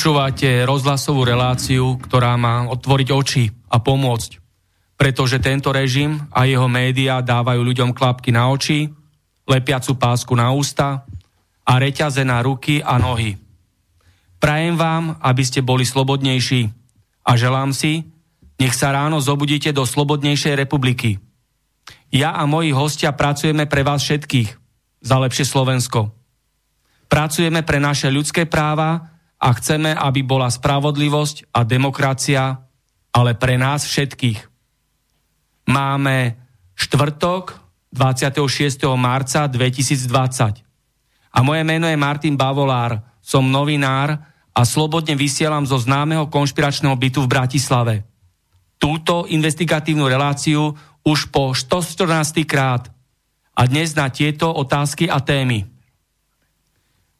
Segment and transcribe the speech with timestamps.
[0.00, 4.40] Počúvate rozhlasovú reláciu, ktorá má otvoriť oči a pomôcť.
[4.96, 8.88] Pretože tento režim a jeho médiá dávajú ľuďom klapky na oči,
[9.44, 11.04] lepiacu pásku na ústa
[11.68, 13.36] a reťaze na ruky a nohy.
[14.40, 16.72] Prajem vám, aby ste boli slobodnejší
[17.28, 18.08] a želám si,
[18.56, 21.20] nech sa ráno zobudíte do slobodnejšej republiky.
[22.08, 24.48] Ja a moji hostia pracujeme pre vás všetkých
[25.04, 26.08] za lepšie Slovensko.
[27.04, 29.09] Pracujeme pre naše ľudské práva
[29.40, 32.60] a chceme, aby bola spravodlivosť a demokracia,
[33.10, 34.38] ale pre nás všetkých.
[35.72, 36.36] Máme
[36.76, 37.56] štvrtok
[37.88, 38.84] 26.
[39.00, 40.60] marca 2020.
[41.30, 44.20] A moje meno je Martin Bavolár, som novinár
[44.52, 47.94] a slobodne vysielam zo známeho konšpiračného bytu v Bratislave.
[48.76, 52.44] Túto investigatívnu reláciu už po 114.
[52.44, 52.92] krát.
[53.56, 55.79] A dnes na tieto otázky a témy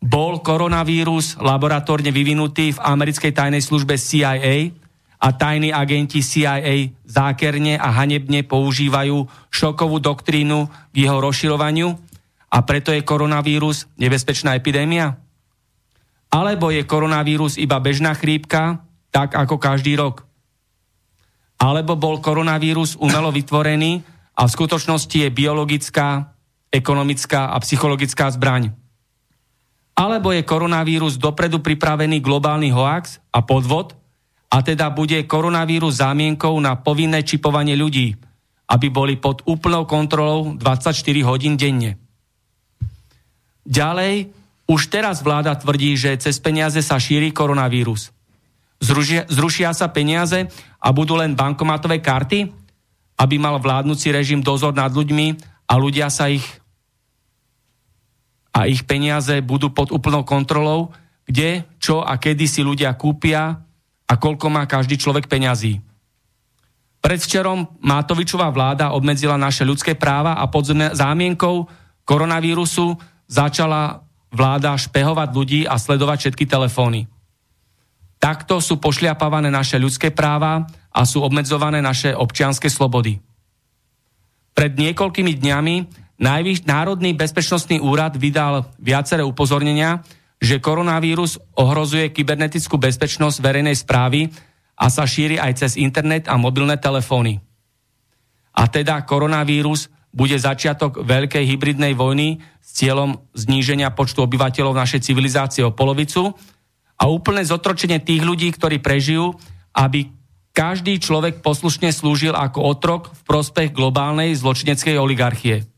[0.01, 4.73] bol koronavírus laboratórne vyvinutý v americkej tajnej službe CIA
[5.21, 10.65] a tajní agenti CIA zákerne a hanebne používajú šokovú doktrínu
[10.97, 11.93] v jeho rozširovaniu
[12.49, 15.21] a preto je koronavírus nebezpečná epidémia?
[16.33, 18.81] Alebo je koronavírus iba bežná chrípka,
[19.13, 20.25] tak ako každý rok?
[21.61, 24.01] Alebo bol koronavírus umelo vytvorený
[24.33, 26.33] a v skutočnosti je biologická,
[26.73, 28.80] ekonomická a psychologická zbraň?
[30.01, 33.93] Alebo je koronavírus dopredu pripravený globálny hoax a podvod
[34.49, 38.17] a teda bude koronavírus zámienkou na povinné čipovanie ľudí,
[38.73, 40.97] aby boli pod úplnou kontrolou 24
[41.29, 42.01] hodín denne.
[43.69, 44.33] Ďalej,
[44.65, 48.09] už teraz vláda tvrdí, že cez peniaze sa šíri koronavírus.
[48.81, 50.49] Zrušia, zrušia sa peniaze
[50.81, 52.49] a budú len bankomatové karty,
[53.21, 55.37] aby mal vládnuci režim dozor nad ľuďmi
[55.69, 56.60] a ľudia sa ich
[58.51, 60.91] a ich peniaze budú pod úplnou kontrolou,
[61.27, 63.63] kde, čo a kedy si ľudia kúpia
[64.11, 65.79] a koľko má každý človek peňazí.
[67.01, 71.65] Predvčerom Mátovičová vláda obmedzila naše ľudské práva a pod zámienkou
[72.05, 72.99] koronavírusu
[73.31, 77.07] začala vláda špehovať ľudí a sledovať všetky telefóny.
[78.21, 83.17] Takto sú pošliapávané naše ľudské práva a sú obmedzované naše občianske slobody.
[84.53, 85.77] Pred niekoľkými dňami
[86.21, 90.05] Najvyš Národný bezpečnostný úrad vydal viaceré upozornenia,
[90.37, 94.29] že koronavírus ohrozuje kybernetickú bezpečnosť verejnej správy
[94.77, 97.41] a sa šíri aj cez internet a mobilné telefóny.
[98.53, 105.65] A teda koronavírus bude začiatok veľkej hybridnej vojny s cieľom zníženia počtu obyvateľov našej civilizácie
[105.65, 106.37] o polovicu
[107.01, 109.33] a úplné zotročenie tých ľudí, ktorí prežijú,
[109.73, 110.13] aby
[110.53, 115.70] každý človek poslušne slúžil ako otrok v prospech globálnej zločineckej oligarchie.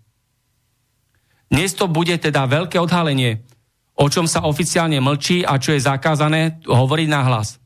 [1.53, 3.45] Dnes to bude teda veľké odhalenie,
[3.93, 7.61] o čom sa oficiálne mlčí a čo je zakázané hovoriť na hlas.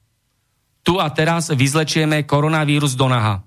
[0.82, 3.46] Tu a teraz vyzlečieme koronavírus do naha.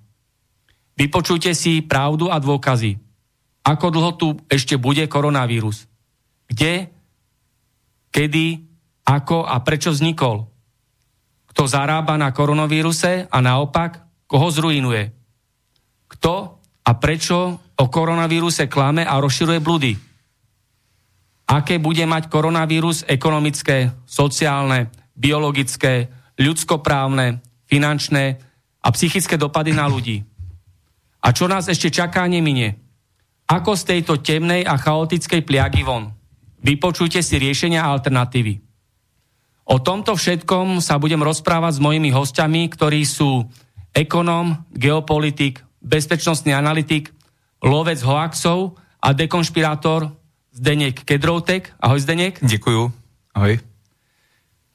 [0.96, 2.96] Vypočujte si pravdu a dôkazy.
[3.68, 5.92] Ako dlho tu ešte bude koronavírus?
[6.48, 6.88] Kde,
[8.16, 8.64] kedy,
[9.04, 10.48] ako a prečo vznikol?
[11.52, 15.12] Kto zarába na koronavíruse a naopak, koho zrujinuje?
[16.08, 20.09] Kto a prečo o koronavíruse klame a rozširuje blúdy?
[21.50, 28.38] Aké bude mať koronavírus ekonomické, sociálne, biologické, ľudskoprávne, finančné
[28.86, 30.22] a psychické dopady na ľudí.
[31.26, 32.78] A čo nás ešte čaká, neminie.
[33.50, 36.14] ako z tejto temnej a chaotickej pliagy von.
[36.62, 38.62] Vypočujte si riešenia alternatívy.
[39.74, 43.50] O tomto všetkom sa budem rozprávať s mojimi hostiami, ktorí sú
[43.90, 47.10] ekonóm, geopolitik, bezpečnostný analytik,
[47.66, 50.19] lovec hoaxov a dekonšpirátor
[50.52, 51.74] Zdenek Kedroutek.
[51.80, 52.40] Ahoj Zdenek.
[52.42, 52.92] Děkuju.
[53.36, 53.60] Ahoj.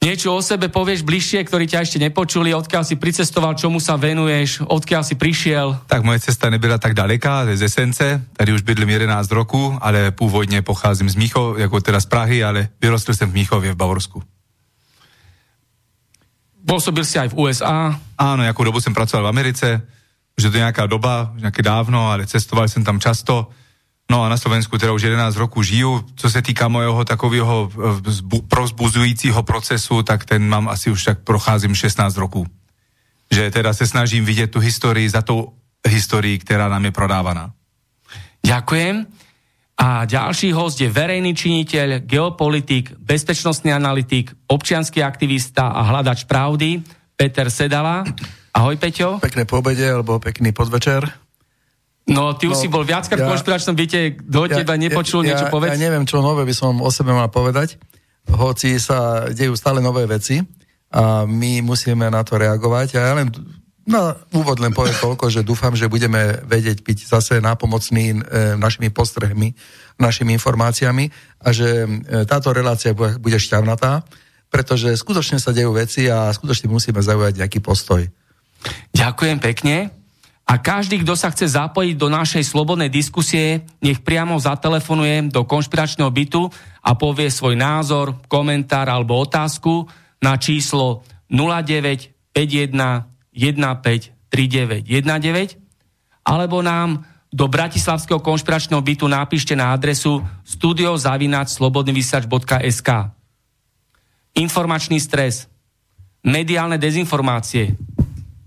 [0.05, 4.61] Niečo o sebe povieš bližšie, ktorí ťa ešte nepočuli, odkiaľ si pricestoval, čomu sa venuješ,
[4.61, 5.81] odkiaľ si prišiel?
[5.89, 10.61] Tak moje cesta nebyla tak daleká, z Esence, tady už bydlím 11 roku, ale původně
[10.61, 14.21] pocházím z Míchov, jako teda z Prahy, ale vyrostl jsem v Míchově v Bavorsku.
[16.65, 17.93] Pôsobil si aj v USA?
[18.17, 19.85] Áno, nejakú dobu som pracoval v Americe,
[20.33, 23.53] už je to nejaká doba, nejaké dávno, ale cestoval som tam často.
[24.05, 26.05] No a na Slovensku teda už 11 rokov žiju.
[26.15, 31.75] Co se týka mojeho takového eh, prozbuzujícího procesu, tak ten mám asi už tak procházím
[31.75, 32.45] 16 rokov.
[33.31, 35.53] Že teda se snažím vidět tu historii za tou
[35.87, 37.51] historií, která nám je prodávaná.
[38.45, 39.05] Ďakujem.
[39.75, 46.79] A ďalší host je verejný činiteľ, geopolitik, bezpečnostný analytik, občianský aktivista a hľadač pravdy,
[47.19, 48.07] Peter Sedala.
[48.55, 49.19] Ahoj, Peťo.
[49.19, 51.24] Pekné pobede, alebo pekný podvečer.
[52.05, 55.25] No, ty už no, si bol viackrát ja, v konšpiračnom byte, do ja, teba nepočul
[55.25, 55.81] ja, niečo povedať?
[55.81, 57.81] Ja neviem, čo nové by som o sebe mal povedať,
[58.29, 60.37] hoci sa dejú stále nové veci
[60.93, 62.87] a my musíme na to reagovať.
[62.97, 63.33] A ja len
[63.85, 68.17] na úvod len poviem toľko, že dúfam, že budeme vedieť byť zase nápomocní e,
[68.57, 69.53] našimi postrehmi,
[70.01, 71.09] našimi informáciami
[71.41, 71.89] a že e,
[72.25, 74.05] táto relácia bude, bude šťavnatá,
[74.49, 78.05] pretože skutočne sa dejú veci a skutočne musíme zaujať nejaký postoj.
[78.93, 80.04] Ďakujem pekne.
[80.45, 86.13] A každý, kto sa chce zapojiť do našej slobodnej diskusie, nech priamo zatelefonuje do konšpiračného
[86.13, 86.45] bytu
[86.85, 89.89] a povie svoj názor, komentár alebo otázku
[90.21, 91.01] na číslo
[91.33, 92.29] 0951
[93.33, 94.85] 153919
[96.25, 102.89] alebo nám do Bratislavského konšpiračného bytu napíšte na adresu studiozavinačslobodnyvysač.sk
[104.35, 105.47] Informačný stres,
[106.21, 107.73] mediálne dezinformácie,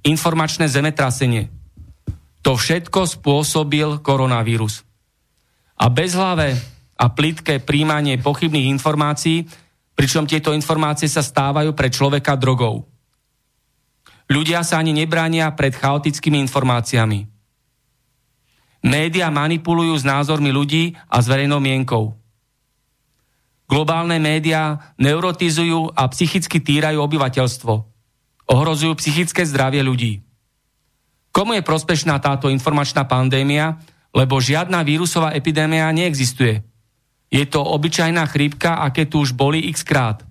[0.07, 1.51] informačné zemetrasenie–
[2.43, 4.87] to všetko spôsobil koronavírus.
[5.79, 6.59] A bezhlavé
[6.99, 9.47] a plitké príjmanie pochybných informácií,
[9.95, 12.87] pričom tieto informácie sa stávajú pre človeka drogou.
[14.29, 17.25] Ľudia sa ani nebránia pred chaotickými informáciami.
[18.85, 22.15] Média manipulujú s názormi ľudí a s verejnou mienkou.
[23.69, 27.73] Globálne médiá neurotizujú a psychicky týrajú obyvateľstvo.
[28.49, 30.28] Ohrozujú psychické zdravie ľudí.
[31.33, 33.79] Komu je prospešná táto informačná pandémia?
[34.09, 36.65] Lebo žiadna vírusová epidémia neexistuje.
[37.29, 40.25] Je to obyčajná chrípka, aké tu už boli x krát.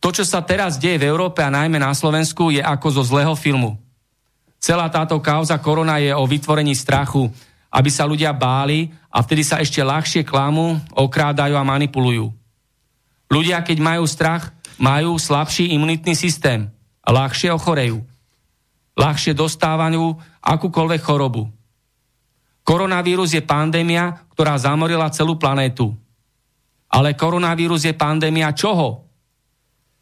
[0.00, 3.34] To, čo sa teraz deje v Európe a najmä na Slovensku, je ako zo zlého
[3.36, 3.76] filmu.
[4.62, 7.28] Celá táto kauza korona je o vytvorení strachu,
[7.68, 12.32] aby sa ľudia báli a vtedy sa ešte ľahšie klamú, okrádajú a manipulujú.
[13.28, 16.70] Ľudia, keď majú strach, majú slabší imunitný systém
[17.04, 18.09] a ľahšie ochorejú
[19.00, 20.12] ľahšie dostávajú
[20.44, 21.48] akúkoľvek chorobu.
[22.60, 25.96] Koronavírus je pandémia, ktorá zamorila celú planétu.
[26.92, 29.08] Ale koronavírus je pandémia čoho?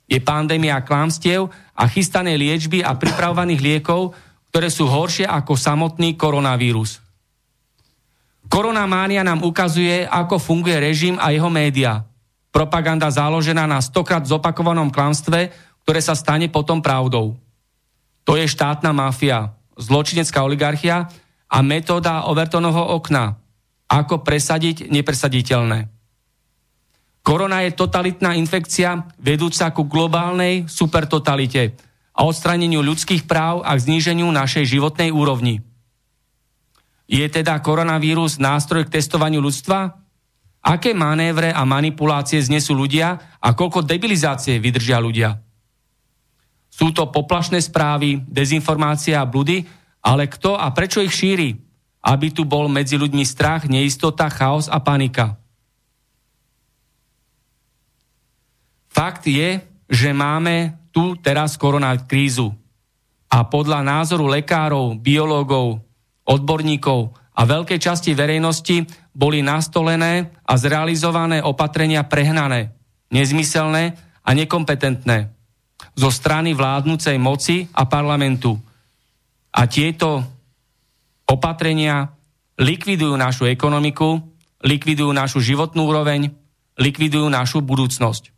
[0.09, 4.17] Je pandémia klamstiev a chystanej liečby a pripravovaných liekov,
[4.51, 6.99] ktoré sú horšie ako samotný koronavírus.
[8.49, 12.09] Koronamánia nám ukazuje, ako funguje režim a jeho média.
[12.49, 15.53] Propaganda založená na stokrát zopakovanom klamstve,
[15.85, 17.37] ktoré sa stane potom pravdou.
[18.29, 21.09] To je štátna mafia, zločinecká oligarchia
[21.49, 23.41] a metóda Overtonovho okna.
[23.89, 25.89] Ako presadiť nepresaditeľné.
[27.25, 31.73] Korona je totalitná infekcia vedúca ku globálnej supertotalite
[32.13, 35.65] a odstraneniu ľudských práv a k zníženiu našej životnej úrovni.
[37.09, 40.05] Je teda koronavírus nástroj k testovaniu ľudstva?
[40.69, 45.48] Aké manévre a manipulácie znesú ľudia a koľko debilizácie vydržia ľudia?
[46.79, 49.67] Sú to poplašné správy, dezinformácie a bludy,
[49.99, 51.59] ale kto a prečo ich šíri?
[51.99, 55.35] Aby tu bol medzi ľuďmi strach, neistota, chaos a panika.
[58.87, 59.59] Fakt je,
[59.91, 62.55] že máme tu teraz koronakrízu.
[63.27, 65.83] A podľa názoru lekárov, biológov,
[66.23, 72.71] odborníkov a veľkej časti verejnosti boli nastolené a zrealizované opatrenia prehnané,
[73.11, 75.38] nezmyselné a nekompetentné
[75.99, 78.55] zo strany vládnúcej moci a parlamentu.
[79.51, 80.23] A tieto
[81.27, 82.15] opatrenia
[82.55, 84.23] likvidujú našu ekonomiku,
[84.63, 86.31] likvidujú našu životnú úroveň,
[86.79, 88.31] likvidujú našu budúcnosť.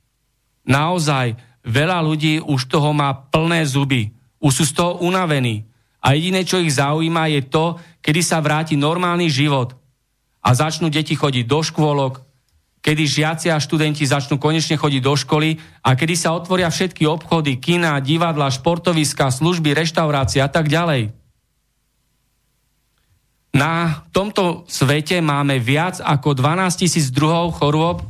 [0.64, 1.36] Naozaj,
[1.68, 4.08] veľa ľudí už toho má plné zuby,
[4.40, 5.68] už sú z toho unavení.
[6.00, 9.76] A jediné, čo ich zaujíma, je to, kedy sa vráti normálny život.
[10.40, 12.24] a začnú deti chodiť do škôlok,
[12.80, 17.60] kedy žiaci a študenti začnú konečne chodiť do školy a kedy sa otvoria všetky obchody,
[17.60, 21.12] kina, divadla, športoviska, služby, reštaurácie a tak ďalej.
[23.50, 28.00] Na tomto svete máme viac ako 12 tisíc druhov chorôb,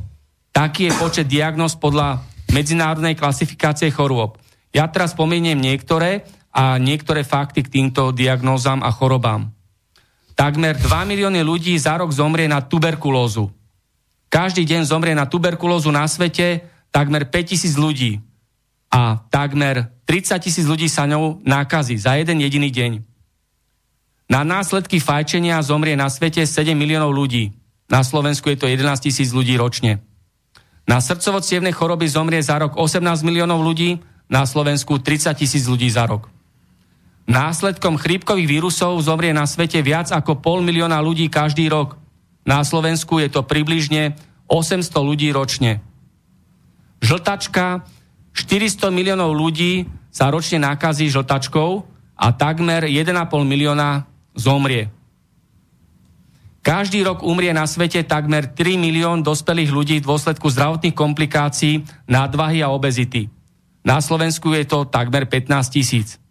[0.53, 2.23] taký je počet diagnóz podľa
[2.53, 4.39] medzinárodnej klasifikácie chorôb.
[4.71, 9.51] Ja teraz spomeniem niektoré a niektoré fakty k týmto diagnózam a chorobám.
[10.35, 13.60] Takmer 2 milióny ľudí za rok zomrie na tuberkulózu.
[14.31, 18.23] Každý deň zomrie na tuberkulózu na svete takmer 5000 ľudí
[18.87, 22.91] a takmer 30 tisíc ľudí sa ňou nákazí za jeden jediný deň.
[24.31, 27.51] Na následky fajčenia zomrie na svete 7 miliónov ľudí.
[27.91, 29.99] Na Slovensku je to 11 tisíc ľudí ročne.
[30.87, 33.99] Na srdcovo choroby zomrie za rok 18 miliónov ľudí,
[34.31, 36.31] na Slovensku 30 tisíc ľudí za rok.
[37.27, 42.00] Následkom chrípkových vírusov zomrie na svete viac ako pol milióna ľudí každý rok.
[42.47, 44.17] Na Slovensku je to približne
[44.49, 45.79] 800 ľudí ročne.
[47.01, 47.85] Žltačka,
[48.33, 51.69] 400 miliónov ľudí sa ročne nakazí žltačkou
[52.19, 53.15] a takmer 1,5
[53.47, 54.05] milióna
[54.37, 54.91] zomrie.
[56.61, 62.61] Každý rok umrie na svete takmer 3 milión dospelých ľudí v dôsledku zdravotných komplikácií, nadvahy
[62.61, 63.33] a obezity.
[63.81, 66.21] Na Slovensku je to takmer 15 tisíc.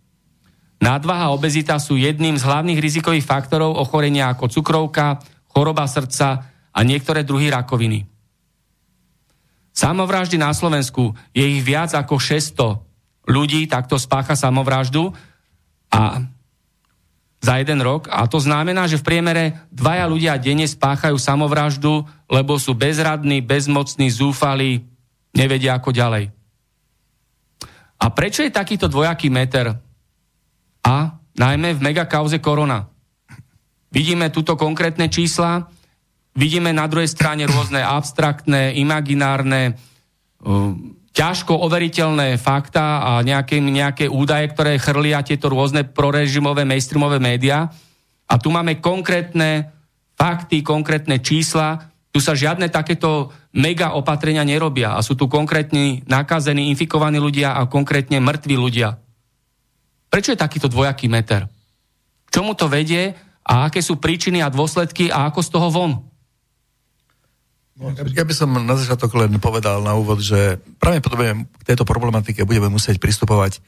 [0.79, 5.19] Nadvaha a obezita sú jedným z hlavných rizikových faktorov ochorenia ako cukrovka,
[5.51, 8.07] choroba srdca a niektoré druhy rakoviny.
[9.75, 15.15] Samovraždy na Slovensku je ich viac ako 600 ľudí, takto spácha samovraždu
[15.91, 16.27] a
[17.41, 18.07] za jeden rok.
[18.13, 24.13] A to znamená, že v priemere dvaja ľudia denne spáchajú samovraždu, lebo sú bezradní, bezmocní,
[24.13, 24.85] zúfali,
[25.33, 26.29] nevedia ako ďalej.
[28.01, 29.77] A prečo je takýto dvojaký meter?
[30.85, 32.89] A najmä v megakauze korona.
[33.91, 35.67] Vidíme tuto konkrétne čísla,
[36.39, 39.75] vidíme na druhej strane rôzne abstraktné, imaginárne,
[41.11, 47.67] ťažko overiteľné fakta a nejaké, nejaké údaje, ktoré chrlia tieto rôzne prorežimové, mainstreamové médiá.
[48.31, 49.75] A tu máme konkrétne
[50.15, 51.91] fakty, konkrétne čísla.
[52.15, 54.95] Tu sa žiadne takéto mega opatrenia nerobia.
[54.95, 58.95] A sú tu konkrétni nakazení, infikovaní ľudia a konkrétne mŕtvi ľudia.
[60.07, 61.51] Prečo je takýto dvojaký meter?
[62.27, 63.19] K čomu to vedie?
[63.51, 65.93] A aké sú príčiny a dôsledky a ako z toho von?
[67.75, 72.47] No, ja by som na začiatok len povedal na úvod, že pravdepodobne k tejto problematike
[72.47, 73.59] budeme musieť pristupovať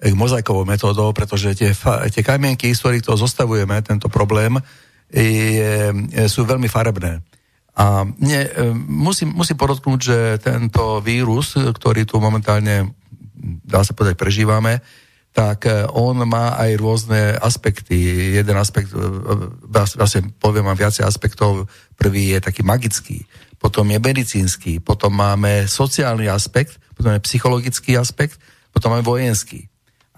[0.00, 1.76] k mozaikovou metódou, pretože tie,
[2.08, 4.56] tie kamienky, z ktorých to zostavujeme, tento problém,
[5.12, 5.92] je,
[6.24, 7.20] sú veľmi farebné.
[7.76, 8.48] A nie,
[8.88, 12.96] musím, musím podotknúť, že tento vírus, ktorý tu momentálne,
[13.62, 14.80] dá sa povedať, prežívame,
[15.30, 17.94] tak e, on má aj rôzne aspekty.
[18.34, 18.98] Jeden aspekt, e,
[19.70, 21.70] vlastne poviem vám viacej aspektov.
[21.94, 23.22] Prvý je taký magický,
[23.62, 28.42] potom je medicínsky, potom máme sociálny aspekt, potom je psychologický aspekt,
[28.74, 29.70] potom máme vojenský.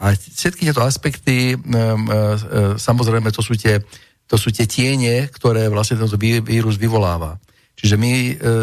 [0.02, 1.54] A všetky tieto aspekty,
[2.74, 3.78] samozrejme, to sú tie,
[4.26, 7.38] to sú tie tiene, ktoré vlastne tento vírus vyvoláva.
[7.78, 8.12] Čiže my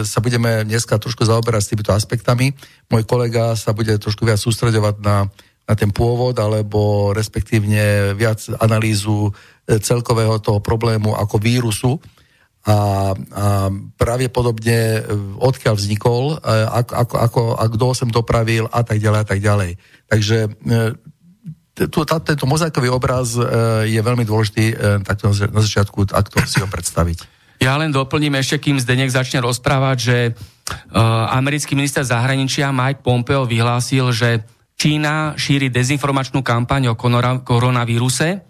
[0.04, 2.52] sa budeme dneska trošku zaoberať s týmito aspektami.
[2.92, 5.32] Môj kolega sa bude trošku viac sústredovať na
[5.70, 12.02] na ten pôvod, alebo respektívne viac analýzu e, celkového toho problému ako vírusu
[12.66, 12.76] a, a
[13.94, 15.02] pravdepodobne e,
[15.38, 19.40] odkiaľ vznikol, e, ako, ako, ako, a kto sem dopravil a tak ďalej a tak
[19.46, 19.72] ďalej.
[20.10, 20.38] Takže
[22.26, 23.38] tento mozaikový obraz
[23.88, 27.40] je veľmi dôležitý takto na začiatku, ak to si ho predstaviť.
[27.62, 33.44] Ja len doplním ešte, kým Zdenek začne rozprávať, že uh, americký minister zahraničia Mike Pompeo
[33.44, 34.44] vyhlásil, že
[34.80, 38.48] Čína šíri dezinformačnú kampaň o koronavíruse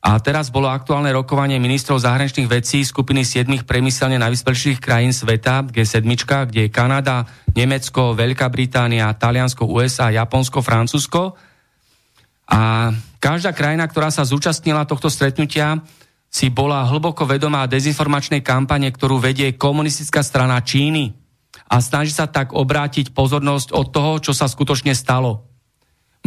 [0.00, 6.08] a teraz bolo aktuálne rokovanie ministrov zahraničných vecí skupiny 7 premyselne najvyspelších krajín sveta, G7,
[6.48, 11.36] kde je Kanada, Nemecko, Veľká Británia, Taliansko, USA, Japonsko, Francúzsko.
[12.48, 12.88] A
[13.20, 15.84] každá krajina, ktorá sa zúčastnila tohto stretnutia,
[16.32, 21.12] si bola hlboko vedomá dezinformačnej kampane, ktorú vedie komunistická strana Číny
[21.68, 25.47] a snaží sa tak obrátiť pozornosť od toho, čo sa skutočne stalo.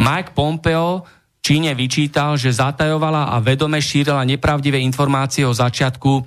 [0.00, 1.04] Mike Pompeo
[1.42, 6.22] Číne vyčítal, že zatajovala a vedome šírila nepravdivé informácie o začiatku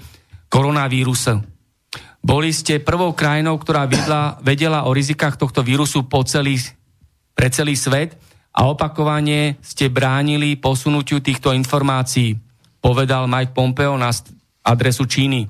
[0.51, 1.39] koronavírusu.
[2.19, 6.59] Boli ste prvou krajinou, ktorá vedla, vedela o rizikách tohto vírusu po celý,
[7.31, 8.19] pre celý svet
[8.51, 12.35] a opakovane ste bránili posunutiu týchto informácií,
[12.83, 14.11] povedal Mike Pompeo na
[14.67, 15.47] adresu Číny.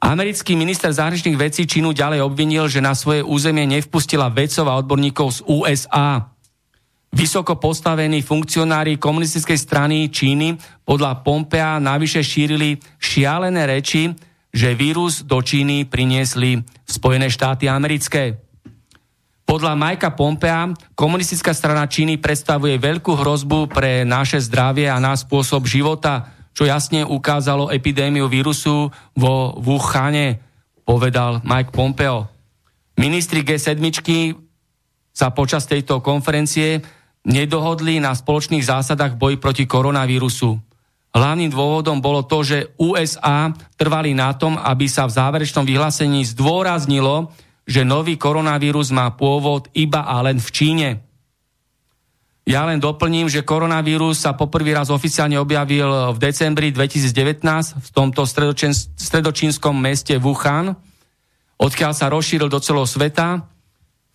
[0.00, 5.28] Americký minister zahraničných vecí Čínu ďalej obvinil, že na svoje územie nevpustila vedcov a odborníkov
[5.28, 6.31] z USA.
[7.12, 14.16] Vysoko postavení funkcionári komunistickej strany Číny podľa Pompea navyše šírili šialené reči,
[14.48, 18.40] že vírus do Číny priniesli Spojené štáty americké.
[19.44, 25.68] Podľa Majka Pompea komunistická strana Číny predstavuje veľkú hrozbu pre naše zdravie a náš spôsob
[25.68, 30.40] života, čo jasne ukázalo epidémiu vírusu vo Wuhane,
[30.88, 32.24] povedal Mike Pompeo.
[32.96, 33.84] Ministri G7
[35.12, 36.80] sa počas tejto konferencie
[37.22, 40.58] nedohodli na spoločných zásadách boji proti koronavírusu.
[41.12, 47.28] Hlavným dôvodom bolo to, že USA trvali na tom, aby sa v záverečnom vyhlásení zdôraznilo,
[47.68, 50.88] že nový koronavírus má pôvod iba a len v Číne.
[52.42, 57.44] Ja len doplním, že koronavírus sa poprvý raz oficiálne objavil v decembri 2019
[57.78, 58.26] v tomto
[58.98, 60.74] stredočínskom meste Wuhan,
[61.60, 63.46] odkiaľ sa rozšíril do celého sveta.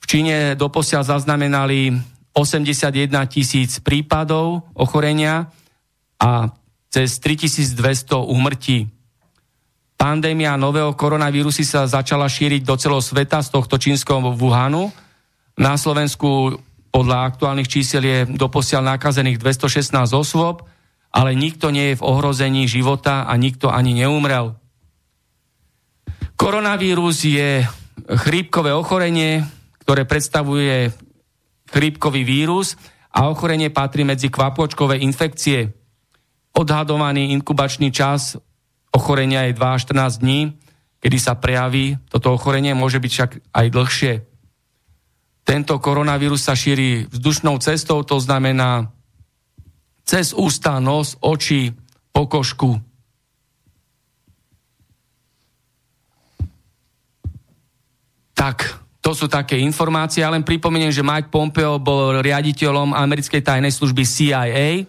[0.03, 1.95] V Číne doposiaľ zaznamenali
[2.37, 5.49] 81 tisíc prípadov ochorenia
[6.21, 6.53] a
[6.93, 8.85] cez 3200 úmrtí.
[9.97, 14.93] Pandémia nového koronavírusu sa začala šíriť do celého sveta z tohto čínskeho Wuhanu.
[15.57, 16.61] Na Slovensku
[16.93, 20.69] podľa aktuálnych čísel je doposiaľ nakazených 216 osôb,
[21.09, 24.53] ale nikto nie je v ohrození života a nikto ani neumrel.
[26.37, 27.65] Koronavírus je
[28.05, 29.41] chrípkové ochorenie,
[29.81, 30.93] ktoré predstavuje
[31.67, 32.79] chrípkový vírus
[33.11, 35.73] a ochorenie patrí medzi kvapočkové infekcie.
[36.55, 38.39] Odhadovaný inkubačný čas
[38.93, 40.39] ochorenia je 2 až 14 dní,
[41.03, 44.13] kedy sa prejaví toto ochorenie, môže byť však aj dlhšie.
[45.47, 48.91] Tento koronavírus sa šíri vzdušnou cestou, to znamená
[50.03, 51.71] cez ústa, nos, oči,
[52.11, 52.79] pokožku.
[58.37, 60.19] Tak, to sú také informácie.
[60.19, 64.83] Ja len pripomeniem, že Mike Pompeo bol riaditeľom americkej tajnej služby CIA,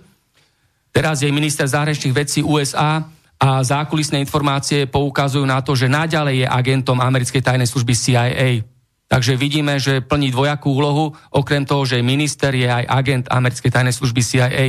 [0.99, 3.07] Teraz je minister zahraničných vecí USA
[3.39, 8.67] a zákulisné informácie poukazujú na to, že naďalej je agentom americkej tajnej služby CIA.
[9.07, 13.95] Takže vidíme, že plní dvojakú úlohu, okrem toho, že minister je aj agent americkej tajnej
[13.95, 14.67] služby CIA.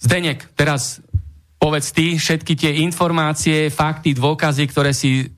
[0.00, 1.04] Zdenek, teraz
[1.60, 5.28] povedz ty všetky tie informácie, fakty, dôkazy, ktoré si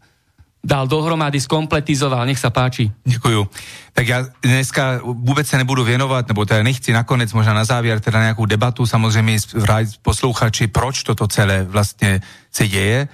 [0.65, 2.27] dal dohromady, skompletizoval.
[2.27, 2.93] Nech sa páči.
[3.05, 3.49] Děkuju.
[3.93, 8.21] Tak já dneska vůbec se nebudu věnovat, nebo teda nechci nakonec možná na závěr teda
[8.21, 12.21] nějakou debatu, samozřejmě vrát posluchači, proč toto celé vlastně
[12.53, 13.09] se děje,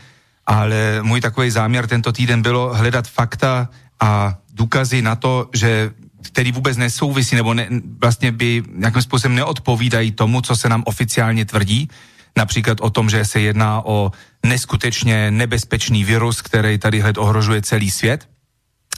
[0.46, 3.68] ale můj takový záměr tento týden bylo hledat fakta
[4.00, 5.90] a důkazy na to, že
[6.22, 7.68] který vůbec nesouvisí, nebo ne,
[8.00, 11.88] vlastně by nějakým způsobem neodpovídají tomu, co se nám oficiálně tvrdí,
[12.36, 14.12] například o tom, že se jedná o
[14.46, 18.28] neskutečně nebezpečný virus, který tady hled ohrožuje celý svět.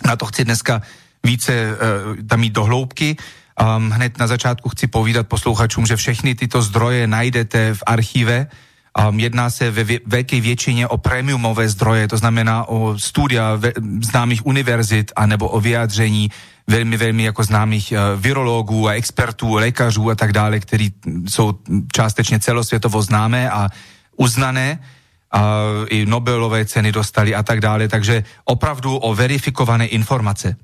[0.06, 0.82] Na to chci dneska
[1.24, 3.16] více uh, tam jít do hloubky.
[3.58, 8.46] Um, hned na začátku chci povídat posluchačům, že všechny tyto zdroje najdete v archíve.
[9.08, 13.72] Um, jedná se ve vě- většině o premiumové zdroje, to znamená o studia ve-
[14.02, 16.30] známých univerzit anebo o vyjádření
[16.68, 20.92] velmi, velmi jako známých uh, virologů a expertů, lékařů a tak dále, kteří
[21.28, 21.58] jsou
[21.92, 23.68] částečně celosvětovo známé a
[24.16, 24.78] uznané
[25.32, 25.52] a
[25.88, 30.56] i Nobelové ceny dostali a tak dále, takže opravdu o verifikované informace.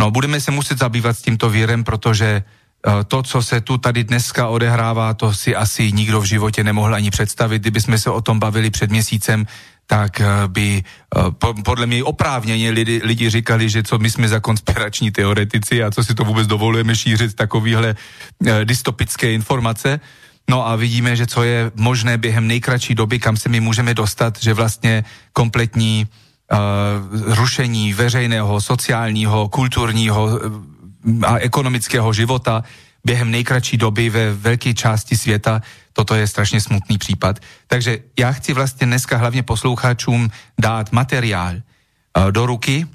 [0.00, 2.42] No, budeme se muset zabývat s tímto vírem, protože
[2.86, 6.94] uh, to, co se tu tady dneska odehrává, to si asi nikdo v životě nemohl
[6.94, 7.62] ani představit.
[7.62, 9.46] Kdyby jsme se o tom bavili před měsícem,
[9.88, 10.82] tak uh, by
[11.16, 11.32] uh,
[11.64, 16.04] podle mě oprávněně lidi, lidi říkali, že co my jsme za konspirační teoretici a co
[16.04, 17.96] si to vůbec dovolujeme šířit takovýhle
[18.64, 20.00] dystopické informace.
[20.50, 24.38] No a vidíme, že co je možné během nejkratší doby, kam se my můžeme dostat,
[24.40, 32.64] že vlastně kompletní uh, rušení veřejného, sociálního, kulturního uh, a ekonomického života
[33.04, 37.40] během nejkratší doby ve velké části světa, toto je strašně smutný případ.
[37.66, 42.86] Takže já chci vlastně dneska hlavně posluchačům dát materiál uh, do ruky,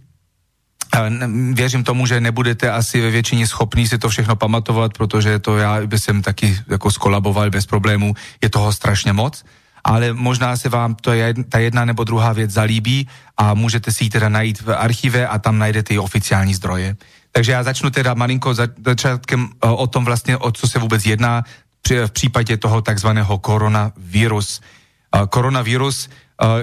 [1.53, 5.87] Věřím tomu, že nebudete asi ve většině schopní si to všechno pamatovat, protože to já
[5.87, 9.45] bych jsem taky jako skolaboval bez problémů, je toho strašně moc,
[9.83, 14.03] ale možná se vám to je, ta jedna nebo druhá věc zalíbí a můžete si
[14.03, 16.95] ji teda najít v archive a tam najdete i oficiální zdroje.
[17.33, 21.05] Takže já začnu teda malinko za, začátkem e, o tom vlastně, o co se vůbec
[21.05, 21.43] jedná
[22.05, 24.61] v případě toho takzvaného koronavírus.
[24.61, 24.63] E,
[25.27, 26.09] koronavírus e,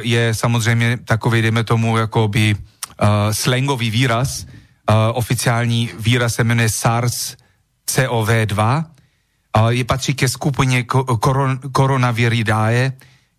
[0.03, 2.57] je samozřejmě takový, dejme tomu, jako by
[3.01, 4.47] uh, slangový výraz,
[5.13, 8.85] oficiální výraz se jmenuje SARS-CoV-2,
[9.59, 10.85] uh, je patří ke skupině
[11.21, 12.93] koron, koronaviridae,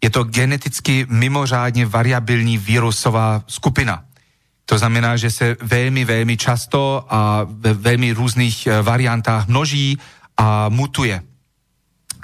[0.03, 4.03] je to geneticky mimořádně variabilní virusová skupina.
[4.71, 9.99] To znamená, že se velmi, velmi často a ve velmi různých variantách množí
[10.38, 11.21] a mutuje.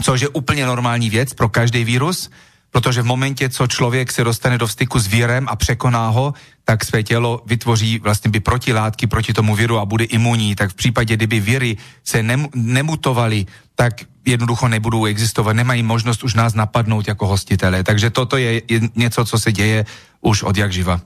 [0.04, 2.32] Což je úplně normální věc pro každý vírus,
[2.72, 6.34] protože v momentě, co člověk se dostane do styku s vírem a překoná ho,
[6.64, 10.56] tak své tělo vytvoří vlastně by protilátky proti tomu viru a bude imunní.
[10.56, 16.34] Tak v případě, kdyby viry se nem, nemutovaly, tak jednoducho nebudou existovat, nemají možnost už
[16.34, 17.84] nás napadnout jako hostitele.
[17.84, 18.62] Takže toto je
[18.96, 19.86] něco, co se děje
[20.22, 21.02] už od jak živa.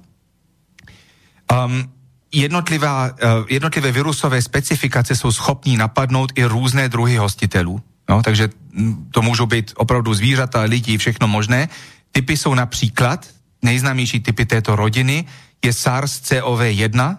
[1.52, 1.92] Um,
[2.32, 7.82] jednotlivá, uh, jednotlivé virusové specifikace jsou schopní napadnout i různé druhy hostitelů.
[8.10, 8.50] No, takže
[9.12, 11.70] to můžou být opravdu zvířata, lidi, všechno možné.
[12.12, 13.28] Typy jsou například,
[13.62, 15.26] nejznámější typy této rodiny
[15.66, 17.18] je SARS-CoV-1,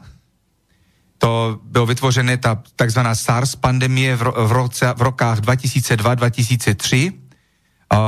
[1.18, 7.12] to bylo vytvořené ta takzvaná SARS pandemie v, ro, v, roce, v rokách 2002-2003.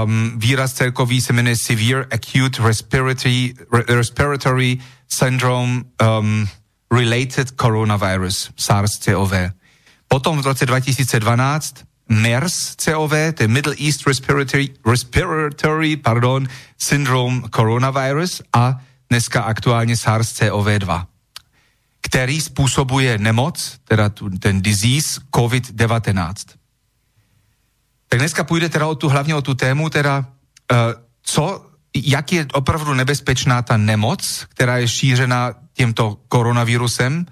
[0.04, 3.54] Um, výraz celkový se jmenuje Severe Acute Respiratory,
[3.88, 4.78] Respiratory
[5.08, 6.48] Syndrome um,
[6.92, 9.52] Related Coronavirus, SARS-CoV.
[10.08, 18.80] Potom v roce 2012 MERS-CoV, to je Middle East Respiratory, Respiratory pardon, Syndrome Coronavirus a
[19.10, 21.06] dneska aktuálně SARS-CoV-2,
[22.02, 26.34] který způsobuje nemoc, teda ten disease COVID-19.
[28.08, 30.78] Tak dneska půjde teda o tu, hlavně o tu tému, teda uh,
[31.22, 37.26] co, jak je opravdu nebezpečná ta nemoc, která je šířena tímto koronavírusem,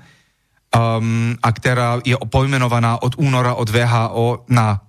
[0.77, 4.81] um, a která je pojmenovaná od února od VHO na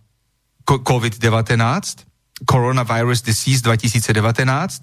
[0.69, 1.81] COVID-19,
[2.49, 4.81] Coronavirus Disease 2019,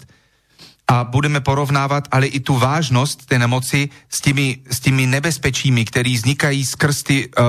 [0.91, 6.13] a budeme porovnávat ale i tu vážnost té nemoci s těmi, s těmi nebezpečími, které
[6.13, 7.45] vznikají skrz ty uh,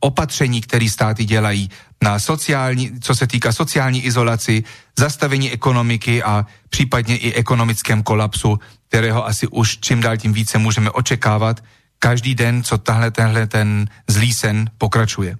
[0.00, 1.70] opatření, které státy dělají
[2.02, 4.64] na sociální, co se týká sociální izolaci,
[4.98, 10.90] zastavení ekonomiky a případně i ekonomickém kolapsu, kterého asi už čím dál tím více můžeme
[10.90, 11.64] očekávat,
[11.98, 15.36] každý den, co tahle, tenhle ten zlý sen pokračuje.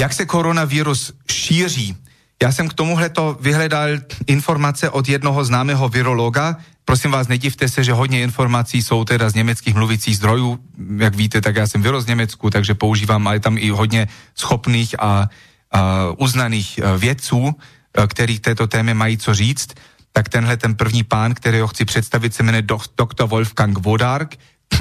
[0.00, 1.96] Jak se koronavirus šíří?
[2.42, 3.88] Já jsem k tomuhle to vyhledal
[4.26, 6.56] informace od jednoho známého virologa.
[6.84, 10.58] Prosím vás, nedivte se, že hodně informací jsou teda z německých mluvících zdrojů.
[10.98, 14.94] Jak víte, tak já jsem vyrost z Německu, takže používám, ale tam i hodně schopných
[14.98, 15.28] a,
[15.72, 19.74] a uznaných e, vědců, e, který této témě mají co říct
[20.12, 22.62] tak tenhle ten první pán, kterého chci představit, se jmenuje
[22.98, 24.34] doktor Wolfgang Vodark.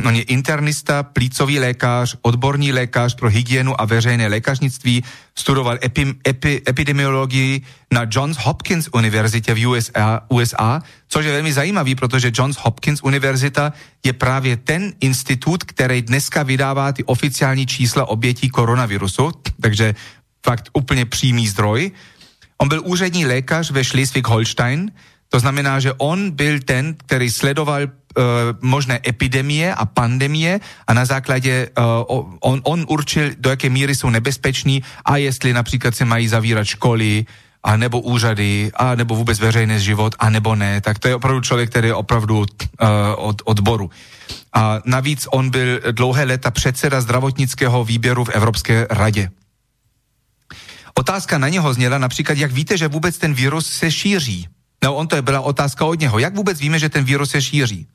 [0.05, 5.03] On je internista, plícový lékař, odborný lékař pro hygienu a veřejné lékařnictví,
[5.36, 7.62] studoval epi, epi, epidemiologii
[7.93, 13.73] na Johns Hopkins univerzitě v USA, USA, což je velmi zajímavý, protože Johns Hopkins univerzita
[14.05, 19.31] je právě ten institut, který dneska vydává ty oficiální čísla obětí koronavirusu,
[19.62, 19.95] takže
[20.45, 21.91] fakt úplně přímý zdroj.
[22.57, 24.91] On byl úřední lékař ve Schleswig-Holstein,
[25.29, 27.88] to znamená, že on byl ten, který sledoval
[28.62, 31.69] možné epidemie a pandemie a na základě
[32.10, 36.65] uh, on, on určil, do jaké míry jsou nebezpeční a jestli například se mají zavírat
[36.65, 37.25] školy,
[37.63, 40.82] a nebo úřady, a nebo vůbec veřejný život, a nebo ne.
[40.82, 42.45] Tak to je opravdu člověk, který je opravdu uh,
[43.17, 43.89] od odboru.
[44.53, 49.30] A navíc on byl dlouhé léta předseda zdravotnického výběru v Evropské radě.
[50.93, 54.47] Otázka na něho zněla například, jak víte, že vůbec ten virus se šíří.
[54.84, 56.19] No on to je byla otázka od něho.
[56.19, 57.88] Jak vůbec víme, že ten virus se šíří?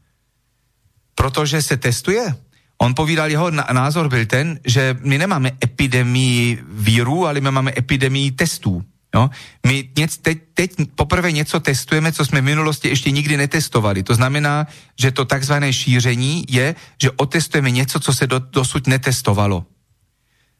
[1.15, 2.35] Protože se testuje.
[2.79, 8.31] On povídal, jeho názor byl ten, že my nemáme epidemii víru, ale my máme epidemii
[8.31, 8.85] testů.
[9.15, 9.31] Jo?
[9.67, 14.03] My něc, teď, teď poprvé něco testujeme, co jsme v minulosti ještě nikdy netestovali.
[14.03, 14.67] To znamená,
[14.99, 19.67] že to takzvané šíření je, že otestujeme něco, co se do, dosud netestovalo.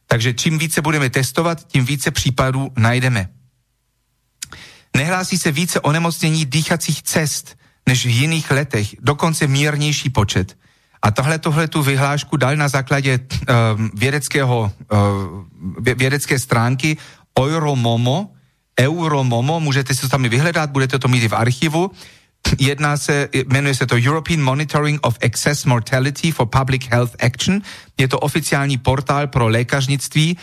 [0.07, 3.29] Takže čím více budeme testovat, tím více případů najdeme.
[4.97, 10.57] Nehlásí se více onemocnění dýchacích cest než v jiných letech, dokonce mírnější počet.
[11.01, 13.55] A tohle tohle tu vyhlášku dal na základě uh,
[13.93, 16.97] vědeckého, uh, vědecké stránky
[17.39, 18.29] Euromomo,
[18.79, 21.91] Euromomo, můžete si to tam vyhledat, budete to mít i v archivu.
[22.59, 27.61] Jedná se, jmenuje se to European Monitoring of Excess Mortality for Public Health Action.
[27.97, 30.37] Je to oficiální portál pro lékařnictví,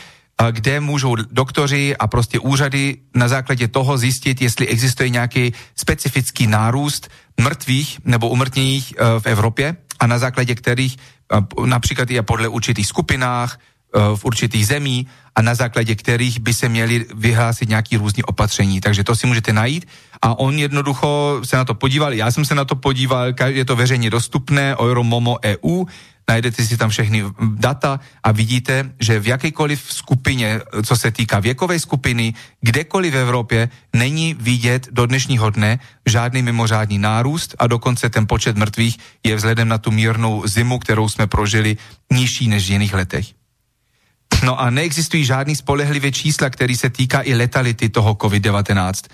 [0.50, 7.08] kde můžou doktoři a prostě úřady na základě toho zjistit, jestli existuje nějaký specifický nárůst
[7.40, 12.86] mrtvých nebo umrtněných e, v Evropě a na základě kterých e, například i podle určitých
[12.86, 18.22] skupinách e, v určitých zemí a na základě kterých by se měli vyhlásit nějaký různý
[18.22, 18.80] opatření.
[18.80, 19.86] Takže to si můžete najít.
[20.22, 23.76] A on jednoducho se na to podíval, já jsem se na to podíval, je to
[23.76, 25.84] veřejně dostupné, Euromomo EU,
[26.30, 27.26] najdete si tam všechny
[27.58, 33.68] data a vidíte, že v jakékoliv skupině, co se týká věkové skupiny, kdekoliv v Evropě,
[33.92, 39.68] není vidět do dnešního dne žádný mimořádný nárůst a dokonce ten počet mrtvých je vzhledem
[39.68, 41.76] na tu mírnou zimu, kterou jsme prožili,
[42.12, 43.26] nižší než v jiných letech.
[44.44, 49.10] No a neexistují žádný spolehlivé čísla, který se týká i letality toho COVID-19.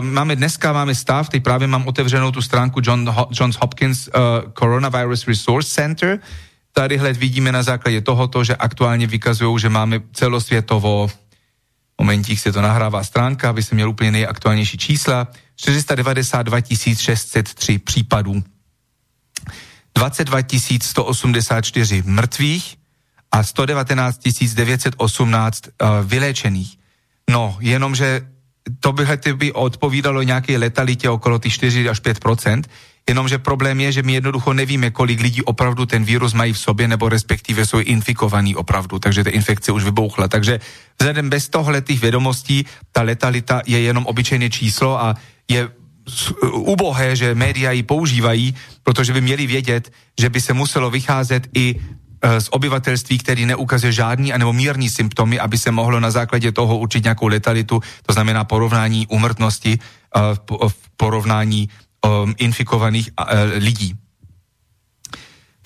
[0.00, 5.26] Máme dneska máme stav, teď právě mám otevřenou tu stránku John, Johns Hopkins uh, Coronavirus
[5.26, 6.18] Resource Center.
[6.72, 11.10] Tady hled vidíme na základě tohoto, že aktuálně vykazují, že máme celosvětovo
[11.98, 15.28] momentík se to nahrává stránka, aby se měl úplně nejaktuálnější čísla.
[15.56, 16.58] 492
[16.96, 18.42] 603 případů.
[19.94, 20.38] 22
[20.82, 22.76] 184 mrtvých
[23.32, 24.20] a 119
[24.54, 26.78] 918 uh, vyléčených.
[27.30, 28.33] No, jenomže
[28.80, 32.18] to by, by odpovídalo nějaké letalitě okolo těch 4 až 5
[33.08, 36.88] jenomže problém je, že my jednoducho nevíme, kolik lidí opravdu ten vírus mají v sobě,
[36.88, 40.28] nebo respektive jsou infikovaní opravdu, takže ta infekce už vybouchla.
[40.28, 40.60] Takže
[40.98, 45.14] vzhledem bez tohle těch vědomostí, ta letalita je jenom obyčejné číslo a
[45.48, 45.68] je
[46.52, 51.80] ubohé, že média ji používají, protože by měli vědět, že by se muselo vycházet i
[52.38, 57.04] z obyvatelství, který neukazuje žádný anebo mírný symptomy, aby se mohlo na základě toho určit
[57.04, 60.20] nějakou letalitu, to znamená porovnání umrtnosti eh,
[60.68, 61.68] v porovnání
[62.04, 63.94] um, infikovaných uh, lidí.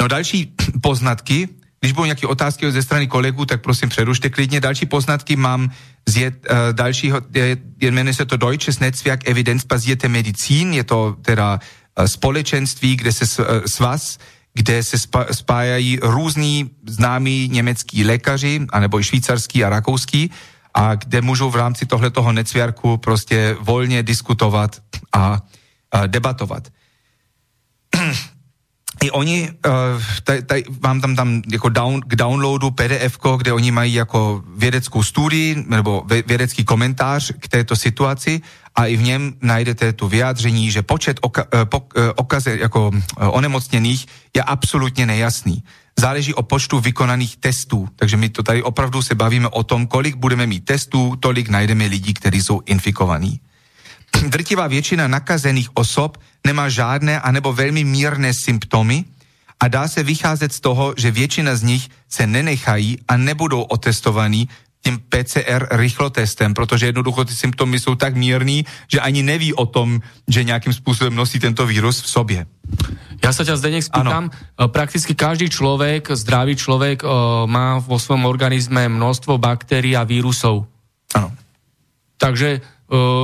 [0.03, 1.49] No další poznatky,
[1.81, 4.61] když budou nějaké otázky ze strany kolegů, tak prosím přerušte klidně.
[4.61, 5.71] Další poznatky mám
[6.07, 11.61] z je, uh, dalšího, je, jmenuje se to Deutsches Netzwerk Evidenzbasierte Medizin, je to teda
[11.99, 14.19] uh, společenství, kde se uh, svaz
[14.55, 14.97] kde se
[15.33, 20.31] spájají různí známí německý lékaři, anebo i švýcarský a rakouský,
[20.75, 24.83] a kde můžou v rámci tohletoho necviarku prostě volně diskutovat
[25.13, 25.43] a,
[25.93, 26.69] a debatovat.
[29.03, 33.71] I oni, uh, taj, taj, mám tam, tam jako down, k downloadu PDF, kde oni
[33.71, 38.41] mají jako vědeckou studii nebo vědecký komentář k této situaci
[38.75, 42.91] a i v něm najdete tu vyjádření, že počet oka, eh, po, eh, okaze, jako
[43.17, 44.07] onemocněných
[44.37, 45.63] je absolutně nejasný.
[45.99, 50.17] Záleží o počtu vykonaných testů, takže my to tady opravdu se bavíme o tom, kolik
[50.17, 53.41] budeme mít testů, tolik najdeme lidí, kteří jsou infikovaní.
[54.29, 59.05] Drtivá většina nakazených osob nemá žádné anebo velmi mírné symptomy
[59.61, 64.49] a dá se vycházet z toho, že většina z nich se nenechají a nebudou otestovaní
[64.79, 70.01] tím PCR rychlotestem, protože jednoducho ty symptomy jsou tak mírný, že ani neví o tom,
[70.29, 72.47] že nějakým způsobem nosí tento vírus v sobě.
[73.19, 74.31] Ja sa ťa, Zdenek, spýtam.
[74.31, 74.71] Ano.
[74.71, 77.03] Prakticky každý človek, zdravý človek,
[77.51, 80.71] má vo svojom organizme množstvo baktérií a vírusov.
[81.11, 81.35] Áno.
[82.15, 82.63] Takže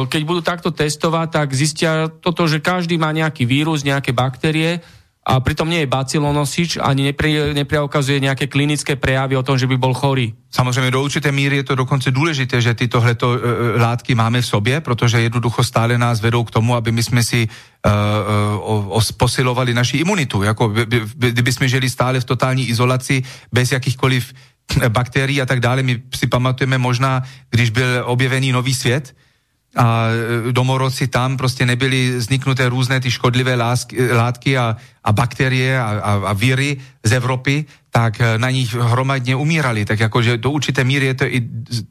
[0.09, 4.85] keď budú takto testovať, tak zistia toto, že každý má nejaký vírus, nejaké baktérie
[5.25, 9.81] a pritom nie je bacilonosič ani nepre, nepreukazuje nejaké klinické prejavy o tom, že by
[9.81, 10.37] bol chorý.
[10.51, 13.41] Samozřejmě do určité míry je to dokonce důležité, že tytohleto uh,
[13.81, 17.49] látky máme v sobě, protože jednoducho stále nás vedou k tomu, aby my jsme si
[17.49, 20.43] uh, uh, posilovali naši imunitu.
[20.43, 23.23] Jako, by, by, kdyby jsme žili stále v totální izolaci
[23.53, 24.33] bez jakýchkoliv
[24.89, 25.83] baktérií a tak dále.
[25.83, 29.17] My si pamatujeme možná, když byl objevený nový svět,
[29.77, 30.07] a
[30.49, 35.85] e, domorodci tam prostě nebyly vzniknuté různé ty škodlivé lásky, látky a, a bakterie a,
[35.85, 39.85] a, a víry z Evropy, tak e, na nich hromadně umírali.
[39.85, 41.43] Tak jakože do určité míry je to i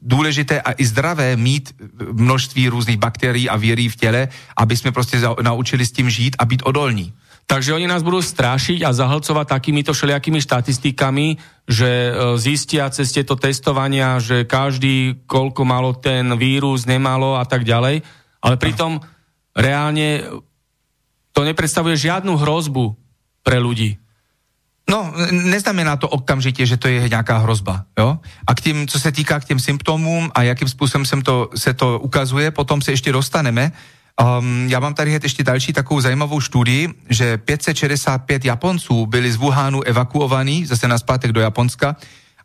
[0.02, 1.74] důležité a i zdravé mít
[2.12, 6.44] množství různých bakterií a víry v těle, aby jsme prostě naučili s tím žít a
[6.44, 7.12] být odolní.
[7.44, 11.36] Takže oni nás budú strašiť a zahlcovať takýmito všelijakými štatistikami,
[11.68, 17.68] že e, zistia cez tieto testovania, že každý koľko malo ten vírus, nemalo a tak
[17.68, 18.00] ďalej.
[18.40, 19.00] Ale pritom
[19.52, 20.24] reálne
[21.36, 22.96] to nepredstavuje žiadnu hrozbu
[23.44, 24.00] pre ľudí.
[24.84, 27.84] No, neznamená to okamžitě, že to je nějaká hrozba.
[27.98, 28.18] Jo?
[28.46, 31.74] A k tím, co se týká k těm symptomům a jakým způsobem se to, se
[31.74, 33.72] to ukazuje, potom se ještě dostaneme,
[34.22, 39.82] Um, já mám tady ještě další takovou zajímavou studii, že 565 Japonců byli z Wuhanu
[39.82, 41.96] evakuovaní zase na zpátek do Japonska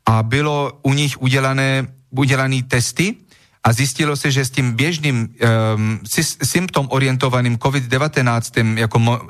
[0.05, 3.15] a bylo u nich udělané, udělané testy
[3.63, 5.29] a zjistilo se, že s tím běžným
[5.75, 5.99] um,
[6.43, 9.29] symptom orientovaným COVID-19 jako mo, uh,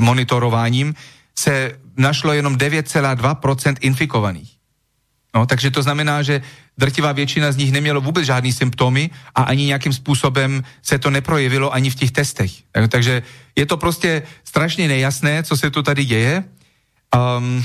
[0.00, 0.94] monitorováním
[1.38, 4.53] se našlo jenom 9,2% infikovaných.
[5.34, 6.42] No, takže to znamená, že
[6.78, 11.74] drtivá většina z nich nemělo vůbec žádný symptomy a ani nějakým způsobem se to neprojevilo
[11.74, 12.52] ani v těch testech.
[12.88, 13.22] Takže
[13.56, 16.44] je to prostě strašně nejasné, co se tu tady děje.
[17.38, 17.64] Um,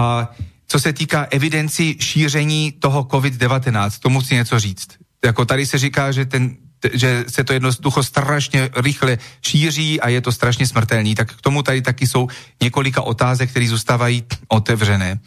[0.00, 0.30] a
[0.66, 4.88] co se týká evidenci šíření toho COVID-19, tomu chci něco říct.
[5.24, 6.56] Jako tady se říká, že ten
[6.92, 11.14] že se to jednoducho strašně rychle šíří a je to strašně smrtelný.
[11.14, 12.28] Tak k tomu tady taky jsou
[12.62, 15.20] několika otázek, které zůstávají otevřené.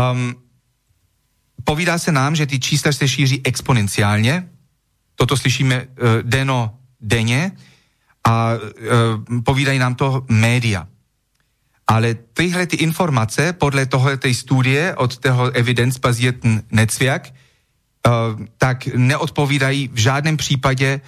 [0.00, 0.34] Um,
[1.64, 4.48] povídá se nám, že ty čísla se šíří exponenciálně,
[5.14, 5.86] toto slyšíme uh,
[6.22, 7.52] deno denně
[8.24, 10.88] a uh, povídají nám to média.
[11.86, 13.86] Ale tyhle ty informace podle
[14.16, 21.00] té studie od toho evidence-basierten Netzwerk uh, tak neodpovídají v žádném případě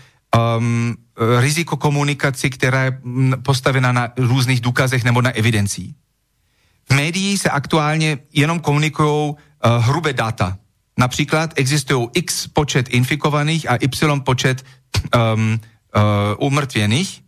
[0.58, 0.96] um,
[1.40, 3.00] riziko komunikaci, která je
[3.42, 5.94] postavená na různých důkazech nebo na evidencii.
[6.92, 9.36] V médiích se aktuálně jenom komunikují uh,
[9.80, 10.58] hrubé data.
[10.98, 14.64] Například existují x počet infikovaných a y počet
[15.16, 15.60] um,
[15.96, 17.22] uh, umrtvěných,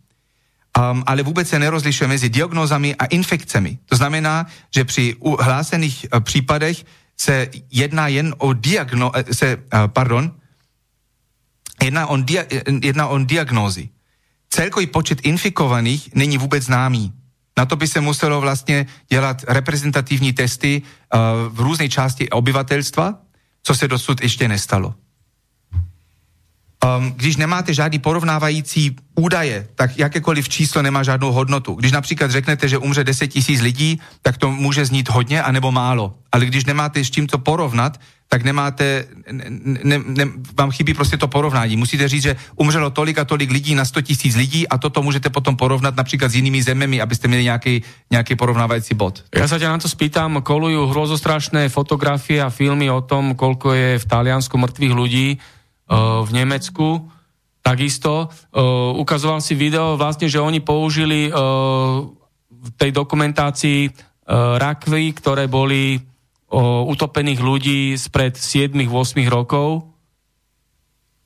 [0.77, 3.77] um, ale vůbec se nerozlišuje mezi diagnózami a infekcemi.
[3.85, 6.85] To znamená, že při hlásených uh, případech
[7.17, 10.31] se jedná jen o diagno, eh, se, uh, pardon,
[11.83, 12.43] jedná o, dia,
[12.81, 13.89] jedná o diagnózy.
[14.49, 17.13] Celkový počet infikovaných není vůbec známý.
[17.57, 21.19] Na to by se muselo vlastně dělat reprezentativní testy uh,
[21.55, 23.13] v různé části obyvatelstva,
[23.63, 24.95] co se dosud ještě nestalo.
[26.85, 31.73] Um, když nemáte žádný porovnávající údaje, tak jakékoliv číslo nemá žádnou hodnotu.
[31.73, 36.15] Když například řeknete, že umře 10 tisíc lidí, tak to může znít hodně anebo málo.
[36.31, 40.25] Ale když nemáte s čím to porovnat, tak nemáte, ne, ne,
[40.57, 41.77] vám chybí prostě to porovnání.
[41.77, 45.29] Musíte říct, že umřelo tolik a tolik lidí na 100 tisíc lidí a toto můžete
[45.29, 49.23] potom porovnat například s jinými zememi, abyste měli nějaký, nějaký porovnávající bod.
[49.29, 53.89] Ja sa ťa na to spýtam, kolujú hrozostrašné fotografie a filmy o tom, koľko je
[54.01, 55.27] v Taliansku mŕtvych ľudí,
[56.25, 57.05] v Nemecku.
[57.61, 58.33] Takisto
[58.97, 63.79] ukazoval si video vlastne, že oni použili v tej dokumentácii
[64.57, 66.01] rakvy, ktoré boli
[66.63, 68.87] utopených ľudí spred 7-8
[69.27, 69.91] rokov.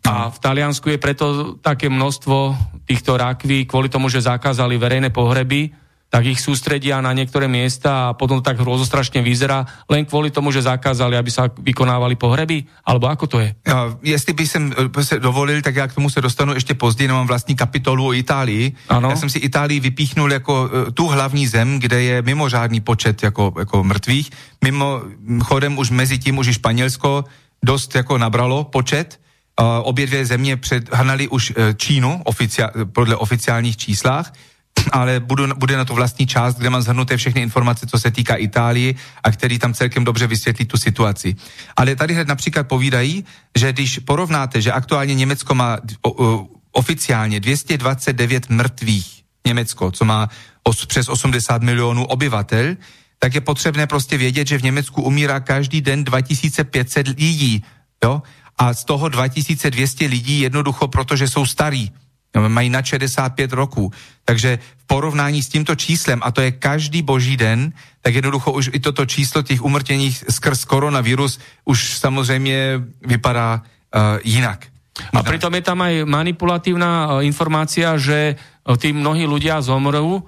[0.07, 1.25] A v Taliansku je preto
[1.59, 2.55] také množstvo
[2.87, 5.75] týchto rakví kvôli tomu, že zakázali verejné pohreby
[6.09, 10.49] tak ich sústredia na niektoré miesta a potom to tak hrozostrašne vyzerá, len kvôli tomu,
[10.49, 12.65] že zakázali, aby sa vykonávali pohreby?
[12.81, 13.53] Alebo ako to je?
[13.61, 14.63] Ja, jestli by som
[15.05, 18.73] se dovolil, tak ja k tomu se dostanu ešte později, mám vlastní kapitolu o Itálii.
[18.89, 19.09] Ano.
[19.09, 23.53] Já jsem si Itálii vypíchnul jako e, tu hlavní zem, kde je mimořádný počet jako,
[23.59, 24.29] jako mrtvých.
[24.65, 25.01] Mimo
[25.45, 27.23] chodem už mezi tím už i Španělsko
[27.63, 29.21] dost jako nabralo počet.
[29.59, 34.31] Uh, obě dvě země předhnali už Čínu oficia- podle oficiálních číslách
[34.91, 38.35] ale budu, bude na to vlastní část, kde mám zhrnuté všechny informace, co se týká
[38.35, 41.35] Itálie a který tam celkem dobře vysvětlí tu situaci.
[41.75, 43.25] Ale tady hned například povídají,
[43.57, 45.77] že když porovnáte, že aktuálně Německo má
[46.71, 50.29] oficiálně 229 mrtvých, Německo, co má
[50.63, 52.75] os, přes 80 milionů obyvatel,
[53.19, 57.63] tak je potřebné prostě vědět, že v Německu umírá každý den 2500 lidí,
[58.03, 58.21] jo?
[58.57, 61.91] A z toho 2200 lidí jednoducho, protože jsou starí
[62.35, 63.91] mají na 65 roků.
[64.25, 68.69] Takže v porovnání s tímto číslem, a to je každý boží den, tak jednoducho už
[68.73, 74.65] i toto číslo těch umrtěných skrz koronavirus už samozřejmě vypadá uh, jinak.
[75.13, 80.27] A pritom je tam aj manipulatívna uh, informácia, že uh, tí mnohí ľudia zomrú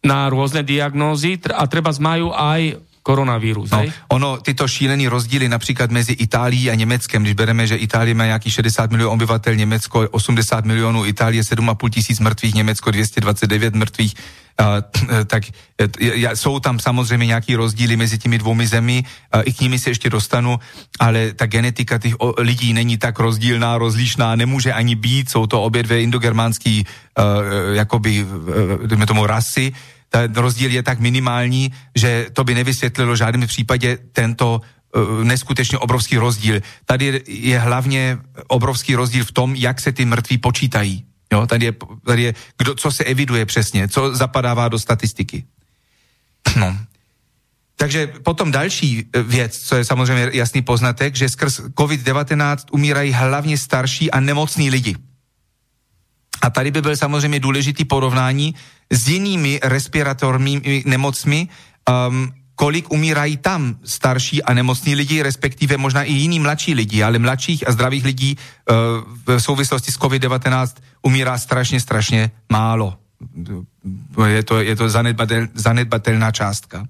[0.00, 3.70] na rôzne diagnózy a treba majú aj koronavírus.
[3.70, 8.24] No, ono, tyto šílený rozdíly například mezi Itálií a Německem, když bereme, že Itálie má
[8.24, 14.14] nějaký 60 milionů obyvatel, Německo 80 milionů, Itálie 7,5 tisíc mrtvých, Německo 229 mrtvých,
[14.60, 19.60] Uh, tak uh, jsou tam samozřejmě nějaký rozdíly mezi těmi dvoumi zemi, uh, i k
[19.60, 20.60] nimi se ještě dostanu,
[21.00, 25.82] ale ta genetika těch lidí není tak rozdílná, rozlišná, nemůže ani být, jsou to obě
[25.82, 26.84] dvě indogermánský, uh,
[27.72, 28.26] jakoby,
[28.92, 29.72] uh, tomu, rasy,
[30.10, 35.78] ten rozdíl je tak minimální, že to by nevysvětlilo v žádném případě tento uh, neskutečně
[35.78, 36.60] obrovský rozdíl.
[36.84, 38.18] Tady je hlavně
[38.48, 41.04] obrovský rozdíl v tom, jak se ty mrtví počítají.
[41.32, 41.72] Jo, tady je,
[42.06, 45.44] tady je kdo, co se eviduje přesně, co zapadává do statistiky.
[46.56, 46.76] No.
[47.76, 53.58] Takže potom další e, věc, co je samozřejmě jasný poznatek, že skrz COVID-19 umírají hlavně
[53.58, 54.96] starší a nemocní lidi.
[56.42, 58.54] A tady by byl samozřejmě důležitý porovnání
[58.90, 61.48] s jinými respiratorními nemocmi,
[62.08, 67.18] um, kolik umírají tam starší a nemocní lidi, respektive možná i jiní mladší lidi, ale
[67.18, 68.76] mladších a zdravých lidí uh,
[69.26, 70.68] v souvislosti s COVID-19
[71.02, 72.98] umírá strašně, strašně málo.
[74.26, 76.84] Je to, je to zanedbatel, zanedbatelná částka.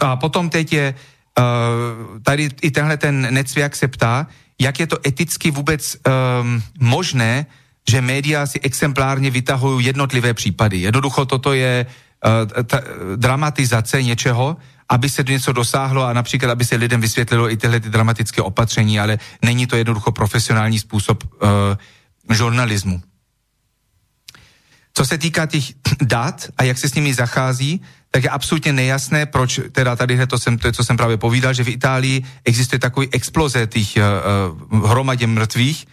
[0.00, 4.26] A potom teď je, uh, tady i tenhle ten necviak se ptá,
[4.60, 7.46] jak je to eticky vůbec um, možné,
[7.88, 10.80] že média si exemplárně vytahují jednotlivé případy.
[10.80, 14.56] Jednoducho toto je uh, dramatizace něčeho,
[14.88, 19.00] aby se něco dosáhlo a například, aby se lidem vysvětlilo i tyhle ty dramatické opatření,
[19.00, 23.02] ale není to jednoducho profesionální způsob uh, žurnalismu.
[24.94, 25.64] Co se týká těch
[26.02, 27.80] dat a jak se s nimi zachází,
[28.10, 31.64] tak je absolutně nejasné, proč teda tady to, jsem, to co jsem právě povídal, že
[31.64, 33.98] v Itálii existuje takový exploze těch
[34.70, 35.86] uh, hromadě mrtvých,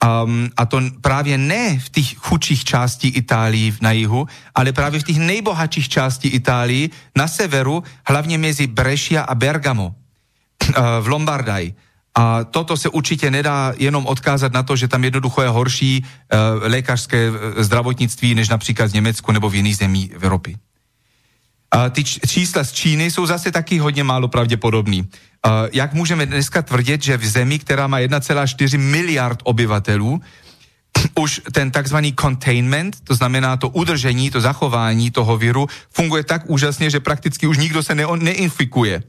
[0.00, 5.04] Um, a to právě ne v těch chudších částí Itálii na jihu, ale právě v
[5.04, 11.74] těch nejbohatších částí Itálii na severu, hlavně mezi Brescia a Bergamo uh, v Lombardii.
[12.14, 16.36] A toto se určitě nedá jenom odkázat na to, že tam jednoducho je horší e,
[16.68, 20.54] lékařské eh, zdravotnictví než například v Německu nebo v jiných zemí v Evropě.
[21.70, 25.08] A ty čísla z Číny jsou zase taky hodně málo pravděpodobný.
[25.46, 30.20] Uh, jak můžeme dneska tvrdit, že v zemi, která má 1,4 miliard obyvatelů,
[31.14, 36.90] už ten takzvaný containment, to znamená to udržení, to zachování toho viru, funguje tak úžasně,
[36.90, 39.02] že prakticky už nikdo se ne, neinfikuje.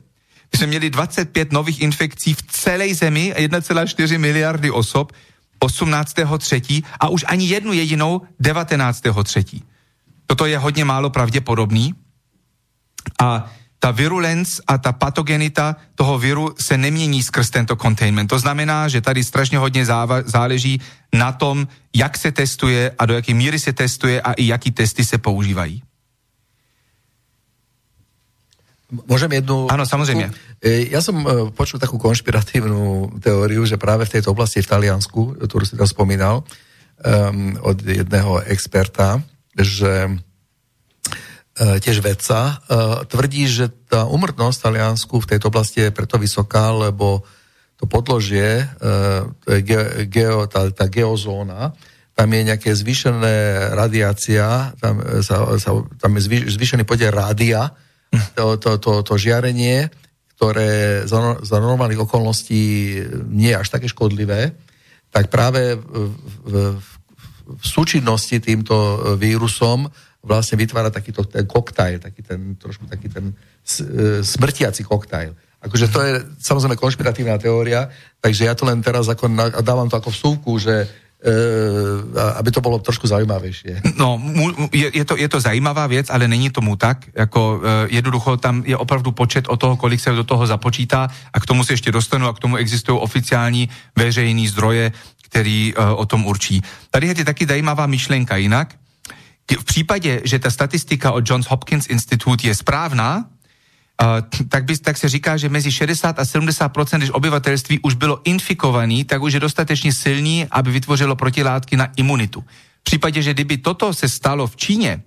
[0.52, 5.12] My jsme měli 25 nových infekcí v celé zemi, 1,4 miliardy osob,
[5.62, 6.84] 18.3.
[7.00, 9.62] a už ani jednu jedinou 19.3.
[10.28, 11.94] Toto je hodně málo pravděpodobný
[13.20, 13.52] a
[13.82, 18.30] ta virulence a ta patogenita toho viru se nemění skrz tento containment.
[18.30, 20.78] To znamená, že tady strašně hodně záva- záleží
[21.10, 25.02] na tom, jak se testuje a do jaké míry se testuje a i jaký testy
[25.06, 25.82] se používají.
[28.92, 29.72] Môžem jednu...
[29.72, 30.36] Áno, samozrejme.
[30.92, 35.64] Ja som e, počul takú konšpiratívnu teóriu, že práve v tejto oblasti v Taliansku, ktorú
[35.64, 36.44] si tam spomínal,
[37.00, 39.24] um, od jedného experta,
[39.56, 40.12] že
[41.58, 46.72] tiež vedca, uh, tvrdí, že tá umrtnosť v Taliansku v tejto oblasti je preto vysoká,
[46.72, 47.28] lebo
[47.76, 49.28] to podložie, uh,
[49.60, 51.76] ge, geo, tá, tá geozóna,
[52.16, 53.36] tam je nejaké zvýšené
[53.76, 57.76] radiácia, tam, sa, sa, tam je zvýšený podiel rádia,
[58.38, 59.92] to, to, to, to žiarenie,
[60.36, 62.98] ktoré za, za normálnych okolností
[63.28, 64.56] nie je až také škodlivé,
[65.12, 66.16] tak práve v,
[66.48, 66.54] v,
[67.60, 68.76] v súčinnosti týmto
[69.20, 69.92] vírusom
[70.22, 73.34] vlastne vytvára takýto ten koktajl, taký ten trošku taký ten
[74.22, 75.34] smrtiaci koktajl.
[75.62, 77.90] Akože to je samozrejme konšpiratívna teória,
[78.22, 79.30] takže ja to len teraz ako
[79.62, 80.90] dávam to ako vsúvku, že
[81.22, 83.94] Eh, aby to bolo trošku zaujímavejšie.
[84.02, 84.18] No,
[84.74, 87.06] je, je, to, je to zajímavá věc, ale není tomu tak.
[87.14, 87.64] Jako, uh,
[87.94, 91.64] jednoducho tam je opravdu počet o toho, kolik se do toho započítá a k tomu
[91.64, 94.92] se ještě dostanu a k tomu existují oficiální veřejný zdroje,
[95.22, 96.62] který uh, o tom určí.
[96.90, 98.74] Tady je taky zajímavá myšlenka jinak.
[99.60, 103.26] V případě, že ta statistika od Johns Hopkins Institute je správná,
[104.50, 109.04] tak, by, tak se říká, že mezi 60 a 70 když obyvatelství už bylo infikovaný,
[109.04, 112.42] tak už je dostatečně silný, aby vytvořilo protilátky na imunitu.
[112.80, 115.02] V případě, že kdyby toto se stalo v Číně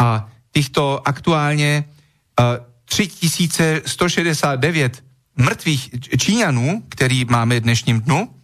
[0.00, 1.84] a těchto aktuálně
[2.40, 2.46] uh,
[2.84, 5.04] 3169
[5.36, 8.34] mrtvých Číňanů, který máme dnešním dnu,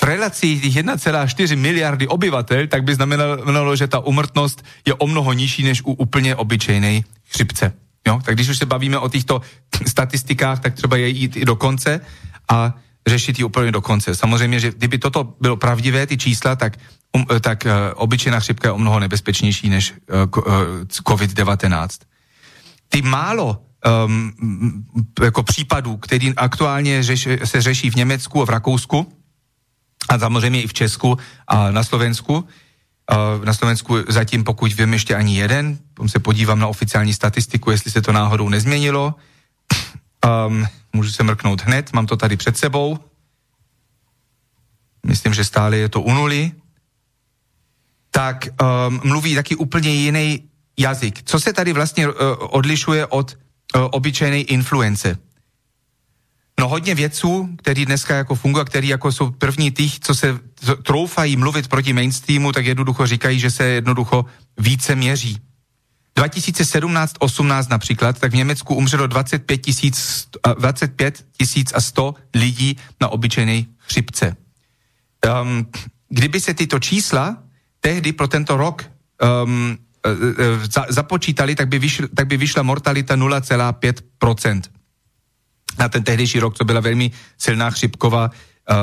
[0.00, 5.32] v relaci těch 1,4 miliardy obyvatel, tak by znamenalo, že ta umrtnost je o mnoho
[5.32, 7.72] nižší než u úplně obyčejnej chřipce.
[8.06, 8.20] Jo?
[8.24, 9.40] Tak když už se bavíme o těchto
[9.86, 12.00] statistikách, tak třeba je jít i do konce
[12.48, 12.74] a
[13.06, 14.14] řešit ji úplně do konce.
[14.14, 16.76] Samozřejmě, že kdyby toto bylo pravdivé, ty čísla, tak,
[17.12, 19.96] um, tak uh, obyčejná chřipka je o mnoho nebezpečnější než uh,
[20.84, 21.88] COVID-19.
[22.88, 23.62] Ty málo
[24.06, 24.32] um,
[25.22, 29.12] jako případů, který aktuálně řeš, se řeší v Německu a v Rakousku,
[30.08, 32.48] a samozřejmě i v Česku a na Slovensku,
[33.44, 35.78] na Slovensku zatím, pokud vím, ještě ani jeden.
[36.06, 39.14] Se podívám na oficiální statistiku, jestli se to náhodou nezměnilo.
[40.26, 42.98] Um, můžu se mrknout hned, mám to tady před sebou.
[45.06, 46.52] Myslím, že stále je to u nuly.
[48.10, 50.48] Tak um, mluví taky úplně jiný
[50.78, 51.22] jazyk.
[51.24, 53.36] Co se tady vlastně uh, odlišuje od
[53.76, 55.18] uh, obyčejné influence?
[56.60, 60.38] No hodně vědců, který dneska jako fungují, který jako jsou první těch, co se
[60.82, 64.24] troufají mluvit proti mainstreamu, tak jednoducho říkají, že se jednoducho
[64.58, 65.38] více měří.
[66.16, 70.28] 2017-18 například, tak v Německu umřelo 25 tisíc
[70.58, 71.26] 25
[71.74, 74.36] a 100 lidí na obyčejné chřipce.
[75.42, 75.66] Um,
[76.08, 77.36] kdyby se tyto čísla
[77.80, 78.84] tehdy pro tento rok
[79.44, 79.78] um,
[80.72, 84.60] za, započítali, tak by, vyšl, tak by vyšla mortalita 0,5%
[85.78, 88.76] na ten tehdejší rok, to byla velmi silná chřipková uh,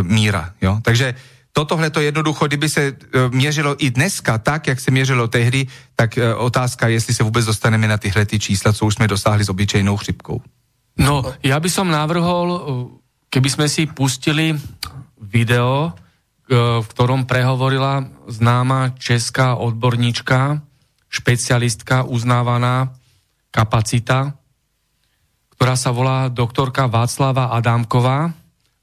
[0.00, 0.52] uh, míra.
[0.62, 0.78] Jo?
[0.82, 1.14] Takže
[1.52, 2.96] totohle to jednoducho, kdyby se
[3.28, 7.96] měřilo i dneska tak, jak se měřilo tehdy, tak otázka, jestli se vůbec dostaneme na
[7.96, 10.40] tyhle ty čísla, co už jsme dosáhli s obyčejnou chřipkou.
[10.92, 12.60] No, ja by som navrhol,
[13.32, 14.52] keby sme si pustili
[15.16, 15.96] video,
[16.52, 20.60] v ktorom prehovorila známa česká odborníčka,
[21.08, 22.92] špecialistka, uznávaná
[23.48, 24.36] kapacita,
[25.62, 28.34] ktorá sa volá doktorka Václava Adámková,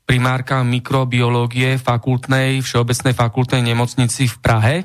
[0.07, 4.75] primárka mikrobiológie fakultnej, Všeobecnej fakultnej nemocnici v Prahe.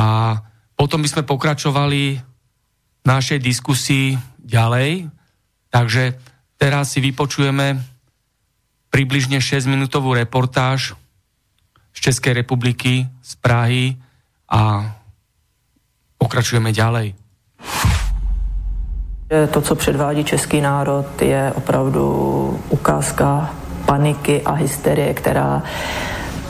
[0.00, 0.40] A
[0.72, 5.12] potom by sme pokračovali v našej diskusii ďalej.
[5.68, 6.16] Takže
[6.56, 7.76] teraz si vypočujeme
[8.88, 10.96] približne 6-minútovú reportáž
[11.92, 14.00] z Českej republiky, z Prahy
[14.48, 14.88] a
[16.16, 17.12] pokračujeme ďalej.
[19.50, 23.50] To, co předvádí český národ, je opravdu ukázka
[23.86, 25.62] paniky a hysterie, která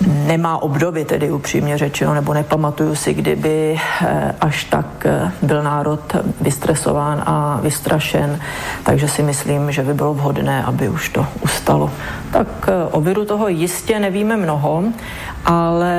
[0.06, 6.16] nemá obdoby, tedy upřímně řečeno, nebo nepamatuju si, kdyby eh, až tak eh, byl národ
[6.40, 8.40] vystresován a vystrašen,
[8.82, 11.90] takže si myslím, že by bylo vhodné, aby už to ustalo.
[12.32, 14.84] Tak eh, o viru toho jistě nevíme mnoho,
[15.44, 15.94] ale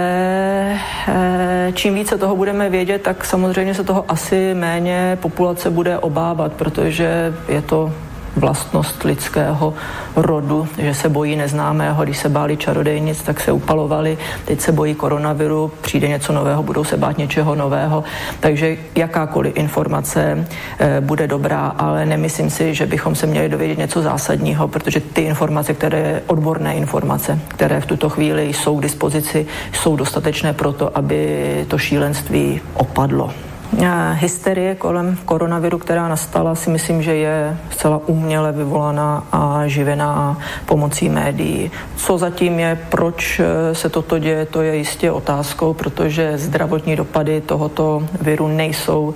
[1.73, 7.33] čím více toho budeme vědět, tak samozřejmě se toho asi méně populace bude obávat, protože
[7.47, 7.91] je to
[8.35, 9.73] vlastnost lidského
[10.15, 12.03] rodu, že se bojí neznámého.
[12.03, 14.17] Když se báli čarodejnic, tak se upalovali.
[14.45, 18.03] Teď se bojí koronaviru, přijde něco nového, budou se bát něčeho nového.
[18.39, 20.47] Takže jakákoliv informace
[20.79, 25.21] e, bude dobrá, ale nemyslím si, že bychom se měli dovědět něco zásadního, protože ty
[25.21, 30.97] informace, které odborné informace, které v tuto chvíli jsou k dispozici, jsou dostatečné pro to,
[30.97, 33.44] aby to šílenství opadlo.
[34.15, 41.09] Hysterie kolem koronaviru, která nastala, si myslím, že je zcela uměle vyvolaná a živená pomocí
[41.09, 41.71] médií.
[41.95, 47.41] Co zatím je, proč eh, se toto děje, to je jistě otázkou, protože zdravotní dopady
[47.41, 49.13] tohoto viru nejsou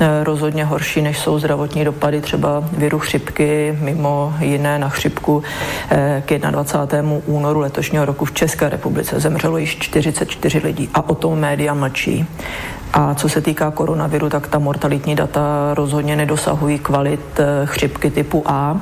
[0.00, 5.42] eh, rozhodně horší, než jsou zdravotní dopady třeba viru chřipky, mimo jiné na chřipku
[5.90, 7.12] eh, k 21.
[7.26, 12.26] únoru letošního roku v České republice zemřelo již 44 lidí a o tom média mlčí.
[12.92, 15.40] A co se týká koronaviru, tak ta mortalitní data
[15.74, 18.80] rozhodně nedosahují kvalit eh, chřipky typu A.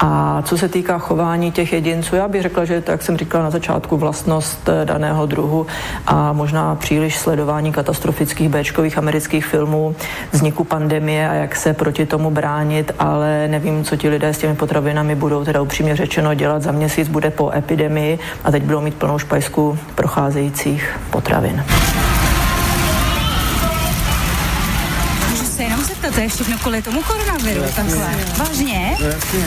[0.00, 3.50] A co se týká chování těch jedinců, já bych řekla, že tak jsem říkala na
[3.50, 5.66] začátku, vlastnost eh, daného druhu
[6.06, 9.94] a možná příliš sledování katastrofických Bčkových amerických filmů,
[10.32, 14.54] vzniku pandemie a jak se proti tomu bránit, ale nevím, co ti lidé s těmi
[14.54, 16.62] potravinami budou teda upřímně řečeno dělat.
[16.62, 21.64] Za měsíc bude po epidemii a teď budou mít plnou špajsku procházejících potravin.
[26.00, 28.16] To, to je všechno kvůli tomu koronaviru, no, takhle.
[28.38, 28.96] Vážně?
[29.00, 29.44] Jasně.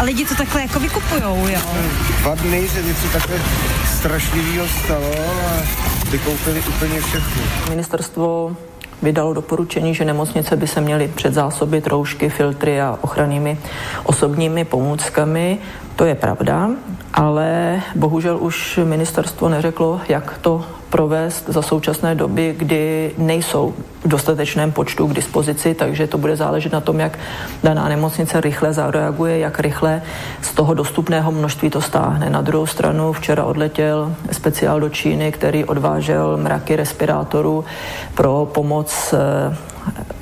[0.00, 1.60] A lidi to takhle jako vykupujou, jo?
[2.20, 3.36] Dva dny se něco takhle
[3.98, 5.12] strašlivého stalo
[5.46, 5.62] a
[6.10, 7.42] vykoupili úplně všechno.
[7.68, 8.56] Ministerstvo
[9.02, 13.58] vydalo doporučení, že nemocnice by se měly předzásobit roušky, filtry a ochrannými
[14.04, 15.58] osobními pomůckami.
[15.96, 16.70] To je pravda,
[17.14, 24.72] ale bohužel už ministerstvo neřeklo, jak to provést za současné doby, kdy nejsou v dostatečném
[24.72, 27.18] počtu k dispozici, takže to bude záležet na tom, jak
[27.62, 30.02] daná nemocnice rychle zareaguje, jak rychle
[30.42, 32.30] z toho dostupného množství to stáhne.
[32.30, 37.64] Na druhou stranu včera odletěl speciál do Číny, který odvážel mraky respirátorů
[38.14, 39.56] pro pomoc eh,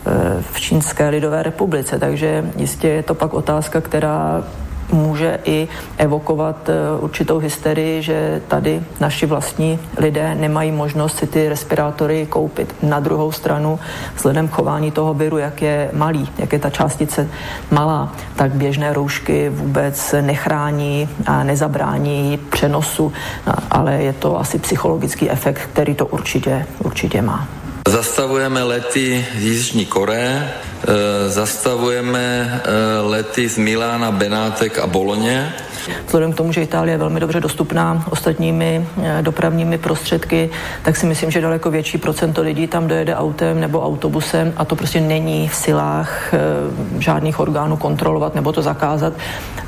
[0.06, 1.98] eh, v Čínské lidové republice.
[1.98, 4.44] Takže jistě je to pak otázka, která
[4.92, 5.68] může i
[5.98, 12.74] evokovat eh, určitou hysterii, že tady naši vlastní lidé nemají možnost si ty respirátory koupit.
[12.82, 13.78] Na druhou stranu,
[14.16, 17.28] vzhledem k chování toho viru, jak je malý, jak je ta částice
[17.70, 23.12] malá, tak běžné roušky vůbec nechrání a nezabrání přenosu,
[23.46, 27.48] no, ale je to asi psychologický efekt, který to určitě, určitě má.
[27.88, 30.52] Zastavujeme lety z Jižní Koreje, e,
[31.28, 32.60] zastavujeme e,
[33.00, 35.54] lety z Milána, Benátek a Boloně.
[36.06, 40.50] Vzhledem k tomu, že Itálie je velmi dobře dostupná ostatními e, dopravními prostředky,
[40.82, 44.76] tak si myslím, že daleko větší procento lidí tam dojede autem nebo autobusem a to
[44.76, 46.34] prostě není v silách
[46.98, 49.12] žádných orgánů kontrolovat nebo to zakázat.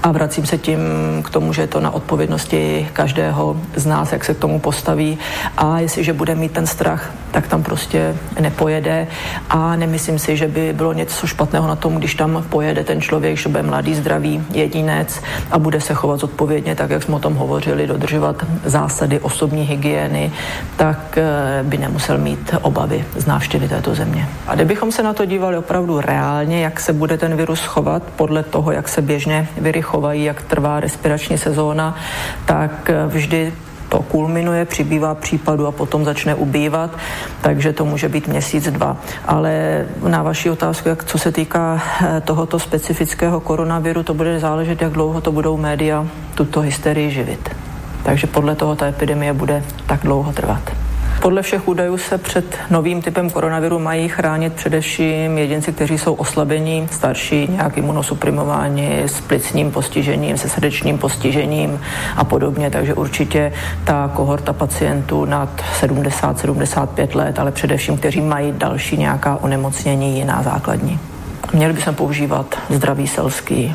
[0.03, 0.81] A vracím se tím
[1.25, 5.19] k tomu, že je to na odpovědnosti každého z nás, jak se k tomu postaví.
[5.57, 9.07] A jestliže bude mít ten strach, tak tam prostě nepojede.
[9.51, 13.37] A nemyslím si, že by bylo něco špatného na tom, když tam pojede ten člověk,
[13.37, 17.35] že bude mladý, zdravý jedinec a bude se chovat zodpovědně, tak jak jsme o tom
[17.35, 20.33] hovořili, dodržovat zásady osobní hygieny,
[20.77, 24.29] tak eh, by nemusel mít obavy z návštěvy této země.
[24.47, 28.43] A kdybychom se na to dívali opravdu reálně, jak se bude ten virus chovat podle
[28.43, 31.95] toho, jak se běžně viry chovají, jak trvá respirační sezóna,
[32.47, 33.53] tak eh, vždy
[33.91, 36.91] to kulminuje, přibývá případů a potom začne ubývat,
[37.41, 38.97] takže to může být měsíc, dva.
[39.27, 44.83] Ale na vaši otázku, jak co se týká eh, tohoto specifického koronaviru, to bude záležet,
[44.83, 47.51] jak dlouho to budou média tuto hysterii živit.
[48.03, 50.90] Takže podle toho ta epidemie bude tak dlouho trvat.
[51.21, 56.89] Podle všech údajů se před novým typem koronaviru mají chránit především jedinci, kteří jsou oslabení,
[56.91, 61.81] starší, nějak imunosuprimováni s plicním postižením, se srdečním postižením
[62.17, 62.71] a podobně.
[62.71, 63.53] Takže určitě
[63.85, 70.99] ta kohorta pacientů nad 70-75 let, ale především, kteří mají další nějaká onemocnění jiná základní.
[71.53, 73.75] Měli bychom používat zdravý selský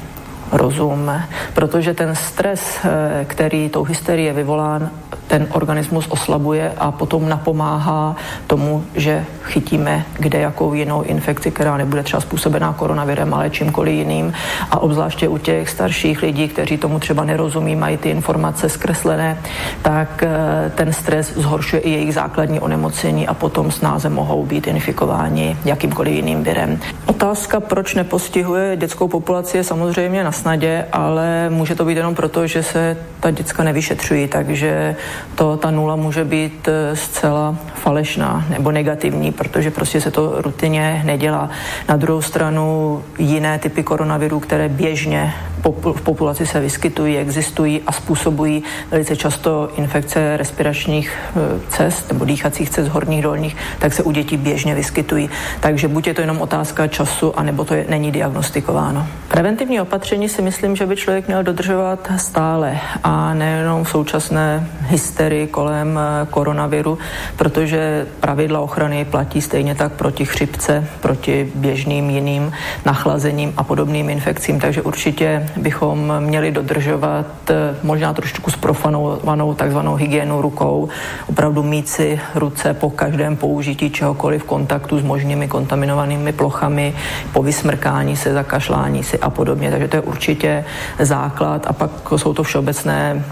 [0.52, 1.12] rozum,
[1.54, 4.90] protože ten stres, eh, který tou hysterii je vyvolán,
[5.28, 8.16] ten organismus oslabuje a potom napomáhá
[8.48, 14.34] tomu, že chytíme kde jakou jinou infekci, která nebude třeba způsobená koronavirem, ale čímkoliv jiným.
[14.72, 19.38] A obzvláště u těch starších lidí, kteří tomu třeba nerozumí, mají ty informace zkreslené,
[19.82, 25.58] tak eh, ten stres zhoršuje i jejich základní onemocnění a potom snáze mohou být infikováni
[25.66, 26.80] jakýmkoliv jiným virem.
[27.06, 32.48] Otázka, proč nepostihuje dětskou populaci, je samozřejmě na snadě, ale může to být jenom proto,
[32.48, 34.96] že se ta děcka nevyšetřují, takže
[35.36, 41.02] to, ta nula může být eh, zcela falešná nebo negativní, protože prostě se to rutině
[41.06, 41.50] nedělá.
[41.90, 45.34] Na druhou stranu jiné typy koronavirů, které běžně
[45.72, 52.70] v populaci se vyskytují, existují a způsobují velice často infekce respiračních eh, cest nebo dýchacích
[52.70, 55.30] cest horních dolních, tak se u dětí běžně vyskytují.
[55.60, 59.08] Takže buď je to jenom otázka času, anebo to je, není diagnostikováno.
[59.28, 65.48] Preventivní opatření si myslím, že by člověk měl dodržovat stále a nejenom v současné hysterii
[65.48, 66.98] kolem eh, koronaviru,
[67.36, 72.52] protože pravidla ochrany platí stejně tak proti chřipce, proti běžným jiným
[72.86, 80.42] nachlazením a podobným infekcím, takže určitě bychom měli dodržovat eh, možná trošku zprofanovanou takzvanou hygienu
[80.42, 80.90] rukou,
[81.30, 86.94] opravdu mít si ruce po každém použití čehokoliv kontaktu s možnými kontaminovanými plochami,
[87.34, 89.72] po vysmrkání se, zakašlání si a podobně.
[89.72, 90.66] Takže to je určitě
[91.00, 93.24] základ a pak jsou to všeobecné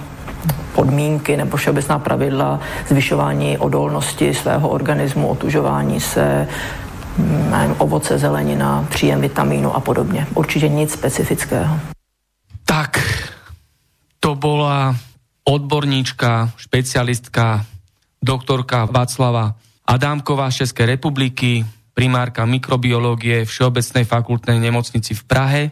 [0.76, 6.48] podmínky nebo všeobecná pravidla zvyšování odolnosti svého organismu, otužování se,
[7.50, 10.28] nevím, ovoce, zelenina, příjem vitamínu a podobně.
[10.34, 11.93] Určitě nic specifického.
[12.74, 12.98] Tak,
[14.18, 14.98] to bola
[15.46, 17.62] odborníčka, špecialistka,
[18.18, 19.54] doktorka Václava
[19.86, 21.62] Adámková z Českej republiky,
[21.94, 25.64] primárka mikrobiológie Všeobecnej fakultnej nemocnici v Prahe.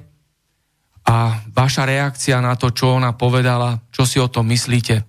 [1.10, 5.02] A vaša reakcia na to, čo ona povedala, čo si o tom myslíte?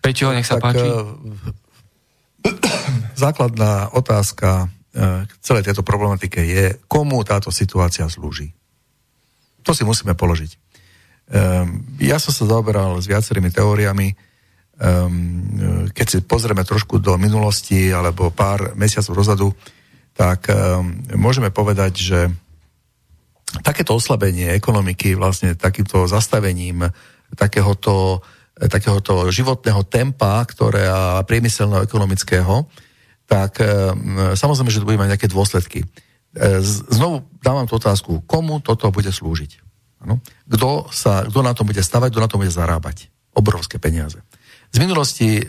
[0.00, 0.88] Peťo, nech sa tak, páči.
[0.88, 1.04] Eh,
[3.28, 8.56] základná otázka eh, k celej tejto problematike je, komu táto situácia slúži.
[9.64, 10.50] To si musíme položiť.
[11.30, 14.18] Um, ja som sa zaoberal s viacerými teóriami.
[14.80, 19.48] Um, keď si pozrieme trošku do minulosti alebo pár mesiacov dozadu,
[20.16, 22.20] tak um, môžeme povedať, že
[23.62, 26.86] takéto oslabenie ekonomiky vlastne takýmto zastavením
[27.34, 28.22] takéhoto,
[28.58, 32.66] takéhoto životného tempa, ktoré a priemyselného ekonomického,
[33.30, 35.86] tak um, samozrejme, že to bude mať nejaké dôsledky.
[36.30, 36.62] E,
[36.94, 39.66] znovu dávam tú otázku, komu toto bude slúžiť?
[40.46, 43.10] Kto, sa, kto na tom bude stavať, kto na tom bude zarábať?
[43.34, 44.22] Obrovské peniaze.
[44.70, 45.42] Z minulosti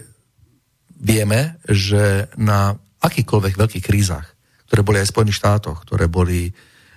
[0.98, 4.34] vieme, že na akýchkoľvek veľkých krízach,
[4.68, 6.50] ktoré boli aj v Spojených štátoch, ktoré boli,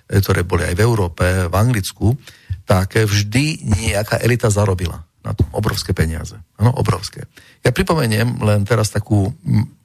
[0.09, 2.17] e, ktoré boli aj v Európe, v Anglicku,
[2.65, 6.37] tak vždy nejaká elita zarobila na tom obrovské peniaze.
[6.57, 7.29] Ano, obrovské.
[7.61, 9.29] Ja pripomeniem len teraz takú,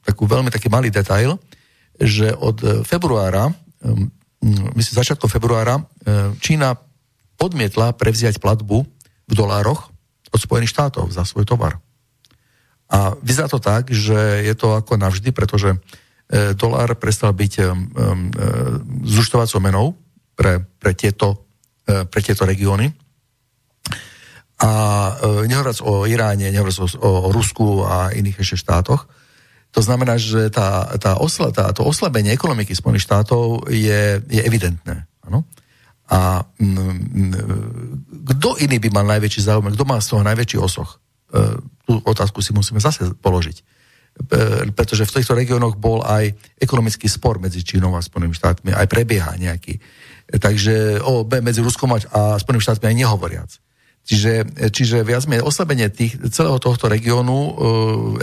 [0.01, 1.37] takú veľmi taký malý detail,
[2.01, 3.70] že od februára Ehm, mm,
[4.77, 6.77] myslím, začiatkom februára ehm, Čína
[7.41, 8.85] odmietla prevziať platbu
[9.25, 9.89] v dolároch
[10.31, 11.81] od Spojených štátov za svoj tovar.
[12.91, 15.77] A vyzerá to tak, že je to ako navždy, pretože e,
[16.53, 17.79] dolár prestal byť um, um,
[19.07, 19.95] zúštovacou menou
[20.35, 21.47] pre, pre, tieto,
[21.87, 22.91] e, pre tieto regióny.
[24.61, 24.71] A
[25.49, 29.09] nehovoriac o Iráne, nehovoriac o, o Rusku a iných ešte štátoch,
[29.71, 35.07] to znamená, že tá, tá, osla, tá, to oslabenie ekonomiky Spojených štátov je, je evidentné.
[35.23, 35.47] Ano?
[36.11, 36.43] A
[38.35, 40.99] kto iný by mal najväčší záujem, kto má z toho najväčší osoch?
[41.31, 41.55] E,
[41.87, 43.57] tú otázku si musíme zase položiť.
[43.57, 43.63] E,
[44.75, 49.39] pretože v týchto regiónoch bol aj ekonomický spor medzi Čínou a Spojenými štátmi, aj prebieha
[49.39, 49.79] nejaký.
[49.79, 53.51] E, takže o, medzi Ruskom a Spojenými štátmi aj nehovoriac.
[54.01, 57.51] Čiže, čiže viac menej oslabenie tých, celého tohto regiónu e,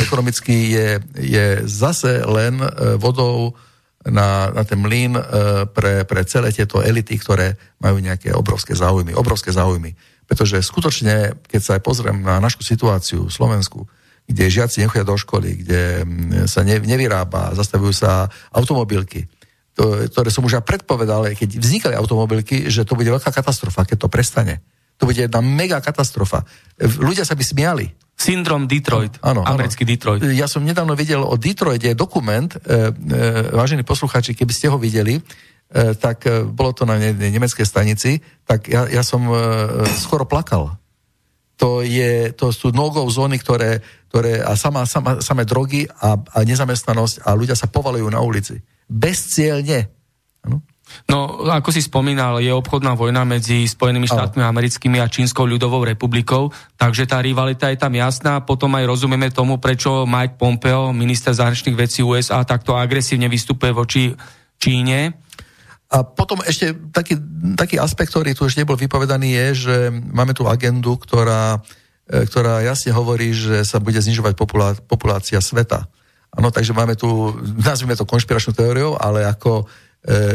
[0.03, 3.55] ekonomicky je, je zase len e, vodou
[4.03, 5.23] na, na ten mlyn e,
[5.71, 9.15] pre, pre celé tieto elity, ktoré majú nejaké obrovské záujmy.
[9.15, 9.95] Obrovské záujmy.
[10.27, 13.87] Pretože skutočne, keď sa aj pozriem na našu situáciu v Slovensku,
[14.29, 16.05] kde žiaci nechodia do školy, kde
[16.45, 19.25] sa ne, nevyrába, zastavujú sa automobilky,
[19.73, 24.05] to, ktoré som už aj predpovedal, keď vznikali automobilky, že to bude veľká katastrofa, keď
[24.05, 24.61] to prestane
[24.99, 26.43] to bude jedna mega katastrofa.
[26.79, 27.87] Ľudia sa by smiali.
[28.19, 29.91] Syndrom Detroit, áno, americký áno.
[29.95, 30.21] Detroit.
[30.35, 35.23] Ja som nedávno videl o Detroite dokument, e, e, vážení poslucháči, keby ste ho videli,
[35.23, 35.23] e,
[35.95, 39.39] tak e, bolo to na ne, nemeckej stanici, tak ja, ja som e,
[39.95, 40.75] skoro plakal.
[41.63, 46.39] To, je, to sú no-go zóny, ktoré, ktoré a sama, sama, samé drogy a, a
[46.43, 48.59] nezamestnanosť a ľudia sa povalujú na ulici.
[48.91, 49.95] Bezcielne.
[50.43, 50.67] Ano?
[51.09, 56.53] No, ako si spomínal, je obchodná vojna medzi Spojenými štátmi americkými a Čínskou ľudovou republikou,
[56.77, 58.45] takže tá rivalita je tam jasná.
[58.45, 64.03] Potom aj rozumieme tomu, prečo Mike Pompeo, minister zahraničných vecí USA, takto agresívne vystupuje voči
[64.61, 65.17] Číne.
[65.89, 67.17] A potom ešte taký,
[67.57, 71.65] taký aspekt, ktorý tu už nebol vypovedaný, je, že máme tu agendu, ktorá,
[72.05, 75.89] e, ktorá jasne hovorí, že sa bude znižovať populá, populácia sveta.
[76.29, 79.65] Áno, takže máme tu, nazvime to konšpiračnú teóriou, ale ako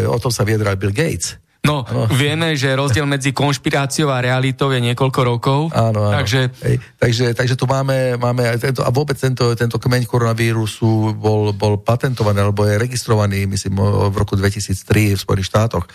[0.05, 1.41] o tom sa viedral Bill Gates.
[1.63, 5.59] No, no, vieme, že rozdiel medzi konšpiráciou a realitou je niekoľko rokov.
[5.71, 6.13] Áno, áno.
[6.19, 6.51] Takže...
[6.59, 11.79] Hej, takže, takže tu máme, máme tento, a vôbec tento, tento kmeň koronavírusu bol, bol
[11.79, 13.79] patentovaný, alebo je registrovaný, myslím,
[14.11, 15.87] v roku 2003 v Spojených štátoch.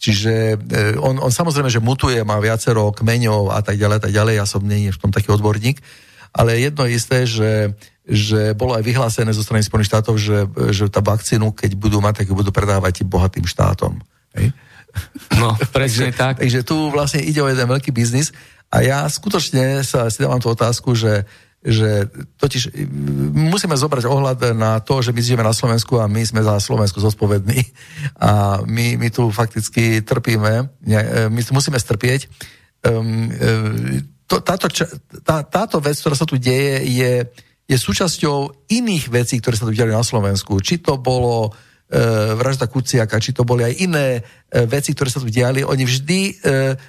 [0.00, 4.40] Čiže e, on, on samozrejme, že mutuje, má viacero kmeňov a tak ďalej, tak ďalej,
[4.40, 5.84] ja som nie v tom taký odborník,
[6.32, 7.76] ale jedno isté, že
[8.10, 12.22] že bolo aj vyhlásené zo strany Spojených štátov, že, že tá vakcínu, keď budú mať,
[12.22, 14.02] tak ju budú predávať bohatým štátom.
[14.34, 14.50] Hej?
[15.38, 16.42] No, presne tak.
[16.42, 18.34] Takže tu vlastne ide o jeden veľký biznis
[18.66, 21.22] a ja skutočne sa si dávam tú otázku, že
[21.60, 22.08] že
[22.40, 22.72] totiž
[23.36, 27.04] musíme zobrať ohľad na to, že my žijeme na Slovensku a my sme za Slovensku
[27.04, 27.60] zodpovední
[28.16, 30.72] a my, my tu fakticky trpíme,
[31.28, 32.32] my tu musíme strpieť.
[32.80, 33.28] Um,
[34.24, 34.72] to, táto,
[35.20, 37.28] tá, táto vec, ktorá sa tu deje, je,
[37.70, 40.58] je súčasťou iných vecí, ktoré sa tu diali na Slovensku.
[40.58, 41.50] Či to bolo e,
[42.34, 44.20] vražda Kuciaka, či to boli aj iné e,
[44.66, 46.32] veci, ktoré sa tu diali, oni vždy e,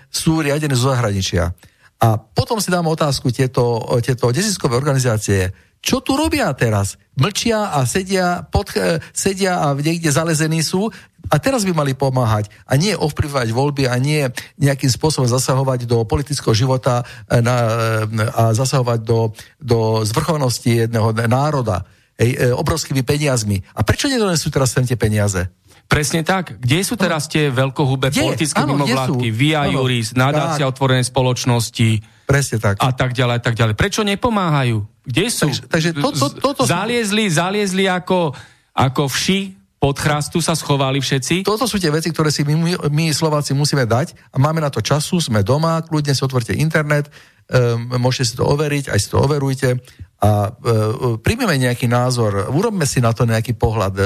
[0.10, 1.54] sú riadené zo zahraničia.
[2.02, 6.98] A potom si dám otázku tieto, tieto deziskové organizácie, čo tu robia teraz?
[7.18, 10.94] Mlčia a sedia, pod, e, sedia a niekde zalezení sú
[11.32, 14.28] a teraz by mali pomáhať a nie ovplyvňovať voľby a nie
[14.60, 17.56] nejakým spôsobom zasahovať do politického života e, na,
[18.04, 19.32] e, a zasahovať do,
[19.64, 21.88] do zvrchovanosti jedného národa
[22.20, 23.64] hej, obrovskými peniazmi.
[23.72, 25.48] A prečo nedonesú teraz sem tie peniaze?
[25.92, 26.56] Presne tak.
[26.56, 29.28] Kde sú teraz tie veľkohúbe politické mimovládky?
[29.28, 32.00] Via áno, Juris, nadácia otvorenej spoločnosti.
[32.24, 32.80] Presne tak.
[32.80, 33.76] A tak ďalej, a tak ďalej.
[33.76, 34.88] Prečo nepomáhajú?
[35.04, 35.52] Kde sú?
[35.52, 38.32] Takže, takže to, to, to, to, zaliezli, zaliezli ako,
[38.72, 41.42] ako vši pod chrastu sa schovali všetci.
[41.42, 44.78] Toto sú tie veci, ktoré si my, my Slováci musíme dať a máme na to
[44.78, 47.10] času, sme doma, kľudne si otvorte internet,
[47.50, 49.82] um, môžete si to overiť, aj si to overujte
[50.22, 54.06] a uh, príjmeme nejaký názor, urobme si na to nejaký pohľad, uh,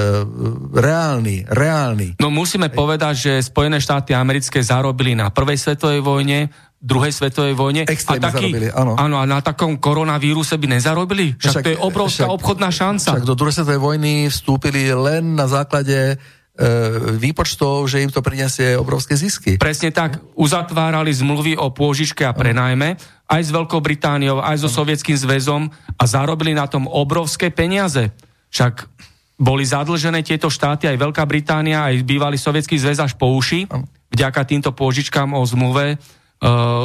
[0.79, 2.23] reálny, reálny.
[2.23, 2.75] No musíme Ej.
[2.79, 6.55] povedať, že Spojené štáty americké zarobili na prvej svetovej vojne,
[6.85, 7.81] druhej svetovej vojne.
[7.89, 8.93] Extrémne a taký, zarobili, áno.
[8.93, 9.15] áno.
[9.17, 11.33] a na takom koronavíruse by nezarobili?
[11.33, 13.09] Však, však to je obrovská však, obchodná šanca.
[13.17, 16.21] Však do druhej svetovej vojny vstúpili len na základe
[16.55, 16.71] E,
[17.19, 19.59] výpočtov, že im to prinesie obrovské zisky.
[19.59, 20.23] Presne tak.
[20.39, 22.95] Uzatvárali zmluvy o pôžičke a prenajme
[23.27, 25.67] aj s Veľkou Britániou, aj so Sovietským zväzom
[25.99, 28.07] a zarobili na tom obrovské peniaze.
[28.55, 28.87] Však
[29.35, 33.67] boli zadlžené tieto štáty, aj Veľká Británia, aj bývalý Sovietský zväz až po uši,
[34.15, 35.99] vďaka týmto pôžičkám o zmluve,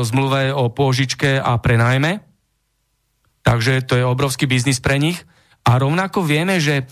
[0.06, 2.22] zmluve o pôžičke a prenajme.
[3.40, 5.18] Takže to je obrovský biznis pre nich.
[5.66, 6.88] A rovnako vieme, že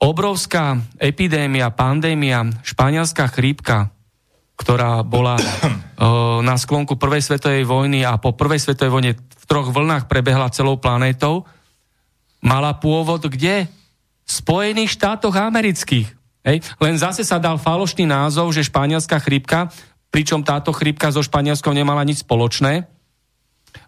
[0.00, 3.92] obrovská epidémia, pandémia, španielská chrípka,
[4.56, 9.72] ktorá bola uh, na sklonku prvej svetovej vojny a po prvej svetovej vojne v troch
[9.72, 11.48] vlnách prebehla celou planétou,
[12.44, 13.68] mala pôvod kde?
[14.24, 16.08] V Spojených štátoch amerických.
[16.44, 16.64] Hej?
[16.80, 19.68] Len zase sa dal falošný názov, že španielská chrípka,
[20.10, 22.86] pričom táto chrípka so Španielskom nemala nič spoločné,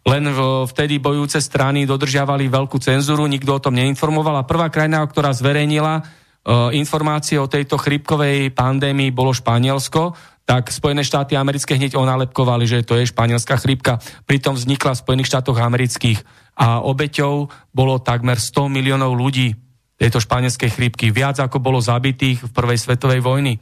[0.03, 0.23] len
[0.67, 6.03] vtedy bojúce strany dodržiavali veľkú cenzúru, nikto o tom neinformoval a prvá krajina, ktorá zverejnila
[6.03, 12.83] uh, informácie o tejto chrypkovej pandémii bolo Španielsko, tak Spojené štáty americké hneď onálepkovali, že
[12.83, 14.03] to je španielská chrypka.
[14.27, 16.19] Pritom vznikla v Spojených štátoch amerických
[16.59, 19.55] a obeťou bolo takmer 100 miliónov ľudí
[19.95, 21.15] tejto španielskej chrypky.
[21.15, 23.55] Viac ako bolo zabitých v prvej svetovej vojny.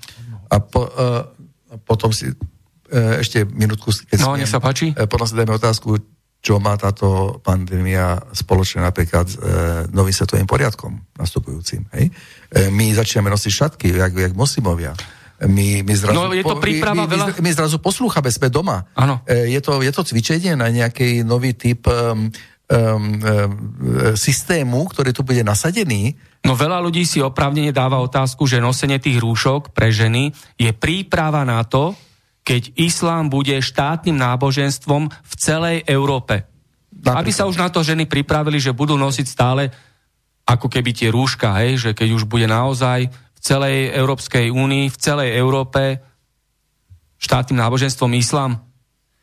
[0.49, 1.40] A po, uh,
[1.87, 4.91] potom si uh, ešte minútku, keď No, nech sa páči.
[4.97, 6.01] Uh, potom si dajme otázku,
[6.41, 9.45] čo má táto pandémia spoločne napríklad s e,
[9.93, 11.85] novým svetovým poriadkom nastupujúcim.
[11.93, 12.09] Hej?
[12.49, 14.97] E, my začíname nosiť šatky, jak, jak moslimovia.
[15.41, 17.27] My, my zrazu, no, je to príprava my, my, veľa...
[17.37, 18.89] my, my zrazu poslúchame, sme doma.
[19.29, 22.33] E, je, to, je to cvičenie na nejaký nový typ um,
[24.15, 26.15] systému, ktorý tu bude nasadený.
[26.47, 31.43] No veľa ľudí si opravnene dáva otázku, že nosenie tých rúšok pre ženy je príprava
[31.43, 31.99] na to,
[32.47, 36.47] keď islám bude štátnym náboženstvom v celej Európe.
[36.91, 37.21] Napríklad.
[37.21, 39.69] Aby sa už na to ženy pripravili, že budú nosiť stále
[40.47, 44.99] ako keby tie rúška, hej, že keď už bude naozaj v celej Európskej únii, v
[44.99, 46.03] celej Európe
[47.21, 48.59] štátnym náboženstvom islám.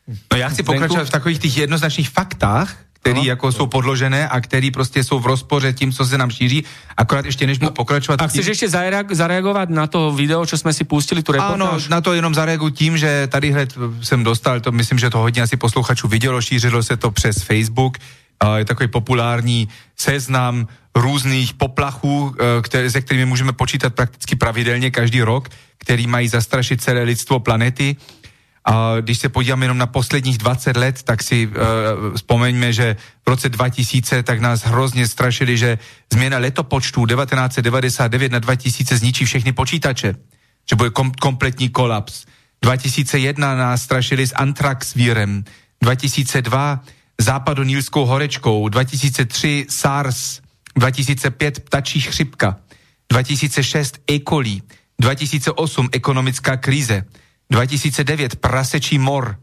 [0.08, 4.70] No ja chci pokračovať v takových tých jednoznačných faktách, který jako jsou podložené a který
[4.70, 6.64] prostě jsou v rozpoře tím, co se nám šíří.
[6.96, 8.22] Akorát ještě než budu pokračovat...
[8.22, 11.88] A chceš tím- ešte zareag- zareagovať na to video, čo sme si pustili, Ano, reportáž?
[11.88, 13.70] na to jenom zareaguju tím, že tady hned
[14.02, 17.98] jsem dostal, to myslím, že to hodně asi posluchačů vidělo, šířilo se to přes Facebook,
[18.40, 24.90] a je takový populární seznam různých poplachů, eh, které, se kterými můžeme počítat prakticky pravidelně
[24.90, 27.96] každý rok, který mají zastrašit celé lidstvo planety.
[28.64, 31.54] A když se podíváme jenom na posledních 20 let, tak si uh,
[32.16, 32.96] vzpomeňme, že
[33.26, 35.78] v roce 2000 tak nás hrozně strašili, že
[36.12, 40.14] změna letopočtu 1999 na 2000 zničí všechny počítače,
[40.70, 42.24] že bude kom- kompletní kolaps.
[42.62, 45.44] 2001 nás strašili s antrax vírem,
[45.82, 46.80] 2002
[47.20, 50.40] západonílskou horečkou, 2003 SARS,
[50.76, 52.56] 2005 ptačí chřipka,
[53.12, 54.20] 2006 E.
[54.28, 54.62] coli,
[55.00, 57.04] 2008 ekonomická krize,
[57.50, 59.36] 2009 prasečí mor,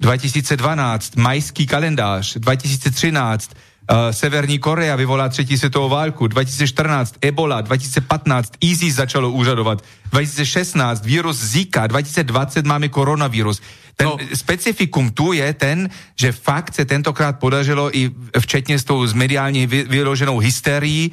[0.00, 3.50] 2012 majský kalendář, 2013
[3.90, 11.36] uh, Severní Korea vyvolá třetí světovou válku, 2014 Ebola, 2015 ISIS začalo úřadovat, 2016 vírus
[11.36, 13.60] Zika, 2020 máme koronavírus.
[13.96, 14.16] Ten no.
[14.34, 19.82] specifikum tu je ten, že fakt se tentokrát podařilo i včetně s tou mediálně vy,
[19.82, 21.12] vyloženou hysterií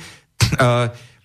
[0.52, 0.58] uh,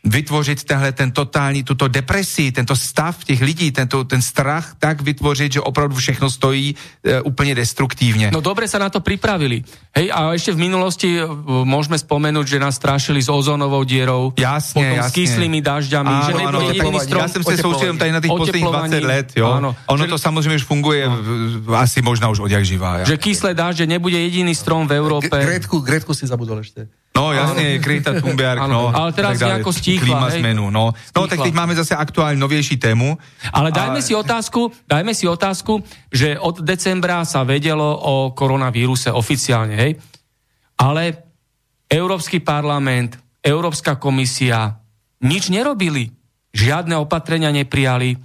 [0.04, 5.52] vytvořit tenhle ten totální, tuto depresi, tento stav těch lidí, tento, ten strach tak vytvořit,
[5.52, 6.74] že opravdu všechno stojí
[7.06, 8.34] e, úplně destruktívne.
[8.34, 9.62] No dobre sa na to pripravili.
[9.94, 11.22] Hej, a ešte v minulosti e,
[11.62, 15.16] môžeme spomenúť, že nás strašili s ozónovou dierou, Jasne, potom s jasne.
[15.22, 17.06] kyslými dažďami, že Áno, áno, nebude jediný oteplovanie.
[17.06, 17.20] strom.
[17.22, 19.04] ja som sa soustredil tady na tých posledných 20 oteplovaním.
[19.06, 19.46] let, jo.
[19.48, 19.70] Áno.
[19.86, 23.06] Ono že, to samozrejme už funguje v- asi možno už odjak živá.
[23.06, 23.14] Ja.
[23.14, 25.30] že kyslé dážde nebude jediný strom v Európe.
[25.30, 26.90] Gretku, Gretku si zabudol ešte.
[27.12, 28.88] No jasne, Greta Thunberg, no.
[28.88, 29.60] ale teraz ďalej.
[29.60, 30.40] nejako stíchla, Klíma hej.
[30.40, 30.96] zmenu, no.
[30.96, 31.44] No tak Stíchla.
[31.44, 33.20] teď máme zase aktuálne noviejší tému.
[33.52, 39.76] Ale dajme si otázku, dajme si otázku, že od decembra sa vedelo o koronavíruse oficiálne,
[39.76, 39.92] hej?
[40.80, 41.28] Ale
[41.92, 44.80] Európsky parlament, Európska komisia
[45.20, 46.08] nič nerobili.
[46.56, 48.16] Žiadne opatrenia neprijali,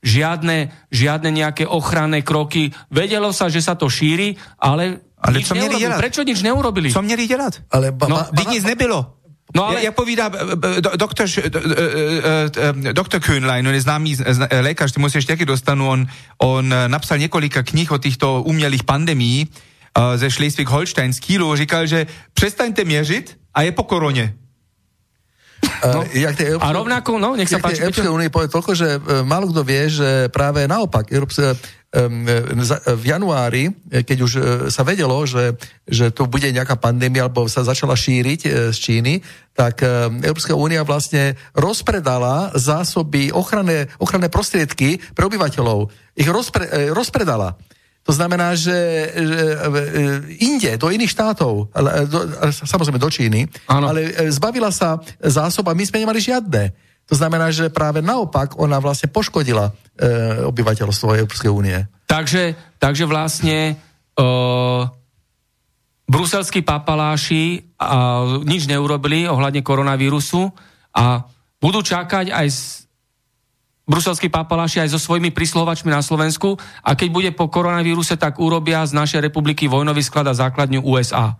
[0.00, 2.72] žiadne, žiadne nejaké ochranné kroky.
[2.88, 5.80] Vedelo sa, že sa to šíri, ale, Ale nič co měli neurobili.
[5.88, 5.98] dělat?
[6.00, 6.88] Prečo nič neurobili?
[6.92, 7.52] Co měli dělat?
[7.70, 9.14] Ale ba, No, ba, Teď nic nebylo.
[9.56, 10.38] No ale- Jak povídá eh,
[10.78, 15.24] eh, do- doktor, eh, eh, eh, doktor Köhnlein, on je známý eh, lékař, ty musíš
[15.24, 16.06] taky dostanu, on,
[16.38, 21.86] on eh, napsal několika knih o těchto umělých pandemí eh, ze Schleswig-Holstein z Kielu, říkal,
[21.86, 24.34] že přestaňte měřit a je po koroně.
[25.94, 27.84] no, jak tej A rovnako, no, nech sa páči.
[27.84, 28.98] Európskej únie povie toľko, že e,
[29.28, 31.52] málo kto vie, že práve naopak, Európska,
[31.90, 35.58] v januári, e, keď už e, sa vedelo, že,
[35.90, 39.14] že tu bude nejaká pandémia, alebo sa začala šíriť e, z Číny,
[39.50, 39.84] tak
[40.24, 45.90] Európska únia vlastne rozpredala zásoby, ochranné, ochranné prostriedky pre obyvateľov.
[46.16, 46.64] Ich rozpre,
[46.96, 47.58] rozpredala.
[48.08, 48.72] To znamená, že,
[49.12, 49.40] že
[50.40, 53.92] inde, do iných štátov, ale, do, samozrejme do Číny, Áno.
[53.92, 56.72] ale zbavila sa zásob a my sme nemali žiadne.
[57.10, 59.72] To znamená, že práve naopak ona vlastne poškodila e,
[60.46, 61.78] obyvateľstvo Európskej únie.
[62.06, 63.78] Takže, takže vlastne
[64.18, 64.82] uh,
[66.10, 70.50] bruselskí papaláši uh, nič neurobili ohľadne koronavírusu
[70.90, 71.22] a
[71.62, 72.90] budú čakať aj s,
[73.86, 78.82] bruselskí papaláši aj so svojimi príslovačmi na Slovensku a keď bude po koronavíruse, tak urobia
[78.86, 81.38] z našej republiky vojnový sklad a základňu USA.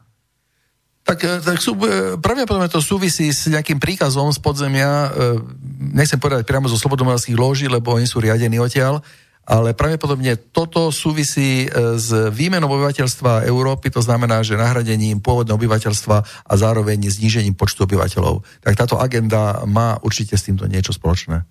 [1.11, 5.43] Tak, e, tak sú, e, pravdepodobne to súvisí s nejakým príkazom z podzemia, e,
[5.91, 9.03] nechcem povedať priamo zo slobodomorských lóží, lebo oni sú riadení odtiaľ,
[9.43, 16.53] ale pravdepodobne toto súvisí s výmenou obyvateľstva Európy, to znamená, že nahradením pôvodného obyvateľstva a
[16.55, 18.47] zároveň znížením počtu obyvateľov.
[18.63, 21.43] Tak táto agenda má určite s týmto niečo spoločné.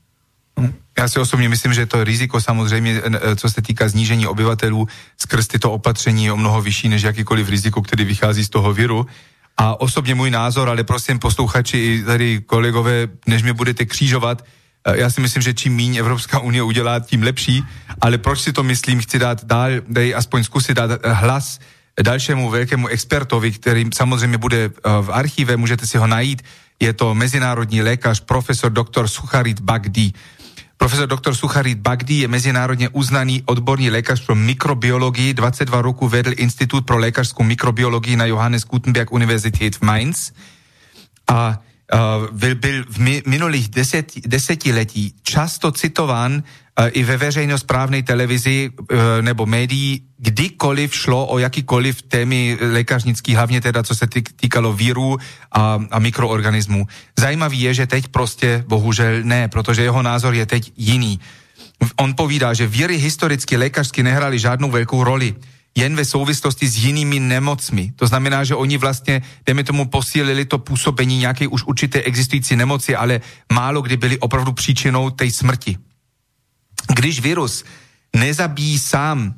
[1.00, 3.02] Já si osobně myslím, že to riziko samozřejmě,
[3.36, 4.88] co se týká znížení obyvatelů
[5.18, 9.08] skrz tyto opatření je o mnoho vyšší než jakýkoliv riziko, který vychází z toho viru.
[9.60, 14.46] A osobně můj názor, ale prosím posluchači i tady kolegové, než mě budete křížovat,
[14.88, 17.64] eh, já si myslím, že čím méně Evropská unie udělá, tím lepší,
[18.02, 21.60] ale proč si to myslím, chci dát dál, dej aspoň zkusit dát eh, hlas
[22.02, 26.42] dalšímu velkému expertovi, který samozřejmě bude eh, v archíve, můžete si ho najít,
[26.80, 30.14] je to mezinárodní lékař, profesor doktor Sucharit Bagdi.
[30.80, 31.36] Profesor dr.
[31.36, 37.44] Sucharit Bagdi je mezinárodně uznaný odborný lékař pro mikrobiologii, 22 roku vedl Institut pro lékařskou
[37.44, 40.32] mikrobiologii na Johannes Gutenberg Universität v Mainz
[41.28, 41.60] a
[42.32, 48.88] byl, byl v mi, minulých deset, desetiletí často citován uh, i ve veřejnosprávnej televizi uh,
[49.22, 55.18] nebo médií, kdykoliv šlo o jakýkoliv témy lékařnický, hlavně teda co se tý, týkalo víru
[55.52, 56.88] a, a mikroorganismů.
[57.20, 61.20] Zajímavý je, že teď prostě bohužel ne, protože jeho názor je teď jiný.
[61.96, 65.36] On povídá, že víry historicky lékařsky nehrály žádnou velkou roli.
[65.80, 67.92] Jen ve souvislosti s jinými nemocmi.
[67.96, 72.96] To znamená, že oni vlastně, dejme tomu, posílili to působení nějaké už určité existující nemoci,
[72.96, 73.22] ale
[73.54, 75.78] málo kdy byli opravdu příčinou té smrti.
[76.96, 77.64] Když virus
[78.16, 79.34] nezabíjí sám,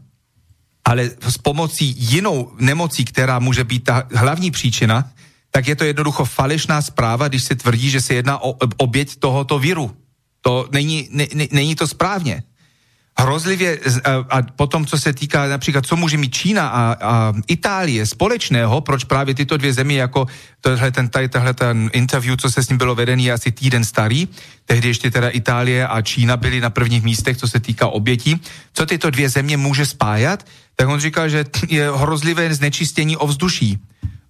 [0.86, 5.12] ale s pomocí jinou nemocí, která může být ta hlavní příčina,
[5.52, 9.60] tak je to jednoducho falešná zpráva, když se tvrdí, že se jedná o oběť tohoto
[9.60, 9.96] viru.
[10.42, 12.44] To není, ne, ne, není to správně
[13.22, 13.80] hrozlivě,
[14.30, 19.04] a potom, co se týká například, co může mít Čína a, a Itálie společného, proč
[19.04, 20.26] právě tyto dvě země, jako
[20.62, 24.28] tohle ten, tohle ten interview, co se s ním bylo vedený, je asi týden starý,
[24.66, 28.42] tehdy ještě teda Itálie a Čína byly na prvních místech, co se týká obětí,
[28.74, 30.46] co tyto dvě země může spájat,
[30.76, 33.78] tak on říkal, že je hrozlivé znečistění ovzduší.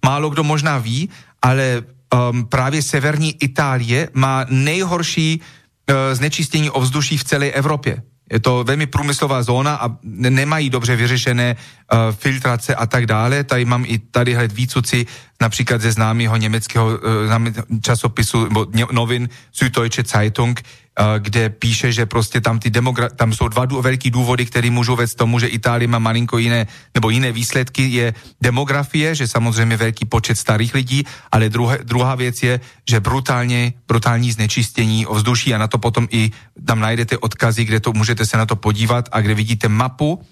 [0.04, 1.08] Málo kdo možná ví,
[1.42, 1.82] ale
[2.30, 8.02] um, právě severní Itálie má nejhorší uh, znečistění ovzduší v celé Evropě
[8.32, 13.44] je to veľmi průmyslová zóna a nemají dobře vyřešené uh, filtrace a tak dále.
[13.44, 15.06] Tady mám i tady hled výcuci
[15.40, 20.81] například ze známého německého uh, časopisu nebo novin Süddeutsche Zeitung, Eh,
[21.18, 24.96] kde píše, že prostě tam, ty demogra- tam jsou dva dů- velký důvody, které můžou
[24.96, 30.04] vést tomu, že Itálie má malinko jiné, nebo jiné výsledky, je demografie, že samozřejmě velký
[30.04, 35.68] počet starých lidí, ale druhé, druhá věc je, že brutálně, brutální znečistění ovzduší a na
[35.68, 36.30] to potom i
[36.66, 40.22] tam najdete odkazy, kde to můžete se na to podívat a kde vidíte mapu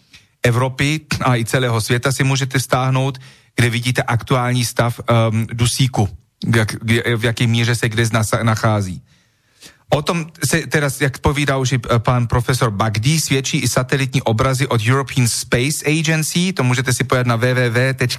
[0.43, 3.19] Evropy a i celého světa si můžete stáhnout,
[3.57, 6.09] kde vidíte aktuální stav um, dusíku,
[6.57, 6.77] jak,
[7.17, 8.05] v jaké míře se kde
[8.43, 9.03] nachází.
[9.91, 14.67] O tom se teraz, jak povídal už eh, pán profesor Bagdi, svědčí i satelitní obrazy
[14.67, 18.19] od European Space Agency, to můžete si pojať na www.eza.int,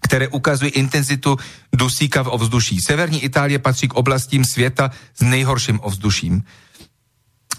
[0.00, 1.36] které ukazují intenzitu
[1.74, 2.78] dusíka v ovzduší.
[2.80, 6.42] Severní Itálie patří k oblastím světa s nejhorším ovzduším.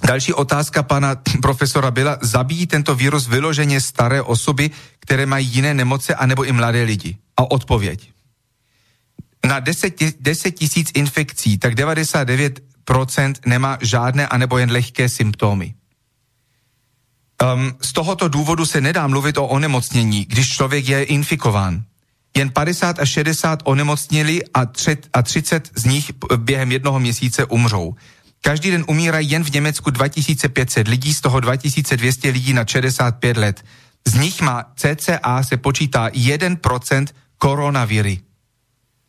[0.07, 6.15] Další otázka pana profesora byla, zabíjí tento vírus vyloženě staré osoby, které mají jiné nemoce,
[6.15, 7.17] anebo i mladé lidi?
[7.37, 8.14] A odpověď
[9.47, 15.73] na 10, 10 tisíc infekcí, tak 99% nemá žádné anebo jen lehké symptomy.
[17.43, 21.83] Um, z tohoto důvodu se nedá mluvit o onemocnění, když člověk je infikován.
[22.37, 27.95] Jen 50 až 60 onemocněli a, třet, a 30 z nich během jednoho měsíce umřou.
[28.41, 33.63] Každý den umírají jen v Německu 2500 lidí, z toho 2200 lidí na 65 let.
[34.07, 38.19] Z nich má CCA se počítá 1% koronaviry.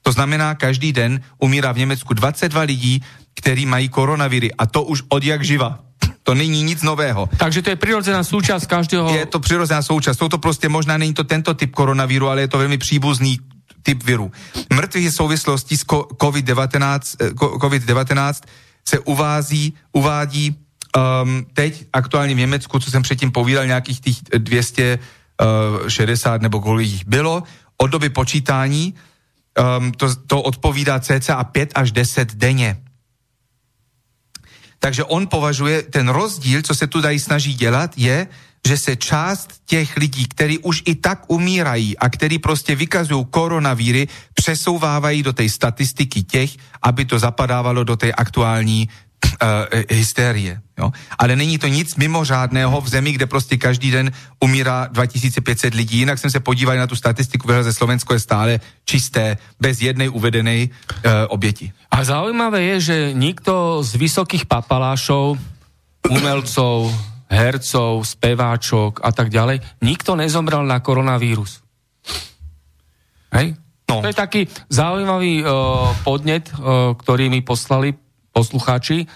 [0.06, 3.02] To znamená, každý den umírá v Německu 22 lidí,
[3.34, 5.82] kteří mají koronaviry a to už od jak živa.
[6.22, 7.28] To není nic nového.
[7.36, 9.10] Takže to je přirozená součást každého...
[9.10, 10.18] Je to přirozená součást.
[10.18, 13.38] Jsou to prostě možná není to tento typ koronaviru, ale je to velmi příbuzný
[13.82, 14.30] typ viru.
[14.70, 15.84] Mrtvých souvislosti s
[16.22, 18.34] COVID-19, eh, COVID-19
[18.88, 26.36] se uvází, uvádí um, teď aktuálně v Německu, co jsem předtím povídal, nějakých těch 260
[26.36, 27.42] uh, nebo kolik jich bylo,
[27.78, 28.94] od doby počítání
[29.56, 32.76] um, to, to odpovídá cca 5 až 10 denně.
[34.78, 38.28] Takže on považuje, ten rozdíl, co se tu dají snaží dělat, je,
[38.66, 44.08] že se část těch lidí, kteří už i tak umírají a kteří prostě vykazují koronavíry,
[44.34, 46.50] přesouvávají do té statistiky těch,
[46.82, 48.88] aby to zapadávalo do té aktuální
[49.90, 50.60] hysterie.
[50.78, 50.92] Jo?
[51.18, 55.98] Ale není to nic mimořádného v zemi, kde prostě každý den umírá 2500 lidí.
[55.98, 58.52] Jinak jsem se podíval na tu statistiku, že Slovensko je stále
[58.84, 61.72] čisté, bez jednej uvedenej uh, oběti.
[61.90, 65.38] A zaujímavé je, že nikto z vysokých papalášov,
[66.08, 66.92] umelcov,
[67.30, 71.60] hercov, speváčok a tak ďalej, nikto nezomrel na koronavírus.
[73.32, 73.56] Hej?
[73.86, 74.02] No.
[74.02, 77.94] To je taký zaujímavý uh, podnet, uh, ktorý mi poslali
[78.36, 79.08] poslucháči,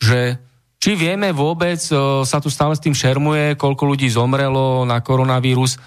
[0.00, 0.40] že
[0.80, 5.76] či vieme vôbec, e, sa tu stále s tým šermuje, koľko ľudí zomrelo na koronavírus.
[5.76, 5.78] E,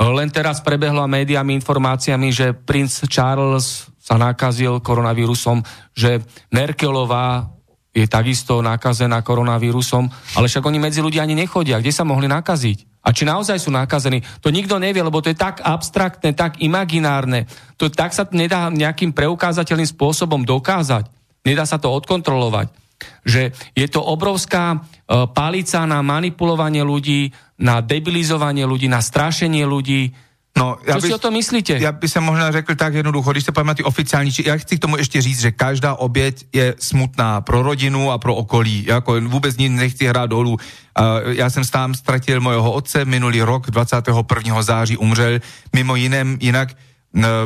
[0.00, 5.60] len teraz prebehla médiami informáciami, že princ Charles sa nakazil koronavírusom,
[5.92, 7.52] že Merkelová
[7.94, 11.78] je takisto nakazená koronavírusom, ale však oni medzi ľudia ani nechodia.
[11.78, 13.00] Kde sa mohli nakaziť?
[13.04, 14.20] A či naozaj sú nakazení?
[14.42, 17.46] To nikto nevie, lebo to je tak abstraktné, tak imaginárne.
[17.78, 22.72] To tak sa nedá nejakým preukázateľným spôsobom dokázať nedá sa to odkontrolovať.
[23.24, 24.78] Že je to obrovská e,
[25.28, 27.30] palica na manipulovanie ľudí,
[27.60, 30.16] na debilizovanie ľudí, na strašenie ľudí.
[30.56, 31.72] No, já Co by, si o to myslíte?
[31.82, 34.80] Já by se možná řekl tak jednoducho, když se pojďme ty oficiální, já chci k
[34.80, 38.84] tomu ještě říct, že každá oběť je smutná pro rodinu a pro okolí.
[38.86, 40.52] Jako vůbec nic nechci hrát dolů.
[40.52, 40.58] Uh,
[41.34, 44.62] já jsem sám ztratil mojeho otce minulý rok, 21.
[44.62, 45.38] září umřel,
[45.72, 46.68] mimo jiném, jinak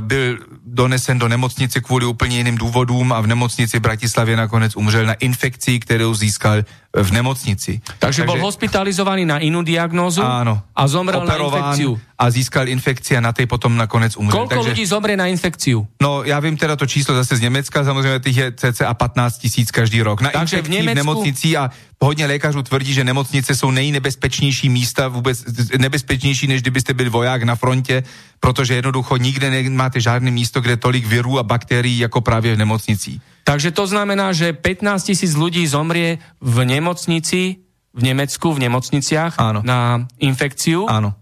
[0.01, 5.07] byl donesen do nemocnice kvůli úplně jiným důvodům a v nemocnici v Bratislavě nakonec umřel
[5.07, 7.85] na infekci, kterou získal v nemocnici.
[7.85, 12.01] Takže, Takže bol hospitalizovaný na inú diagnózu áno, a zomrel na infekciu.
[12.17, 14.33] A získal infekci a na tej potom nakonec umřel.
[14.33, 15.85] Koľko Takže, ľudí zomrie na infekciu?
[16.01, 19.69] No, ja viem teda to číslo zase z Nemecka, samozrejme tých je cca 15 tisíc
[19.69, 20.25] každý rok.
[20.25, 20.97] Na Takže v, Nemecku...
[20.97, 21.69] v nemocnici a
[22.01, 25.45] hodně lékařů tvrdí, že nemocnice jsou nejnebezpečnější místa, vůbec
[25.79, 28.03] nebezpečnější, než kdybyste byl voják na frontě,
[28.41, 33.21] protože jednoducho nikde nemáte žádné místo, kde tolik virů a baktérií jako právě v nemocnici.
[33.49, 37.65] Takže to znamená, že 15 tisíc ľudí zomrie v nemocnici,
[37.97, 39.65] v Nemecku, v nemocniciach Áno.
[39.65, 40.85] na infekciu.
[40.85, 41.17] Áno.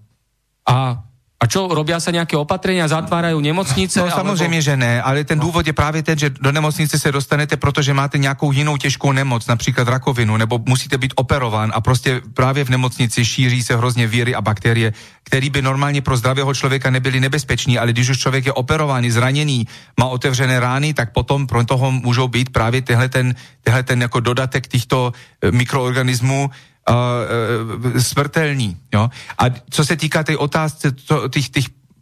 [0.67, 1.06] A
[1.37, 4.01] a čo, robia sa nejaké opatrenia, zatvárajú nemocnice?
[4.01, 4.17] No alebo...
[4.25, 7.93] samozrejme, že ne, ale ten důvod je právě ten, že do nemocnice se dostanete, protože
[7.93, 12.71] máte nějakou jinou těžkou nemoc, například rakovinu, nebo musíte být operován a prostě právě v
[12.71, 14.93] nemocnici šíří se hrozně víry a bakterie,
[15.29, 19.69] které by normálně pro zdravého člověka nebyly nebezpeční, ale když už člověk je operovaný, zraněný,
[20.01, 24.21] má otevřené rány, tak potom pro toho můžou být právě tehle ten, tehle ten jako
[24.21, 26.51] dodatek těchto eh, mikroorganismů,
[26.89, 28.77] uh, smrtelní.
[28.95, 29.11] Jo?
[29.39, 31.49] A co se týká té otázce to, těch,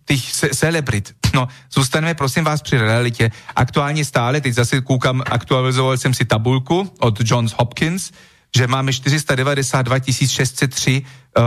[0.05, 1.15] těch celebrit.
[1.35, 3.31] No, zůstaneme prosím vás při realitě.
[3.57, 8.13] Aktuálně stále, teď zase koukám, aktualizoval jsem si tabulku od Johns Hopkins,
[8.57, 11.45] že máme 492 603 uh,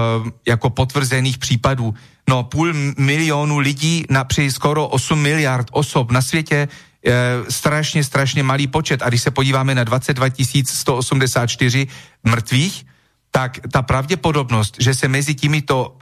[0.48, 1.94] jako potvrzených případů.
[2.30, 7.14] No, půl milionu lidí na, při skoro 8 miliard osob na světě uh,
[7.50, 9.02] strašně, strašně malý počet.
[9.02, 10.28] A když se podíváme na 22
[10.66, 11.88] 184
[12.24, 12.86] mrtvých,
[13.32, 15.98] tak ta pravděpodobnost, že se mezi týmito,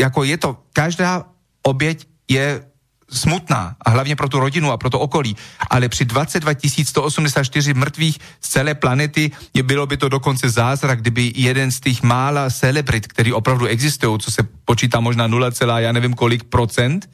[0.00, 1.24] jako je to, každá
[1.62, 2.64] oběť je
[3.10, 5.36] smutná a hlavně pro tu rodinu a pro to okolí,
[5.70, 6.52] ale při 22
[6.84, 12.02] 184 mrtvých z celé planety je, bylo by to dokonce zázrak, kdyby jeden z těch
[12.02, 17.10] mála celebrit, který opravdu existují, co se počítá možná 0, já nevím kolik procent,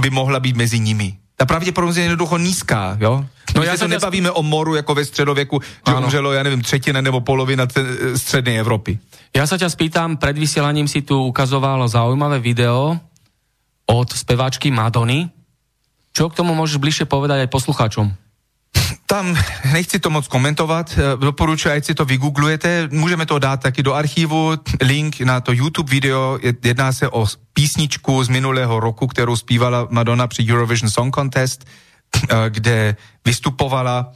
[0.00, 1.18] by mohla být mezi nimi.
[1.38, 3.24] Ta pravděpodobnost je jednoducho nízká, jo?
[3.54, 6.06] No já se nebavíme o moru jako ve středověku, že ano.
[6.06, 7.66] umřelo, ja nevím, třetina nebo polovina
[8.16, 8.98] střednej Evropy.
[9.30, 12.98] Ja sa ťa spýtam, pred vysielaním si tu ukazoval zaujímavé video
[13.86, 15.30] od speváčky Madony.
[16.12, 18.10] Čo k tomu môžeš bližšie povedať aj poslucháčom?
[19.08, 19.36] Tam
[19.72, 23.94] nechci to moc komentovat, eh, doporučuji, ať si to vygooglujete, můžeme to dát taky do
[23.94, 29.88] archivu, link na to YouTube video, jedná se o písničku z minulého roku, kterou zpívala
[29.90, 34.12] Madonna při Eurovision Song Contest, eh, kde vystupovala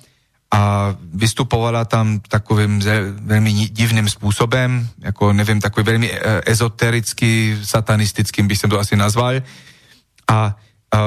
[0.52, 2.84] a vystupovala tam takovým
[3.24, 9.40] velmi divným způsobem, jako nevím, takový velmi eh, ezotericky, satanistickým bych jsem to asi nazval.
[10.28, 11.00] A, a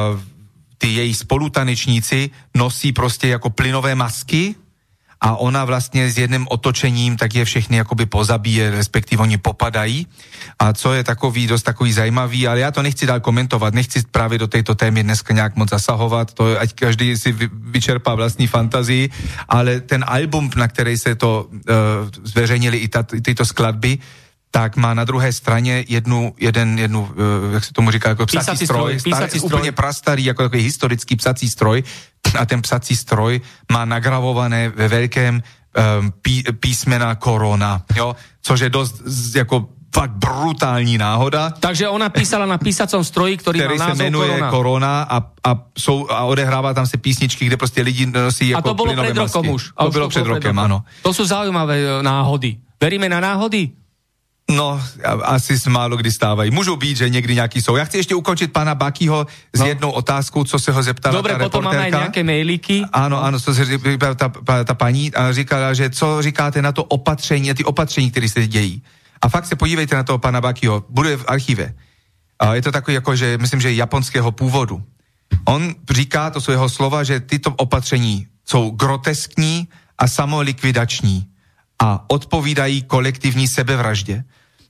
[0.86, 4.56] ty její spolutanečníci nosí prostě jako plynové masky
[5.22, 10.08] a ona vlastně s jedným otočením tak je všechny jakoby pozabíje, respektive oni popadají.
[10.60, 14.38] A co je takový, dost takový zajímavý, ale já to nechci dál komentovat, nechci právě
[14.38, 19.10] do této témy dneska nějak moc zasahovat, to ať každý si vyčerpá vlastní fantazii,
[19.50, 21.62] ale ten album, na který se to uh,
[22.24, 22.90] zveřejnili i
[23.22, 23.98] tyto skladby,
[24.56, 28.46] tak má na druhé straně jednu, jeden, jednu, uh, jak se tomu říká, jako psací,
[28.46, 29.46] psací stroj, stroj, starý, stroj.
[29.46, 31.84] úplně prastarý, jako takový historický psací stroj
[32.40, 33.42] a ten psací stroj
[33.72, 35.44] má nagravované ve velkém
[36.00, 39.04] um, pí, písmena korona, jo, což je dost
[39.36, 41.50] jako fakt brutální náhoda.
[41.60, 45.60] Takže ona písala na písacom stroji, který, který má se jmenuje Korona, korona a, a,
[45.78, 49.18] jsou, a odehrává tam se písničky, kde prostě lidi nosí jako A to bylo před
[49.18, 49.72] rokom už.
[49.80, 50.84] To bylo před rokem, ano.
[51.02, 52.58] To jsou zaujímavé e, náhody.
[52.82, 53.70] Veríme na náhody?
[54.52, 54.82] No,
[55.24, 56.52] asi málo kdy stávají.
[56.52, 57.76] Můžou být, že někdy nějaký jsou.
[57.76, 59.68] Já chci ještě ukončit pana Bakýho s no.
[59.68, 62.86] jednou otázkou, co se ho zeptala Dobre, ta potom máme aj nějaké mailíky.
[62.94, 63.66] Ano, ano, co se
[64.16, 68.48] ta, ta paní a říkala, že co říkáte na to opatření, ty opatření, které se
[68.48, 68.84] dějí.
[69.22, 71.74] A fakt se podívejte na toho pana Bakýho, bude v archive.
[72.40, 74.84] A je to takový jako, že myslím, že japonského původu.
[75.46, 79.68] On říká, to jsou jeho slova, že tyto opatření jsou groteskní
[79.98, 81.26] a samolikvidační
[81.82, 84.24] a odpovídají kolektivní sebevraždě.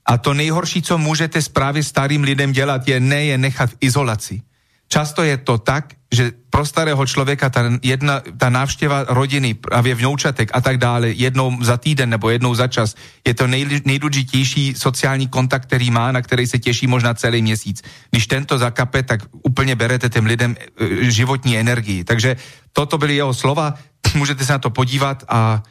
[0.06, 4.42] A to nejhorší, co můžete právě starým lidem dělat, je ne je nechat v izolaci.
[4.88, 10.50] Často je to tak, že pro starého člověka ta, jedna, ta návštěva rodiny, právě vnoučatek
[10.54, 12.94] a tak dále, jednou za týden nebo jednou za čas,
[13.26, 17.82] je to nej, nejdůležitější sociální kontakt, který má, na který se těší možná celý měsíc.
[18.10, 22.04] Když tento zakape, tak úplně berete těm lidem e, životní energii.
[22.04, 22.36] Takže
[22.72, 23.74] toto byly jeho slova,
[24.14, 25.62] můžete se na to podívat a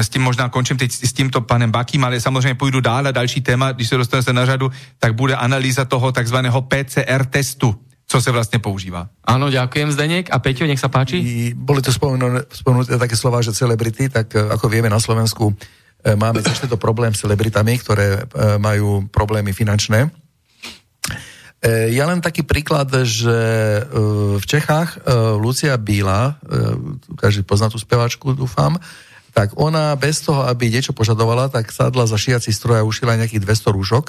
[0.00, 3.40] s tím možná končím teď s tímto panem Bakým, ale samozřejmě půjdu dál a další
[3.40, 8.30] téma, když se dostanete na řadu, tak bude analýza toho takzvaného PCR testu, co se
[8.30, 9.08] vlastně používá.
[9.24, 10.28] Ano, ďakujem Zdeněk.
[10.32, 11.16] A Peťo, nech sa páči.
[11.16, 15.56] I boli tu spomenuté také slova, že celebrity, tak e, ako vieme na Slovensku,
[16.04, 20.12] e, máme tiež tento problém s celebritami, ktoré e, majú problémy finančné.
[21.94, 23.38] Ja len taký príklad, že
[24.34, 24.98] v Čechách
[25.38, 26.34] Lucia Bíla,
[27.14, 28.82] každý pozná tú speváčku, dúfam,
[29.32, 33.42] tak ona bez toho, aby niečo požadovala, tak sadla za šiaci stroj a ušila nejakých
[33.42, 34.04] 200 rúšok,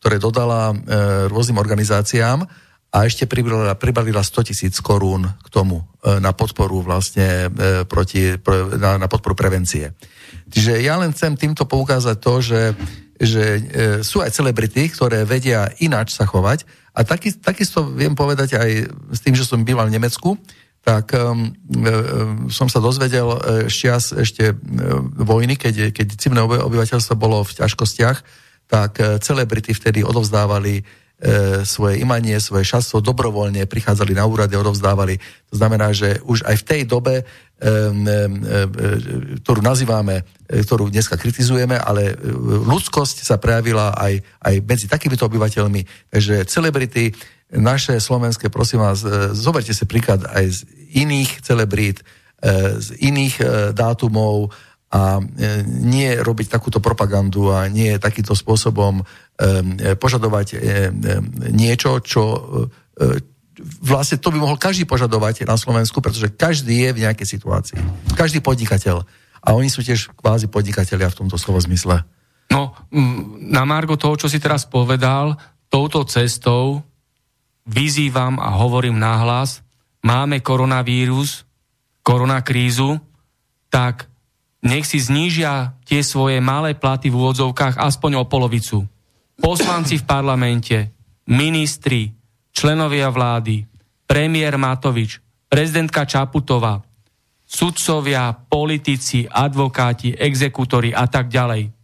[0.00, 0.74] ktoré dodala
[1.30, 2.48] rôznym organizáciám
[2.92, 7.48] a ešte pribalila, pribalila 100 tisíc korún k tomu na podporu vlastne
[7.86, 8.36] proti,
[8.76, 9.94] na, na podporu prevencie.
[10.50, 12.62] Čiže ja len chcem týmto poukázať to, že,
[13.16, 13.44] že
[14.02, 18.70] sú aj celebrity, ktoré vedia ináč sa chovať a taky, takisto viem povedať aj
[19.16, 20.36] s tým, že som býval v Nemecku,
[20.82, 23.30] tak um, um, som sa dozvedel
[23.70, 23.86] ešte,
[24.18, 24.56] ešte uh,
[25.22, 28.18] vojny, keď, keď civilné obyvateľstvo bolo v ťažkostiach,
[28.66, 30.80] tak celebrity vtedy odovzdávali
[31.62, 35.22] svoje imanie, svoje šatstvo, dobrovoľne prichádzali na úrady, odovzdávali.
[35.52, 37.22] To znamená, že už aj v tej dobe
[39.42, 42.14] ktorú nazývame, e, ktorú dneska kritizujeme, ale e,
[42.66, 46.10] ľudskosť sa prejavila aj, aj medzi takýmito obyvateľmi.
[46.10, 47.14] Takže celebrity
[47.52, 50.60] naše slovenské, prosím vás, e, zoberte si príklad aj z
[50.92, 52.04] iných celebrít,
[52.82, 53.38] z iných
[53.70, 54.50] dátumov
[54.90, 55.22] a
[55.62, 59.06] nie robiť takúto propagandu a nie takýmto spôsobom
[60.02, 60.58] požadovať
[61.54, 62.22] niečo, čo
[63.78, 67.78] vlastne to by mohol každý požadovať na Slovensku, pretože každý je v nejakej situácii.
[68.18, 69.06] Každý podnikateľ.
[69.42, 72.02] A oni sú tiež kvázi podnikatelia v tomto slovo zmysle.
[72.50, 72.76] No,
[73.38, 75.34] na Margo toho, čo si teraz povedal,
[75.72, 76.84] touto cestou
[77.66, 79.62] vyzývam a hovorím nahlas,
[80.02, 81.46] máme koronavírus,
[82.02, 82.98] koronakrízu,
[83.70, 84.10] tak
[84.62, 88.86] nech si znížia tie svoje malé platy v úvodzovkách aspoň o polovicu.
[89.38, 90.76] Poslanci v parlamente,
[91.26, 92.14] ministri,
[92.54, 93.66] členovia vlády,
[94.06, 95.18] premiér Matovič,
[95.50, 96.78] prezidentka Čaputová,
[97.42, 101.81] sudcovia, politici, advokáti, exekútori a tak ďalej.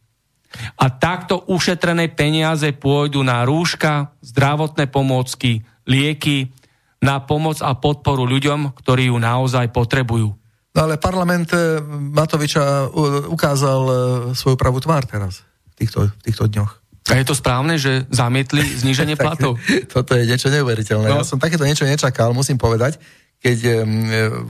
[0.81, 6.53] A takto ušetrené peniaze pôjdu na rúška, zdravotné pomôcky, lieky,
[6.99, 10.35] na pomoc a podporu ľuďom, ktorí ju naozaj potrebujú.
[10.75, 11.79] No ale parlament eh,
[12.15, 12.91] Matoviča
[13.31, 13.97] ukázal eh,
[14.35, 16.73] svoju pravú tvár teraz, v týchto, v týchto dňoch.
[17.09, 19.57] A je to správne, že zamietli zníženie platov?
[19.89, 21.09] Toto je niečo neuveriteľné.
[21.09, 21.25] No.
[21.25, 23.01] Ja som takéto niečo nečakal, musím povedať.
[23.39, 23.87] Keď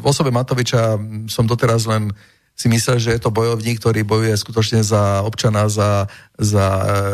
[0.00, 0.96] v osobe Matoviča
[1.28, 2.08] som doteraz len
[2.58, 6.66] si myslel, že je to bojovník, ktorý bojuje skutočne za občana, za, za,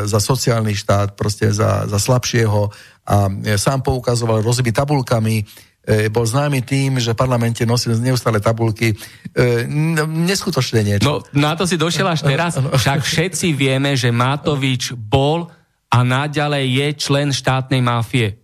[0.09, 2.73] za sociálny štát, proste za, za slabšieho
[3.05, 3.29] a
[3.61, 5.45] sám poukazoval rozby tabulkami,
[5.85, 8.97] e, bol známy tým, že v parlamente nosil neustále tabulky.
[9.37, 9.69] E,
[10.09, 11.05] neskutočné niečo.
[11.05, 12.57] No, na to si došiel až teraz.
[12.57, 15.53] Však všetci vieme, že Matovič bol
[15.93, 18.41] a naďalej je člen štátnej máfie.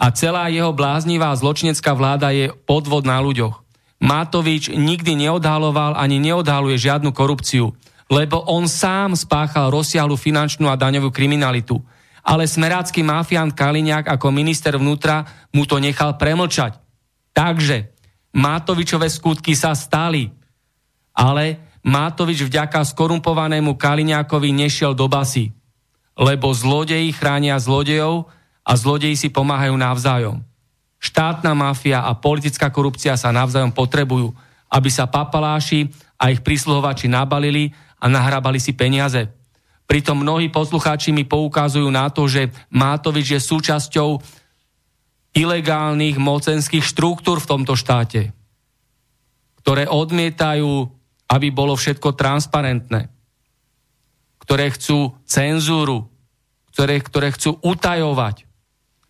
[0.00, 3.61] A celá jeho bláznivá zločinecká vláda je podvod na ľuďoch.
[4.02, 7.70] Matovič nikdy neodhaloval ani neodhaluje žiadnu korupciu,
[8.10, 11.78] lebo on sám spáchal rozsiahlu finančnú a daňovú kriminalitu
[12.22, 16.78] ale smerácky mafián Kaliňák ako minister vnútra mu to nechal premlčať.
[17.34, 17.90] Takže
[18.32, 20.30] Mátovičové skutky sa stali,
[21.12, 25.50] ale Mátovič vďaka skorumpovanému Kaliňákovi nešiel do basy,
[26.14, 28.30] lebo zlodeji chránia zlodejov
[28.62, 30.40] a zlodeji si pomáhajú navzájom.
[31.02, 34.30] Štátna mafia a politická korupcia sa navzájom potrebujú,
[34.70, 39.26] aby sa papaláši a ich prísluhovači nabalili a nahrabali si peniaze.
[39.90, 44.22] Pritom mnohí poslucháči mi poukazujú na to, že Mátovič je súčasťou
[45.34, 48.30] ilegálnych mocenských štruktúr v tomto štáte,
[49.58, 50.86] ktoré odmietajú,
[51.26, 53.10] aby bolo všetko transparentné,
[54.38, 56.06] ktoré chcú cenzúru,
[56.70, 58.51] ktoré, ktoré chcú utajovať.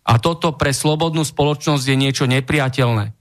[0.03, 3.15] A toto pre slobodnú spoločnosť je niečo nepriateľné.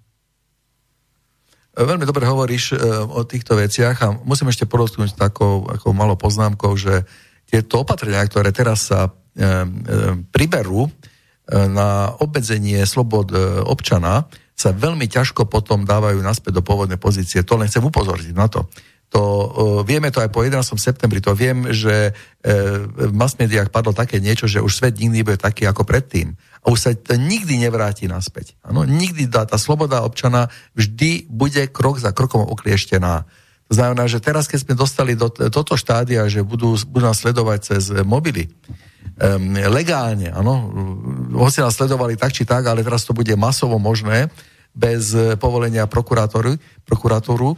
[1.72, 6.76] Veľmi dobre hovoríš e, o týchto veciach a musím ešte podotknúť takou ako malou poznámkou,
[6.76, 7.08] že
[7.48, 9.48] tieto opatrenia, ktoré teraz sa e, e,
[10.28, 10.90] priberú e,
[11.72, 17.40] na obmedzenie slobod e, občana, sa veľmi ťažko potom dávajú naspäť do pôvodnej pozície.
[17.40, 18.68] To len chcem upozorniť na to.
[19.12, 19.48] To, e,
[19.84, 20.80] vieme to aj po 11.
[20.80, 22.10] septembri, to viem, že
[22.40, 22.50] e,
[22.88, 26.32] v mass médiách padlo také niečo, že už svet nikdy nebude taký ako predtým.
[26.64, 28.56] A už sa to nikdy nevráti naspäť.
[28.64, 28.88] Ano?
[28.88, 33.28] Nikdy tá, tá sloboda občana vždy bude krok za krokom oklieštená.
[33.68, 37.58] To znamená, že teraz, keď sme dostali do toto štádia, že budú, budú nás sledovať
[37.60, 38.48] cez mobily,
[39.16, 40.68] um, legálne, áno,
[41.36, 44.28] hoci nás sledovali tak či tak, ale teraz to bude masovo možné,
[44.72, 46.56] bez povolenia prokurátoru,
[46.88, 47.56] prokurátoru.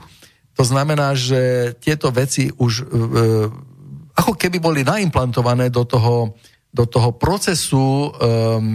[0.54, 3.50] To znamená, že tieto veci už uh,
[4.14, 6.38] ako keby boli naimplantované do toho,
[6.70, 8.10] do toho procesu um,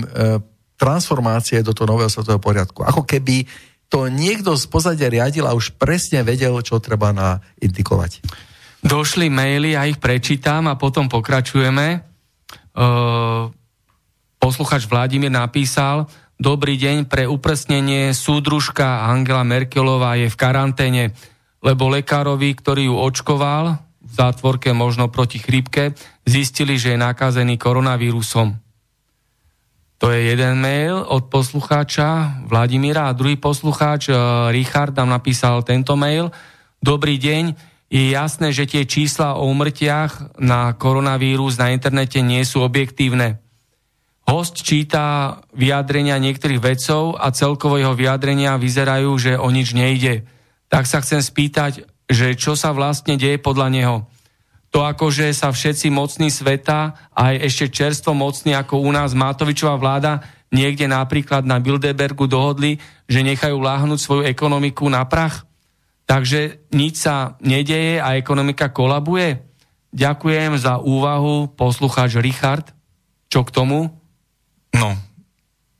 [0.03, 0.39] uh,
[0.79, 2.83] transformácie do toho nového svetového poriadku.
[2.83, 3.47] Ako keby
[3.91, 8.23] to niekto z pozadia riadil a už presne vedel, čo treba naindikovať.
[8.79, 12.05] Došli maily, ja ich prečítam a potom pokračujeme.
[12.71, 13.51] Uh,
[14.39, 16.07] posluchač Vladimír napísal,
[16.39, 21.11] Dobrý deň, pre upresnenie súdružka Angela Merkelová je v karanténe,
[21.59, 25.93] lebo lekárovi, ktorý ju očkoval, v zátvorke možno proti chrípke,
[26.25, 28.57] zistili, že je nakazený koronavírusom.
[29.99, 34.15] To je jeden mail od poslucháča Vladimíra a druhý poslucháč eh,
[34.55, 36.31] Richard nám napísal tento mail.
[36.79, 37.51] Dobrý deň,
[37.91, 43.43] je jasné, že tie čísla o umrtiach na koronavírus na internete nie sú objektívne.
[44.29, 50.21] Host číta vyjadrenia niektorých vedcov a celkovo jeho vyjadrenia vyzerajú, že o nič nejde.
[50.69, 53.95] Tak sa chcem spýtať, že čo sa vlastne deje podľa neho.
[54.69, 59.81] To ako, že sa všetci mocní sveta, aj ešte čerstvo mocní ako u nás Matovičová
[59.81, 60.21] vláda,
[60.53, 62.77] niekde napríklad na Bilderbergu dohodli,
[63.09, 65.49] že nechajú láhnuť svoju ekonomiku na prach?
[66.05, 69.41] Takže nič sa nedeje a ekonomika kolabuje?
[69.89, 72.69] Ďakujem za úvahu poslucháč Richard.
[73.29, 73.89] Čo k tomu?
[74.73, 74.93] No,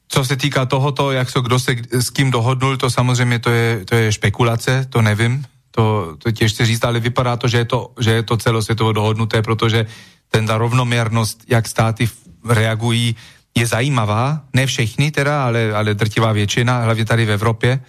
[0.10, 3.86] co se týká tohoto, jak se kdo se s kým dohodnul, to samozřejmě to je,
[3.86, 7.91] to je špekulace, to nevím, to, to těžce říct, ale vypadá to, že je to,
[7.99, 9.86] že je to celosvětovo dohodnuté, protože
[10.30, 12.10] ten ta rovnoměrnost, jak státy
[12.45, 13.15] reagují,
[13.57, 14.41] je zajímavá.
[14.53, 17.80] Ne všechny teda, ale, ale drtivá většina, hlavně tady v Evropě.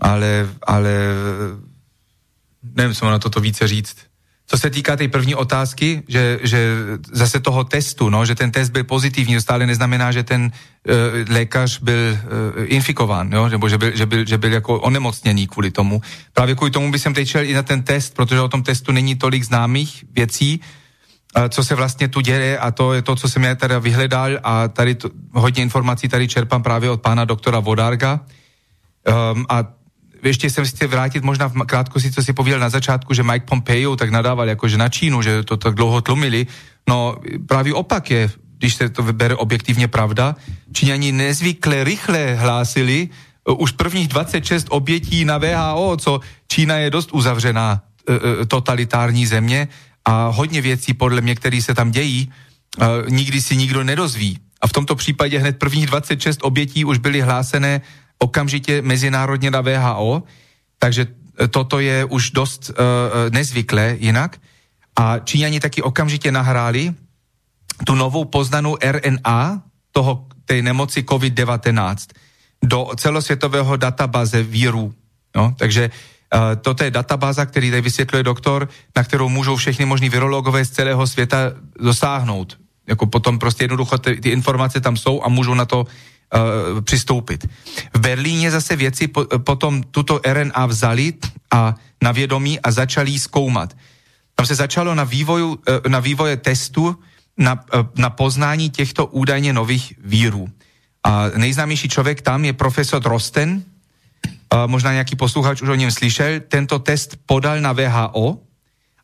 [0.00, 0.92] Ale, ale
[2.62, 4.09] nevím, co na toto více říct.
[4.50, 6.76] Co se týká té první otázky, že, že
[7.12, 10.94] zase toho testu, no, že ten test byl pozitivní, stále neznamená, že ten uh,
[11.30, 12.18] lékař byl uh,
[12.64, 16.02] infikován, jo, nebo že byl, že, byl, že byl jako onemocněný kvůli tomu.
[16.34, 18.92] Právě kvůli tomu by jsem teď šel i na ten test, protože o tom testu
[18.92, 20.60] není tolik známých věcí,
[21.36, 24.30] uh, co se vlastně tu děje a to je to, co jsem já teda vyhledal
[24.42, 28.20] a tady to, hodně informací tady čerpám právě od pána doktora Vodarga.
[29.32, 29.79] Um, a
[30.22, 33.96] ešte sa chce vrátiť možná v krátkosti, co si pověděl na začátku, že Mike Pompeo
[33.96, 36.46] tak nadával jakože na Čínu, že to tak dlouho tlumili.
[36.88, 37.16] No
[37.46, 40.36] právě opak je, když se to bere objektivně pravda.
[40.72, 43.08] Číňani nezvykle rychle hlásili
[43.48, 49.68] uh, už prvních 26 obětí na VHO, co Čína je dost uzavřená uh, totalitární země
[50.04, 54.38] a hodně věcí podle mě, které se tam dějí, uh, nikdy si nikdo nedozví.
[54.60, 57.80] A v tomto případě hned prvních 26 obětí už byly hlásené
[58.20, 60.22] okamžitě mezinárodně na VHO,
[60.78, 61.06] takže
[61.40, 62.76] e, toto je už dost uh,
[63.32, 64.38] nezvyklé jinak.
[64.96, 66.94] A Číňani taky okamžitě nahráli
[67.84, 71.96] tu novou poznanou RNA toho, tej nemoci COVID-19
[72.64, 74.94] do celosvětového databáze víru.
[75.36, 80.08] No, takže uh, toto je databáza, který tady vysvětluje doktor, na kterou můžou všechny možní
[80.08, 82.58] virologové z celého světa dosáhnout.
[82.86, 85.86] Jako potom prostě jednoducho ty, ty informace tam jsou a můžou na to
[86.80, 87.46] přistoupit.
[87.94, 91.14] V Berlíně zase věci po, potom tuto RNA vzali
[91.50, 93.76] a na vědomí a začali zkoumat.
[94.34, 95.58] Tam se začalo na, vývoju, uh,
[95.88, 96.98] na vývoje testu
[97.38, 97.64] na,
[97.96, 100.48] na poznání těchto údajně nových vírů.
[101.04, 106.40] A nejznámější člověk tam je profesor Drosten, uh, možná nějaký posluchač už o něm slyšel,
[106.48, 108.38] tento test podal na VHO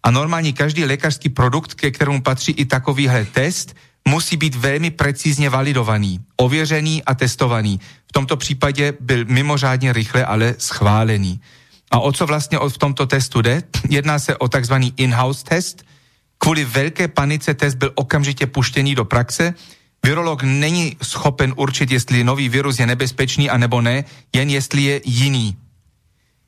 [0.03, 3.75] a normálně každý lékařský produkt, ke kterému patří i takovýhle test,
[4.09, 7.81] musí být velmi precízně validovaný, ověřený a testovaný.
[8.09, 11.41] V tomto případě byl mimořádně rychle ale schválený.
[11.91, 13.63] A o co vlastně v tomto testu jde?
[13.91, 15.85] Jedná se o takzvaný in-house test.
[16.39, 19.55] Kvůli velké panice test byl okamžitě puštěný do praxe.
[20.05, 24.05] Virolog není schopen určit, jestli nový virus je nebezpečný a nebo ne,
[24.35, 25.57] jen jestli je jiný.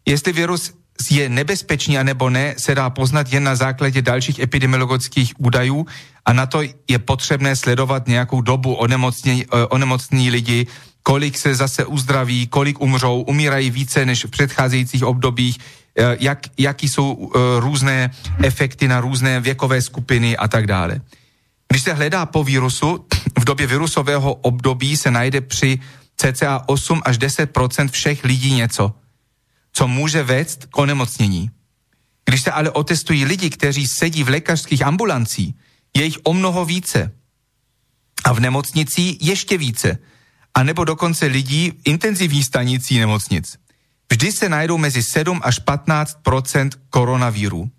[0.07, 0.73] Jestli virus
[1.11, 5.87] je nebezpečný a nebo ne, se dá poznat jen na základě dalších epidemiologických údajů
[6.27, 10.67] a na to je potřebné sledovat nějakou dobu onemocnění, eh, onemocnění lidi,
[11.03, 15.59] kolik se zase uzdraví, kolik umřou, umírají více než v předcházejících obdobích,
[15.99, 18.11] eh, jak, jaký jsou uh, různé
[18.43, 21.01] efekty na různé věkové skupiny a tak dále.
[21.69, 23.07] Když se hledá po vírusu,
[23.39, 25.81] v době virusového období se najde při
[26.17, 28.93] cca 8 až 10% všech lidí něco
[29.79, 31.51] co může vést k onemocnění.
[32.25, 35.55] Když se ale otestují lidi, kteří sedí v lékařských ambulancích,
[35.97, 37.15] je jich o mnoho více.
[38.25, 39.99] A v nemocnici ještě více.
[40.55, 43.57] A nebo dokonce lidí v intenzivní stanicí nemocnic.
[44.11, 47.71] Vždy se najdou mezi 7 až 15% koronavíru.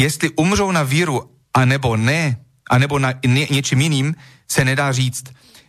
[0.00, 2.36] Jestli umřou na víru, anebo ne,
[2.70, 4.14] anebo na ně, něčím jiným,
[4.50, 5.24] se nedá říct.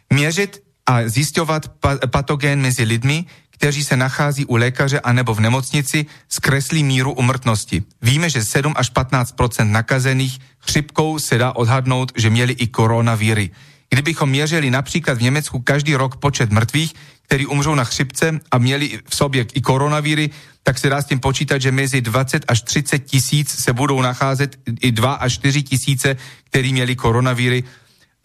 [0.10, 3.26] Měřit a zjišťovat pa, patogén mezi lidmi,
[3.58, 7.84] kteří se nachází u lékaře anebo v nemocnici, zkreslí míru umrtnosti.
[8.02, 13.50] Víme, že 7 až 15 nakazených chřipkou se dá odhadnout, že měli i koronavíry.
[13.90, 19.00] Kdybychom měřili například v Německu každý rok počet mrtvých, kteří umřou na chřipce a měli
[19.10, 20.30] v sobě i koronavíry,
[20.64, 24.60] tak se dá s tím počítat, že mezi 20 až 30 tisíc se budou nacházet
[24.82, 27.64] i 2 až 4 tisíce, kteří měli koronavíry.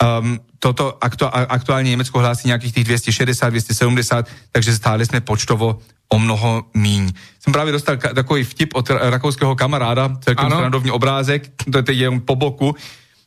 [0.02, 5.78] Um, toto aktu, aktuálne Nemecko hlási nejakých tých 260, 270, takže stále sme počtovo
[6.08, 7.12] o mnoho míň.
[7.38, 11.98] Jsem právě dostal ka- takový vtip od rakouského kamaráda, celkem srandovní obrázek, to je teď
[12.24, 12.74] po boku,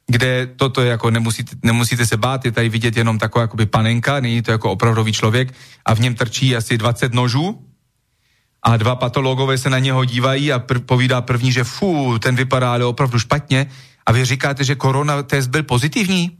[0.07, 4.19] kde toto je jako nemusíte, nemusíte se bát, je tady vidět jenom taková jakoby panenka,
[4.19, 5.53] není to jako opravdový člověk
[5.85, 7.61] a v něm trčí asi 20 nožů
[8.63, 12.73] a dva patologové se na něho dívají a pr- povídá první, že fú, ten vypadá
[12.73, 13.67] ale opravdu špatně
[14.05, 16.37] a vy říkáte, že korona test byl pozitivní?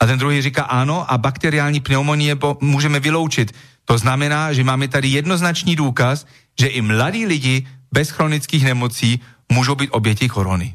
[0.00, 3.52] A ten druhý říká áno a bakteriální pneumonie můžeme vyloučit.
[3.84, 6.26] To znamená, že máme tady jednoznačný důkaz,
[6.60, 9.20] že i mladí lidi bez chronických nemocí
[9.52, 10.74] můžou být oběti korony.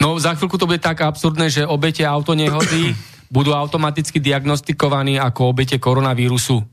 [0.00, 2.96] No za chvíľku to bude tak absurdné, že obete autonehody
[3.28, 6.64] budú automaticky diagnostikovaní ako obete koronavírusu.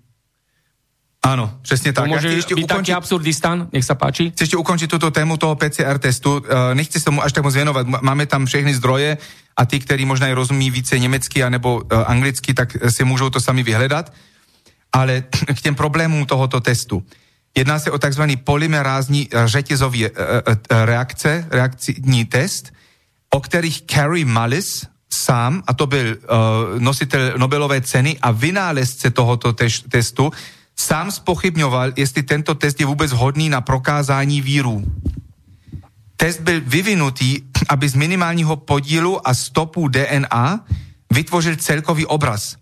[1.26, 2.06] Áno, presne tak.
[2.06, 2.70] To môže byť ukončiť...
[2.70, 4.30] taký absurdistan, nech sa páči.
[4.30, 6.38] Chceš ešte ukončiť túto tému toho PCR testu.
[6.38, 7.82] Uh, nechci sa tomu až tak moc venovať.
[8.06, 9.18] Máme tam všechny zdroje
[9.58, 13.42] a tí, ktorí možno aj rozumí více nemecky anebo uh, anglicky, tak si môžu to
[13.42, 14.14] sami vyhľadať.
[14.94, 15.26] Ale
[15.58, 17.02] k tým problémům tohoto testu.
[17.58, 18.22] Jedná se o tzv.
[18.46, 22.70] polymerázní řetězový uh, uh, reakce, reakční test,
[23.34, 29.54] o kterých Carrie Mullis sám, a to byl uh, nositel Nobelové ceny a vynálezce tohoto
[29.54, 30.30] tež, testu,
[30.80, 34.84] sám spochybňoval, jestli tento test je vůbec hodný na prokázání víru.
[36.18, 40.66] Test byl vyvinutý, aby z minimálního podílu a stopu DNA
[41.14, 42.56] vytvořil celkový obraz.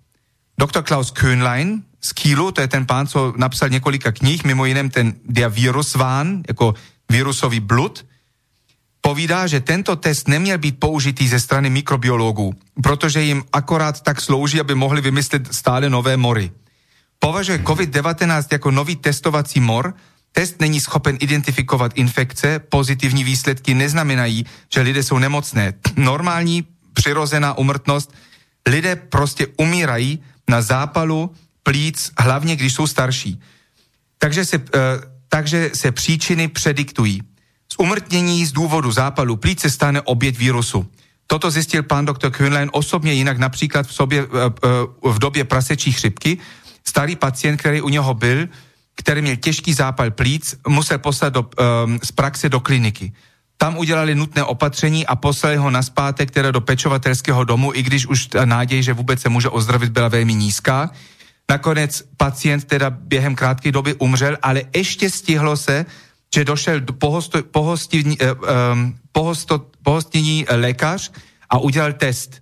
[0.58, 0.82] Dr.
[0.82, 5.14] Klaus Köhnlein z Kielu, to je ten pán, co napsal několika knih, mimo jiném ten
[5.26, 6.74] Der Virusván, jako
[7.12, 8.06] virusový blud,
[9.02, 12.54] povídá, že tento test neměl být použitý ze strany mikrobiologů,
[12.84, 16.52] protože jim akorát tak slouží, aby mohli vymyslet stále nové mory.
[17.24, 19.94] Považuje COVID-19 jako nový testovací mor,
[20.32, 25.74] test není schopen identifikovat infekce, pozitivní výsledky neznamenají, že lidé jsou nemocné.
[25.96, 28.14] Normální přirozená umrtnost,
[28.68, 30.20] lidé prostě umírají
[30.50, 31.32] na zápalu
[31.64, 33.40] plíc, hlavně když jsou starší.
[34.18, 34.64] Takže se, uh,
[35.30, 37.22] takže se příčiny prediktují.
[37.72, 40.88] Z umrtnění z důvodu zápalu plíc se stane oběť vírusu.
[41.28, 44.32] Toto zjistil pán doktor Kühnlein osobně jinak například v, sobě, uh,
[45.04, 46.38] uh, v době prasečí chřipky.
[46.88, 48.48] Starý pacient, který u něho byl,
[48.96, 53.14] který měl těžký zápal plíc, musel poslat do, um, z praxe do kliniky.
[53.58, 58.28] Tam udělali nutné opatření a poslali ho naspátek teda do pečovatelského domu, i když už
[58.28, 60.92] ta že vůbec se může ozdravit, byla velmi nízká.
[61.50, 65.86] Nakonec pacient teda během krátké doby umřel, ale ještě stihlo se,
[66.36, 68.98] že došel pohosto, pohostivní, um,
[70.50, 71.12] lékař
[71.50, 72.42] a udělal test.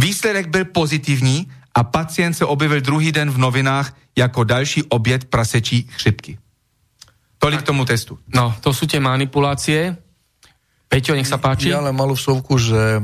[0.00, 5.88] Výsledek byl pozitivní a pacient se objevil druhý den v novinách jako další oběd prasečí
[5.92, 6.38] chřipky.
[7.38, 8.18] Tolik k tomu testu.
[8.32, 9.92] No, to sú tie manipulácie.
[10.88, 11.68] Peťo, nech sa páči.
[11.68, 13.02] Ja len malú vsuvku, že e,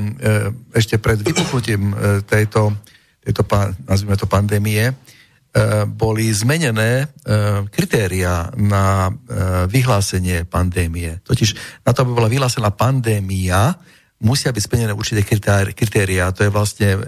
[0.72, 1.94] ešte pred vypuknutím e,
[2.24, 2.72] tejto,
[3.20, 3.44] tejto
[3.84, 4.94] nazvime to pandémie, e,
[5.84, 7.06] boli zmenené e,
[7.68, 11.20] kritéria na e, vyhlásenie pandémie.
[11.20, 13.76] Totiž na to, aby bola vyhlásená pandémia,
[14.24, 15.20] musia byť splnené určité
[15.76, 16.32] kritéria.
[16.32, 17.00] To je vlastne e,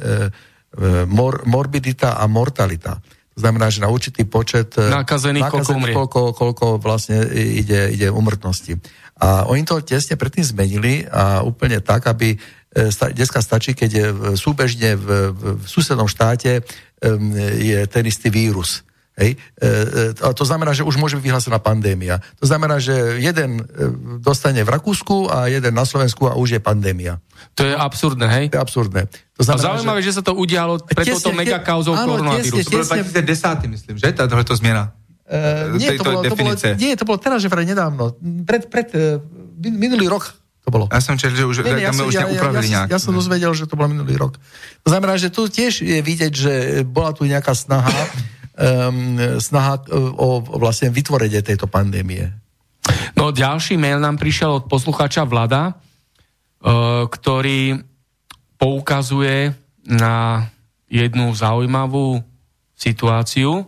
[1.07, 2.99] mor, morbidita a mortalita.
[3.35, 8.79] To znamená, že na určitý počet nakazených, nakazených koľko, koľko vlastne ide, ide umrtnosti.
[9.19, 12.39] A oni to tesne predtým zmenili a úplne tak, aby
[13.15, 16.63] dneska stačí, keď je súbežne v, v susednom štáte
[17.59, 18.83] je ten istý vírus.
[19.15, 19.39] Hej?
[20.19, 22.19] A to znamená, že už môže byť vyhlásená pandémia.
[22.43, 23.63] To znamená, že jeden
[24.19, 27.23] dostane v Rakúsku a jeden na Slovensku a už je pandémia.
[27.55, 28.45] To je absurdné, hej?
[28.51, 29.03] To je absurdné.
[29.39, 30.11] To znamená, a zaujímavé, že...
[30.11, 32.67] že sa to udialo pred touto megakauzou koronavírusu.
[32.67, 34.11] To bolo 2010, myslím, že?
[34.11, 34.91] Táto zmena.
[35.25, 38.13] Uh, nie, to bolo, to bolo, nie, to bolo teraz, že vraj nedávno.
[38.45, 38.93] Pred, pred
[39.57, 40.89] minulý rok to bolo.
[40.89, 42.89] Ja som čel, že už, nie, ja, som, už ja, upravili ja.
[42.89, 44.41] Ja, ja som dozvedel, že to bolo minulý rok.
[44.85, 46.53] To znamená, že tu tiež je vidieť, že
[46.89, 47.93] bola tu nejaká snaha
[48.55, 52.31] um, snaha o, o vlastne vytvorenie tejto pandémie.
[53.19, 57.83] No ďalší mail nám prišiel od poslucháča Vlada, uh, ktorý
[58.59, 59.53] poukazuje
[59.85, 60.49] na
[60.89, 62.23] jednu zaujímavú
[62.79, 63.67] situáciu.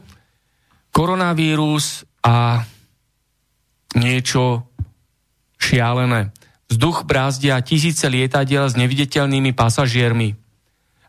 [0.94, 2.64] Koronavírus a
[3.96, 4.64] niečo
[5.60, 6.32] šialené.
[6.66, 10.45] Vzduch brázdia tisíce lietadiel s neviditeľnými pasažiermi.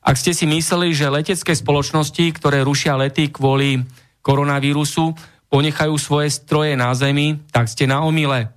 [0.07, 3.83] Ak ste si mysleli, že letecké spoločnosti, ktoré rušia lety kvôli
[4.23, 5.11] koronavírusu,
[5.51, 8.55] ponechajú svoje stroje na zemi, tak ste na omile.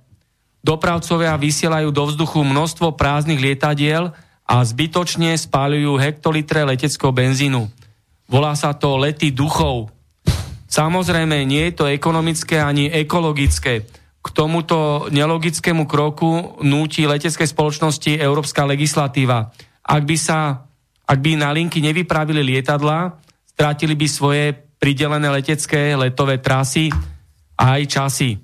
[0.63, 4.15] Dopravcovia vysielajú do vzduchu množstvo prázdnych lietadiel
[4.47, 7.67] a zbytočne spáľujú hektolitre leteckého benzínu.
[8.31, 9.91] Volá sa to lety duchov.
[10.71, 13.83] Samozrejme, nie je to ekonomické ani ekologické.
[14.23, 19.51] K tomuto nelogickému kroku núti leteckej spoločnosti európska legislatíva.
[19.83, 20.70] Ak by sa
[21.11, 23.19] ak by na linky nevypravili lietadla,
[23.51, 26.87] strátili by svoje pridelené letecké letové trasy
[27.59, 28.39] a aj časy.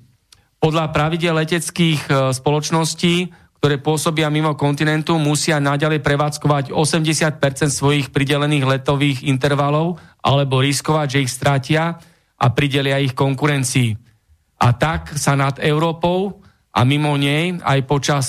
[0.60, 8.68] Podľa pravidel leteckých e, spoločností, ktoré pôsobia mimo kontinentu, musia naďalej prevádzkovať 80% svojich pridelených
[8.68, 11.96] letových intervalov alebo riskovať, že ich stratia
[12.38, 13.96] a pridelia ich konkurencii.
[14.62, 18.26] A tak sa nad Európou a mimo nej aj počas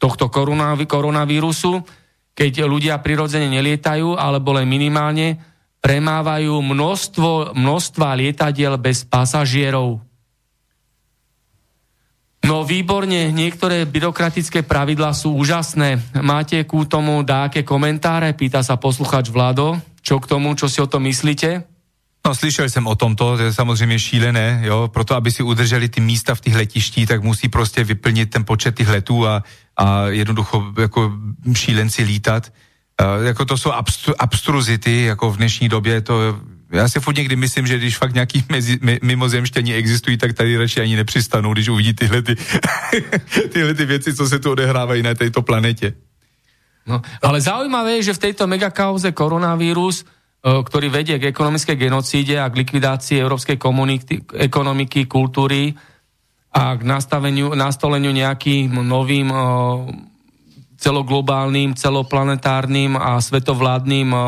[0.00, 1.99] tohto koronavírusu
[2.40, 5.36] keď ľudia prirodzene nelietajú, alebo len minimálne,
[5.84, 10.00] premávajú množstvo, množstva lietadiel bez pasažierov.
[12.40, 16.00] No výborne, niektoré byrokratické pravidlá sú úžasné.
[16.24, 18.32] Máte ku tomu dáke komentáre?
[18.32, 19.76] Pýta sa posluchač Vlado.
[20.00, 21.68] Čo k tomu, čo si o tom myslíte?
[22.26, 26.00] No, slyšel jsem o tomto, to je samozřejmě šílené, jo, proto aby si udrželi ty
[26.00, 29.42] místa v těch letištích, tak musí prostě vyplnit ten počet těch letů a,
[29.76, 31.12] a jednoducho jako
[31.54, 32.52] šílenci lítat.
[33.00, 36.40] Uh, jako to jsou abstru, abstruzity, jako v dnešní době to
[36.72, 40.80] já si furt někdy myslím, že když fakt nějaký mezi, mimozemštění existují, tak tady radši
[40.80, 42.36] ani nepřistanou, když uvidí tyhle, ty,
[43.52, 45.94] tyhle ty věci, co se tu odehrávají na této planetě.
[46.86, 50.04] No, ale zaujímavé je, že v tejto megakauze koronavírus
[50.40, 53.60] ktorý vedie k ekonomickej genocíde a k likvidácii európskej
[54.40, 55.76] ekonomiky, kultúry
[56.50, 59.38] a k nastaveniu, nastoleniu nejakým novým e,
[60.80, 64.18] celoglobálnym, celoplanetárnym a svetovládnym e,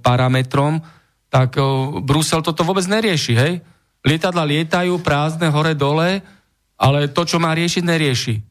[0.00, 0.80] parametrom,
[1.28, 1.60] tak
[2.08, 3.60] Brusel toto vôbec nerieši, hej?
[4.00, 6.24] Lietadla lietajú prázdne hore-dole,
[6.80, 8.47] ale to, čo má riešiť, nerieši.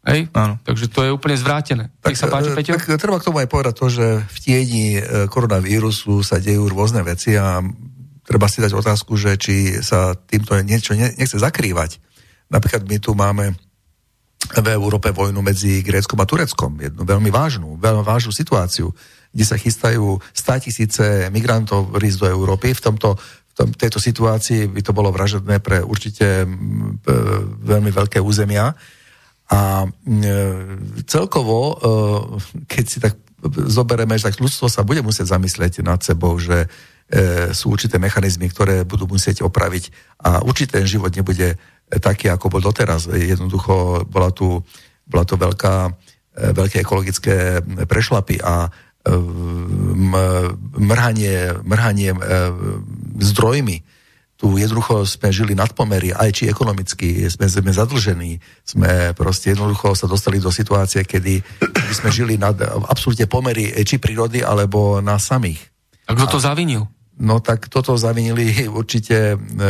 [0.00, 0.32] Hej?
[0.32, 0.56] Áno.
[0.64, 1.92] Takže to je úplne zvrátené.
[2.00, 2.72] Tak, sa páči, Peťo?
[2.72, 7.04] Tak treba k tomu aj povedať to, že v tieni e, koronavírusu sa dejú rôzne
[7.04, 7.60] veci a
[8.24, 12.00] treba si dať otázku, že či sa týmto niečo nechce zakrývať.
[12.48, 13.52] Napríklad my tu máme
[14.40, 16.80] v Európe vojnu medzi Gréckom a Tureckom.
[16.80, 18.88] Jednu veľmi vážnu, veľmi vážnu situáciu,
[19.30, 22.72] kde sa chystajú 100 tisíce migrantov rísť do Európy.
[22.72, 23.20] V tomto
[23.60, 26.48] v tejto situácii by to bolo vražedné pre určite
[27.60, 28.72] veľmi veľké územia.
[29.50, 29.88] A e,
[31.10, 31.76] celkovo, e,
[32.70, 33.18] keď si tak
[33.66, 36.70] zoberieme, že tak ľudstvo sa bude musieť zamyslieť nad sebou, že
[37.10, 39.90] e, sú určité mechanizmy, ktoré budú musieť opraviť
[40.22, 41.58] a určite ten život nebude
[41.90, 43.10] taký, ako bol doteraz.
[43.10, 44.62] Jednoducho bola tu,
[45.10, 45.90] bola tu veľká,
[46.54, 47.58] veľké ekologické
[47.90, 48.70] prešlapy a
[50.78, 52.14] mrhanie, mrhanie
[53.18, 53.82] zdrojmi
[54.40, 59.92] tu jednoducho sme žili nad pomery, aj či ekonomicky, sme, sme zadlžení, sme proste jednoducho
[59.92, 61.44] sa dostali do situácie, kedy,
[61.92, 62.56] sme žili nad
[62.88, 65.60] absolútne pomery či prírody, alebo nás samých.
[66.08, 66.88] A kto to zavinil?
[67.20, 69.66] No tak toto zavinili určite e, e,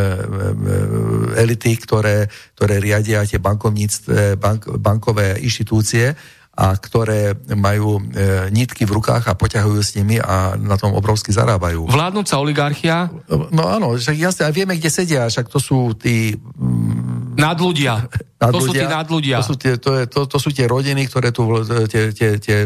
[1.34, 6.14] elity, ktoré, ktoré riadia tie bankovníctve, bank, bankové inštitúcie,
[6.50, 11.30] a ktoré majú e, nitky v rukách a poťahujú s nimi a na tom obrovsky
[11.30, 11.86] zarábajú.
[11.86, 13.08] Vládnúca oligarchia?
[13.54, 16.34] No áno, však jasne, a vieme, kde sedia, však to sú tí...
[16.36, 18.10] Mm, nadľudia.
[18.36, 18.52] nadľudia.
[18.52, 19.36] To sú tí nadľudia.
[19.40, 21.46] To sú tie, to, je, to, to sú tie rodiny, ktoré, tu,
[21.86, 22.58] tie, tie, tie,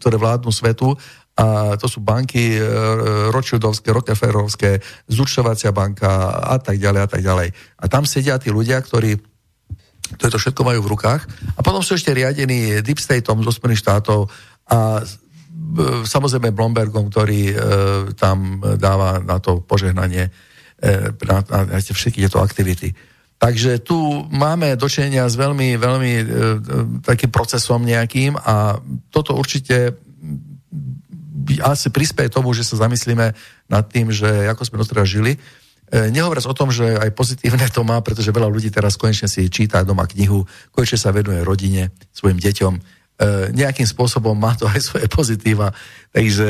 [0.00, 0.96] ktoré vládnu svetu
[1.32, 2.60] a to sú banky e,
[3.32, 4.70] Rothschildovské, Rockefellerovské,
[5.08, 7.48] zúčtovacia banka a tak ďalej a tak ďalej.
[7.80, 9.16] A tam sedia tí ľudia, ktorí
[10.18, 11.22] to to všetko majú v rukách.
[11.56, 14.28] A potom sú ešte riadení Deep Stateom zo Spojených štátov
[14.68, 15.02] a
[16.04, 17.56] samozrejme Blombergom, ktorý e,
[18.16, 20.30] tam dáva na to požehnanie e,
[21.24, 22.92] na, na, na všetky tieto aktivity.
[23.42, 23.98] Takže tu
[24.30, 26.26] máme dočenia s veľmi, veľmi e, e,
[27.02, 28.78] takým procesom nejakým a
[29.10, 29.98] toto určite
[31.58, 33.34] asi prispieje tomu, že sa zamyslíme
[33.66, 35.34] nad tým, že ako sme doteraz žili
[35.92, 39.84] nehovoriac o tom, že aj pozitívne to má, pretože veľa ľudí teraz konečne si číta
[39.84, 43.01] doma knihu, konečne sa venuje rodine, svojim deťom, E,
[43.52, 45.70] nejakým spôsobom má to aj svoje pozitíva.
[46.12, 46.48] Takže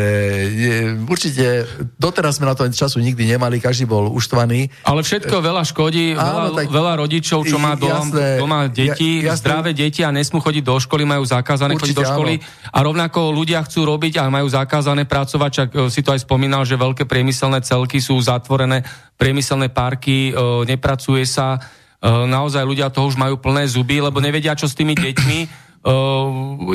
[0.51, 0.75] je,
[1.07, 1.71] určite
[2.01, 4.73] doteraz sme na to času nikdy nemali, každý bol uštvaný.
[4.83, 9.39] Ale všetko veľa škodí, veľa, tak, veľa rodičov, čo má doma, jasné, doma deti, jasné,
[9.39, 12.35] zdravé deti a nesmú chodiť do školy, majú zakázané určite, chodiť do školy.
[12.43, 12.75] Áno.
[12.75, 16.67] A rovnako ľudia chcú robiť a majú zakázané pracovať, čak e, si to aj spomínal,
[16.67, 18.83] že veľké priemyselné celky sú zatvorené,
[19.15, 21.63] priemyselné parky, e, nepracuje sa,
[22.03, 25.39] naozaj ľudia toho už majú plné zuby, lebo nevedia, čo s tými deťmi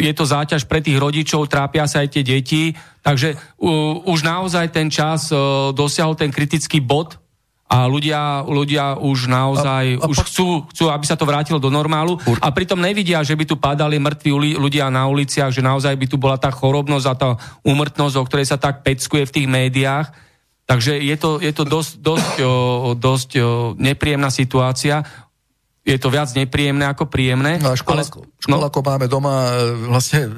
[0.04, 3.40] je to záťaž pre tých rodičov, trápia sa aj tie deti, takže
[4.04, 5.36] už naozaj ten čas e,
[5.72, 7.16] dosiahol ten kritický bod
[7.72, 11.72] a ľudia, ľudia už naozaj a, a už chcú, chcú, aby sa to vrátilo do
[11.72, 16.06] normálu a pritom nevidia, že by tu padali mŕtvi ľudia na uliciach, že naozaj by
[16.08, 17.30] tu bola tá chorobnosť a tá
[17.64, 20.08] úmrtnosť, o ktorej sa tak peckuje v tých médiách.
[20.68, 22.32] Takže je to, je to dosť, dosť,
[23.00, 23.30] dosť
[23.80, 25.00] nepríjemná situácia.
[25.88, 27.64] Je to viac nepríjemné ako príjemné.
[27.64, 30.30] No a školáko, ale, školáko no, máme doma, e, vlastne e,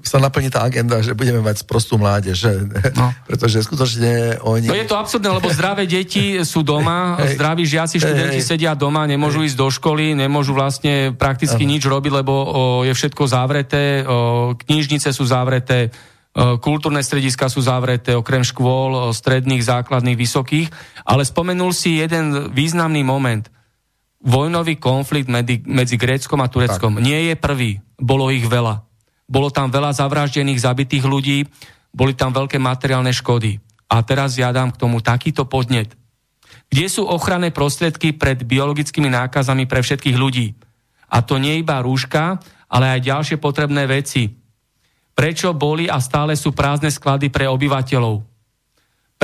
[0.00, 2.64] sa naplní tá agenda, že budeme mať prostú mládež,
[2.96, 3.12] no.
[3.28, 4.72] pretože skutočne oni...
[4.72, 8.72] No je to absurdné, lebo zdravé deti sú doma, hey, zdraví žiaci, študenti hey, sedia
[8.72, 9.52] doma, nemôžu hey.
[9.52, 11.72] ísť do školy, nemôžu vlastne prakticky Aha.
[11.76, 12.44] nič robiť, lebo o,
[12.88, 15.92] je všetko zavreté, o, knižnice sú zavreté,
[16.34, 20.66] kultúrne strediska sú zavreté, okrem škôl, stredných, základných, vysokých,
[21.06, 23.46] ale spomenul si jeden významný moment–
[24.24, 27.04] vojnový konflikt medzi, medzi Gréckom a Tureckom tak.
[27.04, 27.70] nie je prvý.
[28.00, 28.82] Bolo ich veľa.
[29.28, 31.44] Bolo tam veľa zavraždených, zabitých ľudí,
[31.92, 33.60] boli tam veľké materiálne škody.
[33.86, 35.92] A teraz ja dám k tomu takýto podnet.
[36.72, 40.56] Kde sú ochranné prostriedky pred biologickými nákazami pre všetkých ľudí?
[41.12, 44.34] A to nie iba rúška, ale aj ďalšie potrebné veci.
[45.14, 48.33] Prečo boli a stále sú prázdne sklady pre obyvateľov?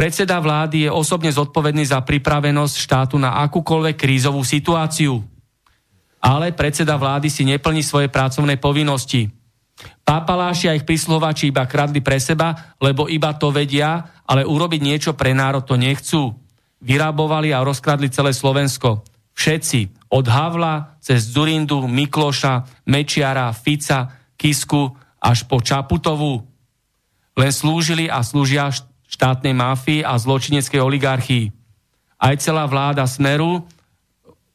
[0.01, 5.21] Predseda vlády je osobne zodpovedný za pripravenosť štátu na akúkoľvek krízovú situáciu.
[6.25, 9.29] Ale predseda vlády si neplní svoje pracovné povinnosti.
[10.01, 15.13] Papaláši a ich prísluhovači iba kradli pre seba, lebo iba to vedia, ale urobiť niečo
[15.13, 16.33] pre národ to nechcú.
[16.81, 19.05] Vyrabovali a rozkradli celé Slovensko.
[19.37, 26.41] Všetci, od Havla cez Zurindu, Mikloša, Mečiara, Fica, Kisku až po Čaputovú.
[27.37, 28.73] Len slúžili a slúžia
[29.11, 31.51] štátnej mafii a zločineckej oligarchii.
[32.21, 33.67] Aj celá vláda Smeru,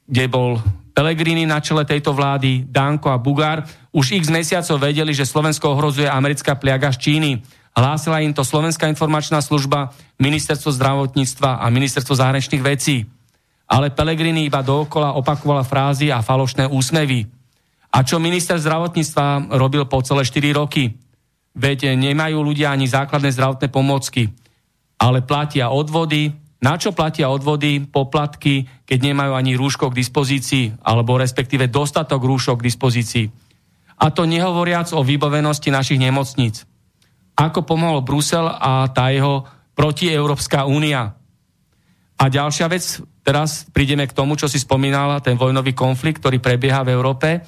[0.07, 0.63] kde bol
[0.95, 6.07] Pelegrini na čele tejto vlády, Danko a Bugár, už x mesiacov vedeli, že Slovensko ohrozuje
[6.07, 7.43] americká pliaga z Číny.
[7.75, 13.03] Hlásila im to Slovenská informačná služba, Ministerstvo zdravotníctva a Ministerstvo zahraničných vecí.
[13.67, 17.27] Ale Pelegrini iba dookola opakovala frázy a falošné úsmevy.
[17.91, 20.95] A čo minister zdravotníctva robil po celé 4 roky?
[21.55, 24.31] Veď nemajú ľudia ani základné zdravotné pomôcky
[24.99, 26.31] ale platia odvody.
[26.63, 32.63] Na čo platia odvody, poplatky, keď nemajú ani rúško k dispozícii, alebo respektíve dostatok rúšok
[32.63, 33.25] k dispozícii.
[34.01, 36.65] A to nehovoriac o vybavenosti našich nemocníc.
[37.35, 39.45] Ako pomohol Brusel a tá jeho
[39.75, 41.13] protieurópska únia.
[42.15, 46.87] A ďalšia vec, teraz prídeme k tomu, čo si spomínala, ten vojnový konflikt, ktorý prebieha
[46.87, 47.43] v Európe.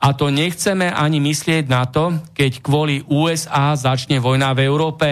[0.00, 5.08] A to nechceme ani myslieť na to, keď kvôli USA začne vojna v Európe.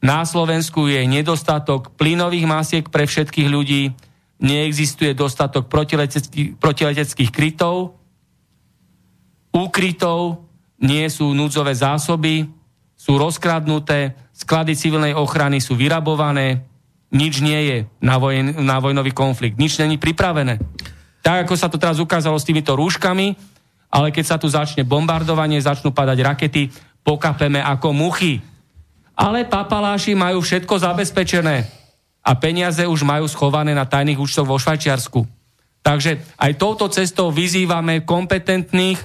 [0.00, 3.92] Na Slovensku je nedostatok plynových masiek pre všetkých ľudí,
[4.40, 8.00] neexistuje dostatok protileteckých, protileteckých krytov,
[9.52, 10.48] úkrytov,
[10.80, 12.48] nie sú núdzové zásoby,
[12.96, 16.64] sú rozkradnuté, sklady civilnej ochrany sú vyrabované,
[17.12, 20.56] nič nie je na, vojn, na vojnový konflikt, nič není pripravené.
[21.20, 23.36] Tak ako sa to teraz ukázalo s týmito rúškami,
[23.92, 26.62] ale keď sa tu začne bombardovanie, začnú padať rakety,
[27.04, 28.40] pokapeme ako muchy
[29.20, 31.68] ale papaláši majú všetko zabezpečené
[32.24, 35.28] a peniaze už majú schované na tajných účtoch vo Švajčiarsku.
[35.84, 38.96] Takže aj touto cestou vyzývame kompetentných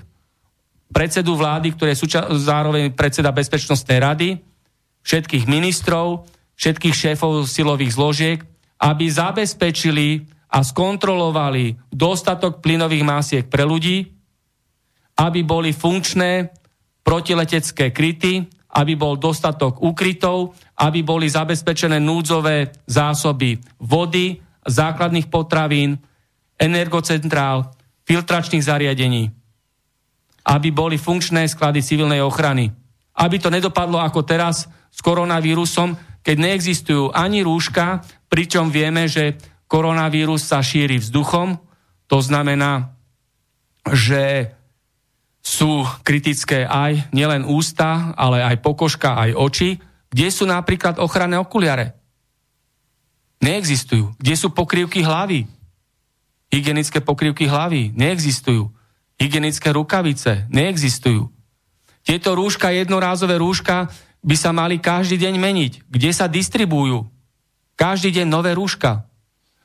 [0.91, 4.29] predsedu vlády, ktorý je súča- zároveň predseda Bezpečnostnej rady,
[5.03, 6.23] všetkých ministrov,
[6.55, 8.39] všetkých šéfov silových zložiek,
[8.79, 14.07] aby zabezpečili a skontrolovali dostatok plynových másiek pre ľudí,
[15.19, 16.51] aby boli funkčné
[17.03, 20.51] protiletecké kryty, aby bol dostatok ukrytov,
[20.83, 24.35] aby boli zabezpečené núdzové zásoby vody,
[24.67, 25.95] základných potravín,
[26.59, 27.71] energocentrál,
[28.03, 29.31] filtračných zariadení,
[30.45, 32.69] aby boli funkčné sklady civilnej ochrany.
[33.15, 39.39] Aby to nedopadlo ako teraz s koronavírusom, keď neexistujú ani rúška, pričom vieme, že
[39.71, 41.55] koronavírus sa šíri vzduchom,
[42.05, 42.93] to znamená,
[43.89, 44.51] že
[45.45, 49.69] sú kritické aj nielen ústa, ale aj pokožka, aj oči,
[50.09, 51.93] kde sú napríklad ochranné okuliare.
[53.45, 54.17] Neexistujú.
[54.17, 55.45] Kde sú pokrývky hlavy?
[56.49, 58.73] Hygienické pokrývky hlavy neexistujú.
[59.21, 61.29] Hygienické rukavice neexistujú.
[62.01, 63.93] Tieto rúška, jednorázové rúška,
[64.25, 65.73] by sa mali každý deň meniť.
[65.85, 67.05] Kde sa distribujú?
[67.77, 69.05] Každý deň nové rúška.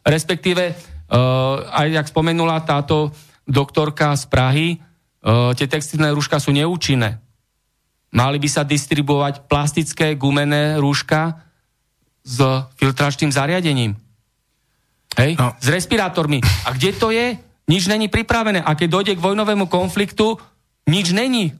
[0.04, 3.16] Respektíve, uh, aj jak spomenula táto
[3.48, 4.68] doktorka z Prahy,
[5.56, 7.20] tie textilné rúška sú neúčinné.
[8.10, 11.46] Mali by sa distribuovať plastické gumené rúška
[12.26, 12.42] s
[12.76, 13.94] filtračným zariadením.
[15.14, 15.38] Hej?
[15.38, 15.54] No.
[15.58, 16.42] S respirátormi.
[16.66, 17.38] A kde to je?
[17.70, 18.66] Nič není pripravené.
[18.66, 20.38] A keď dojde k vojnovému konfliktu,
[20.90, 21.54] nič není.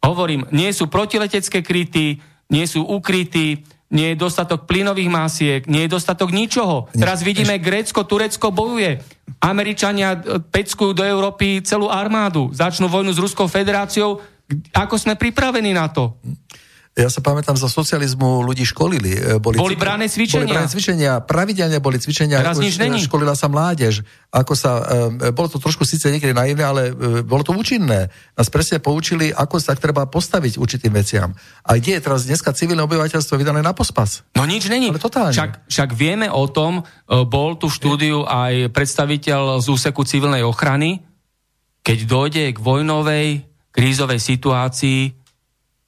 [0.00, 2.20] Hovorím, nie sú protiletecké kryty,
[2.52, 3.64] nie sú ukrytí,
[3.94, 6.90] nie je dostatok plynových másiek, nie je dostatok ničoho.
[6.90, 8.98] Teraz vidíme, Grécko, Turecko bojuje.
[9.38, 12.50] Američania e, peckujú do Európy celú armádu.
[12.50, 14.18] Začnú vojnu s Ruskou federáciou.
[14.74, 16.18] Ako sme pripravení na to?
[16.94, 19.18] Ja sa pamätám, za socializmu ľudí školili.
[19.18, 20.46] e, Boli, Boli brané cvičenia.
[20.46, 22.38] Boli brané cvičenia, pravidelne boli cvičenia.
[22.38, 23.02] Už, nič není.
[23.02, 24.06] e, Školila sa mládež.
[24.30, 24.78] Ako sa,
[25.18, 26.82] e, bolo to trošku síce niekedy naivné, ale
[27.26, 28.14] bolo to účinné.
[28.38, 31.34] Nás presne poučili, ako sa treba postaviť určitým veciam.
[31.66, 34.22] A kde je teraz dneska civilné obyvateľstvo vydané na pospas?
[34.38, 34.94] No nič není.
[34.94, 35.34] Ale totálne.
[35.34, 41.02] Však, však vieme o tom, bol tu štúdiu aj predstaviteľ z úseku civilnej ochrany,
[41.82, 43.26] keď dojde k vojnovej
[43.74, 45.23] krízovej situácii,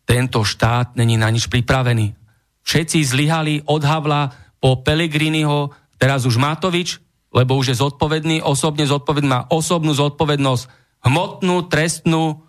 [0.07, 2.15] tento štát není na nič pripravený.
[2.63, 4.31] Všetci zlyhali od Havla
[4.63, 7.03] po Pelegriniho, teraz už Matovič,
[7.35, 10.65] lebo už je zodpovedný, osobne zodpovedný, má osobnú zodpovednosť,
[11.05, 12.47] hmotnú, trestnú,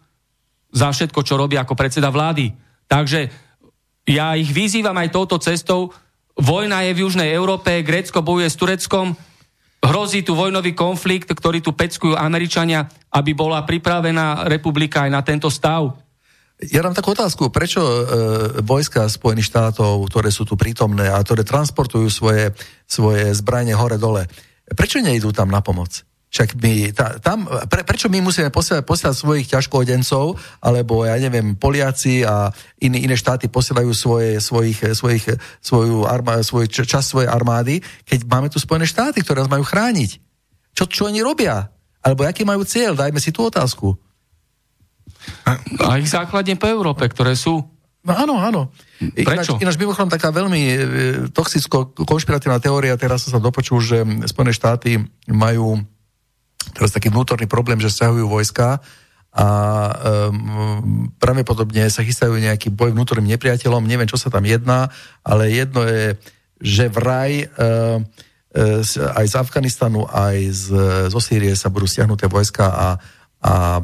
[0.72, 2.52] za všetko, čo robí ako predseda vlády.
[2.88, 3.32] Takže
[4.08, 5.92] ja ich vyzývam aj touto cestou.
[6.38, 9.18] Vojna je v Južnej Európe, Grécko bojuje s Tureckom,
[9.82, 15.50] hrozí tu vojnový konflikt, ktorý tu peckujú Američania, aby bola pripravená republika aj na tento
[15.50, 15.98] stav.
[16.58, 18.02] Ja dám takú otázku, prečo e,
[18.66, 22.50] vojska Spojených štátov, ktoré sú tu prítomné a ktoré transportujú svoje,
[22.90, 24.26] svoje zbranie hore-dole,
[24.74, 26.02] prečo nejdú tam na pomoc?
[26.28, 31.54] Však my, ta, tam, pre, prečo my musíme posielať, posielať svojich ťažkohodencov, alebo ja neviem,
[31.54, 32.50] Poliaci a
[32.82, 38.50] iné, iné štáty posielajú svoje, svojich, svojich, svoju arma, svoj čas svojej armády, keď máme
[38.50, 40.20] tu Spojené štáty, ktoré nás majú chrániť.
[40.74, 41.70] Čo, čo oni robia?
[42.02, 42.98] Alebo aký majú cieľ?
[42.98, 43.96] Dajme si tú otázku.
[45.84, 47.64] A ich základne po Európe, ktoré sú.
[48.08, 48.62] No áno, áno.
[48.98, 49.60] Prečo?
[49.60, 50.78] Ináč, ináč mimochodom taká veľmi e,
[51.36, 54.02] toxicko-konšpiratívna teória, teraz som sa dopočul, že
[54.32, 54.98] Spojené štáty
[55.28, 55.84] majú
[56.72, 58.80] teraz taký vnútorný problém, že stiahujú vojska
[59.38, 59.48] a
[60.32, 64.90] um, pravdepodobne sa chystajú nejaký boj vnútorným nepriateľom, neviem, čo sa tam jedná,
[65.22, 66.18] ale jedno je,
[66.58, 68.02] že vraj uh,
[68.98, 70.66] aj z Afganistanu, aj z,
[71.14, 72.88] zo Sýrie sa budú stiahnuté vojska a,
[73.42, 73.84] a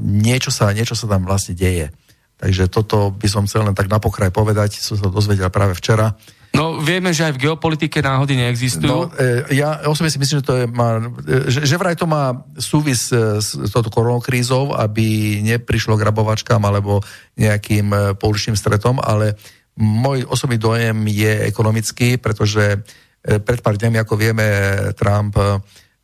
[0.00, 1.92] niečo, sa, niečo sa tam vlastne deje.
[2.40, 6.18] Takže toto by som chcel len tak na pokraj povedať, som sa dozvedel práve včera.
[6.54, 8.86] No vieme, že aj v geopolitike náhody neexistujú.
[8.86, 12.06] No, e, ja osobne si myslím, že to je, má, e, že, že vraj to
[12.06, 17.02] má súvis e, s, s touto koronokrízou, aby neprišlo k rabovačkám alebo
[17.34, 19.34] nejakým e, pouličným stretom, ale
[19.74, 22.78] môj osobný dojem je ekonomický, pretože
[23.24, 24.46] pred pár dňami, ako vieme,
[24.94, 25.34] Trump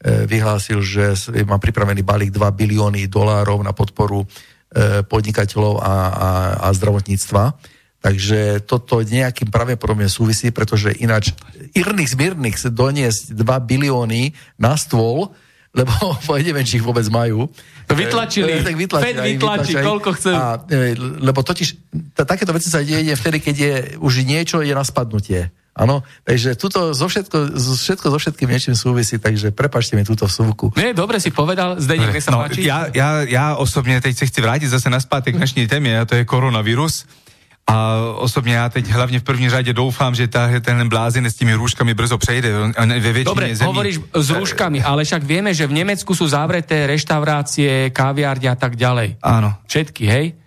[0.01, 1.13] vyhlásil, že
[1.45, 4.27] má pripravený balík 2 bilióny dolárov na podporu e,
[5.05, 6.31] podnikateľov a, a,
[6.65, 7.53] a zdravotníctva.
[8.01, 11.37] Takže toto nejakým pravdepodobne súvisí, pretože ináč
[11.77, 15.37] Irnix Mirnix doniesť 2 bilióny na stôl,
[15.79, 15.93] lebo
[16.41, 17.47] neviem, či ich vôbec majú.
[17.87, 18.57] To vytlačili.
[18.57, 19.05] E, tak vytlačili.
[19.05, 19.85] Fed vytlačí, vytlačili.
[19.85, 20.31] koľko chcú.
[20.33, 21.69] A, e, lebo totiž
[22.17, 25.53] t- takéto veci sa deje vtedy, keď je už niečo je na spadnutie.
[25.71, 30.27] Áno, takže tuto zo všetko, zo všetko so všetkým niečím súvisí, takže prepačte mi túto
[30.27, 30.75] vsúku.
[30.75, 32.67] Nie, dobre si povedal, Zdeněk, nech sa No, páči.
[32.67, 36.19] ja, ja, ja osobne teď sa chci vrátiť zase naspátek k dnešnej téme, a to
[36.19, 37.07] je koronavírus.
[37.71, 41.55] A osobne ja teď hlavne v první řade doufám, že tá, ten blázinec s tými
[41.55, 46.11] rúškami brzo on Ve Dobre, zemí, hovoríš s rúškami, ale však vieme, že v Nemecku
[46.11, 49.23] sú zavreté reštaurácie, kaviárne a tak ďalej.
[49.23, 49.55] Áno.
[49.71, 50.40] Všetky, hej?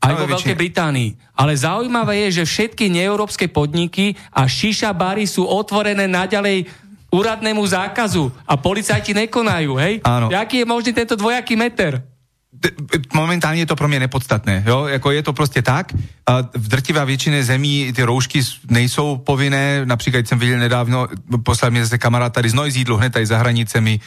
[0.00, 1.10] Aj vo Veľkej Británii.
[1.36, 6.64] Ale zaujímavé je, že všetky neeurópske podniky a šiša bary sú otvorené naďalej
[7.12, 9.94] úradnému zákazu a policajti nekonajú, hej?
[10.06, 10.32] Áno.
[10.32, 12.00] Jaký je možný tento dvojaký meter?
[13.14, 14.64] Momentálne je to pro mě nepodstatné.
[14.66, 14.86] Jo?
[14.86, 15.92] Jako je to prostě tak.
[16.26, 19.86] A v drtivá většině zemí ty roušky nejsou povinné.
[19.86, 21.08] Například jsem viděl nedávno,
[21.44, 24.00] poslal mě zase kamarád tady z Noizídlu, hned tady za hranicemi,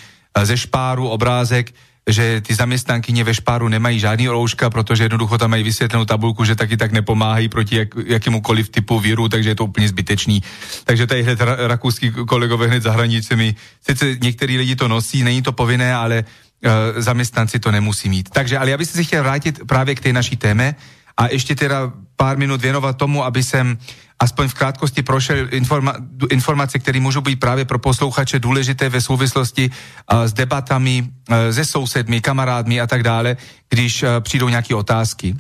[0.44, 1.74] ze Špáru obrázek,
[2.10, 6.56] že ty zaměstnankyně ve Špáru nemají žádný rouška, protože jednoducho tam mají vysvětlenou tabulku, že
[6.56, 10.44] taky tak nepomáhají proti jak, jakémukoliv typu viru, takže je to úplně zbytečný.
[10.84, 13.56] Takže tady hned ra- rakouský kolegové hned za hranicemi.
[13.88, 18.30] Sice některý lidi to nosí, není to povinné, ale uh, zaměstnanci to nemusí mít.
[18.30, 20.76] Takže, ale já bych se chtěl vrátit právě k té naší téme
[21.18, 21.92] a ještě teda
[22.24, 23.78] pár minut věnovat tomu, aby jsem
[24.20, 26.00] aspoň v krátkosti prošel informa-
[26.32, 31.66] informace, které můžou být právě pro posluchače důležité ve souvislosti uh, s debatami uh, se
[31.66, 33.36] sousedmi, kamarádmi a tak dále,
[33.70, 35.36] když uh, přijdou nějaké otázky.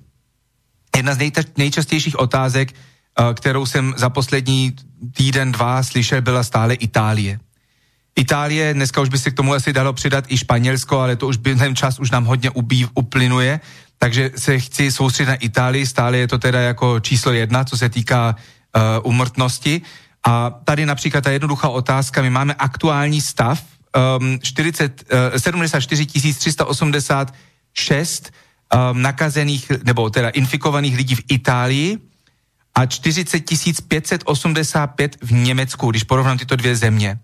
[0.91, 4.75] Jedna z nejta- nejčastějších otázek, uh, kterou jsem za poslední
[5.15, 7.39] týden, dva slyšel, byla stále Itálie.
[8.15, 11.37] Itálie, dneska už by se k tomu asi dalo přidat i Španělsko, ale to už
[11.37, 13.59] během čas už nám hodně ubí, uplynuje,
[14.03, 17.89] takže se chci soustředit na Itálii, stále je to teda jako číslo jedna, co se
[17.89, 19.81] týká uh, umrtnosti.
[20.27, 23.63] A tady například ta jednoduchá otázka, my máme aktuální stav,
[24.19, 28.31] um, 40, uh, 74 386
[28.91, 31.97] um, nakazených, nebo teda infikovaných lidí v Itálii
[32.75, 33.43] a 40
[33.87, 37.19] 585 v Německu, když porovnám tyto dvě země.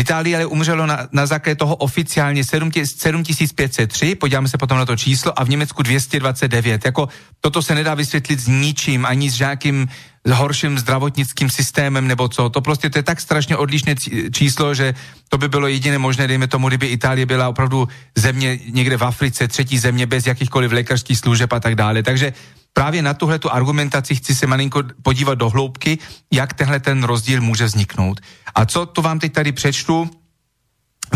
[0.00, 4.96] V Itálii ale umřelo na, na základě toho oficiálně 7503, podíváme se potom na to
[4.96, 6.84] číslo, a v Německu 229.
[6.84, 7.08] Jako
[7.40, 9.88] toto se nedá vysvětlit s ničím, ani s žádným
[10.32, 12.48] horším zdravotnickým systémem nebo co.
[12.48, 13.94] To prostě to je tak strašně odlišné
[14.32, 14.94] číslo, že
[15.28, 19.48] to by bylo jediné možné, dejme tomu, kdyby Itálie byla opravdu země někde v Africe,
[19.48, 22.02] třetí země bez jakýchkoliv lékařských služeb a tak dále.
[22.02, 22.32] Takže
[22.72, 25.98] právě na tuhle tu argumentaci chci se malinko podívat do hloubky,
[26.32, 28.20] jak tenhle ten rozdíl může vzniknout.
[28.54, 30.10] A co to vám teď tady přečtu,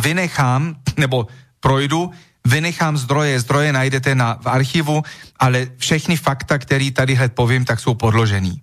[0.02, 1.26] vynechám, nebo
[1.60, 2.10] projdu,
[2.46, 5.02] vynechám zdroje, zdroje najdete na, v archivu,
[5.36, 8.62] ale všechny fakta, které tady hned povím, tak jsou podložený.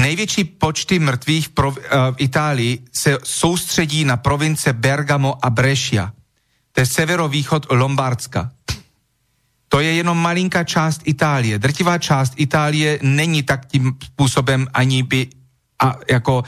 [0.00, 6.12] Největší počty mrtvých v, prov, uh, v Itálii se soustředí na province Bergamo a Brescia.
[6.72, 8.50] To je severovýchod Lombardska.
[9.76, 11.58] To je jenom malinká část Itálie.
[11.58, 15.28] Drtivá část Itálie není tak tím způsobem ani by,
[15.82, 16.46] a jako, uh, uh,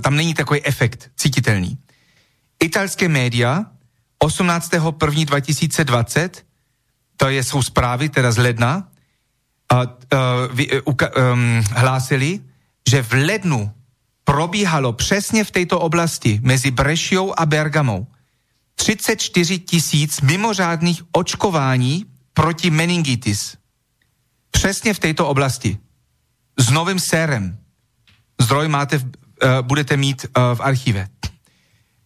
[0.00, 1.78] tam není takový efekt cítitelný.
[2.60, 3.64] Italské média
[4.24, 6.30] 18.1.2020,
[7.16, 8.88] to je, jsou zprávy, teda z ledna,
[9.72, 10.18] uh, uh,
[10.84, 10.94] uh,
[11.32, 12.40] um, hlásili,
[12.88, 13.72] že v lednu
[14.24, 18.06] probíhalo přesně v této oblasti mezi Brešiou a Bergamou
[18.74, 22.07] 34 tisíc mimořádných očkování
[22.38, 23.56] proti meningitis.
[24.50, 25.78] Přesně v této oblasti.
[26.58, 27.58] S novým sérem.
[28.40, 29.02] Zdroj máte, uh,
[29.62, 31.08] budete mít uh, v archive.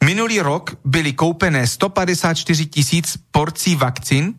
[0.05, 4.35] Minulý rok byly koupené 154 tisíc porcí vakcín,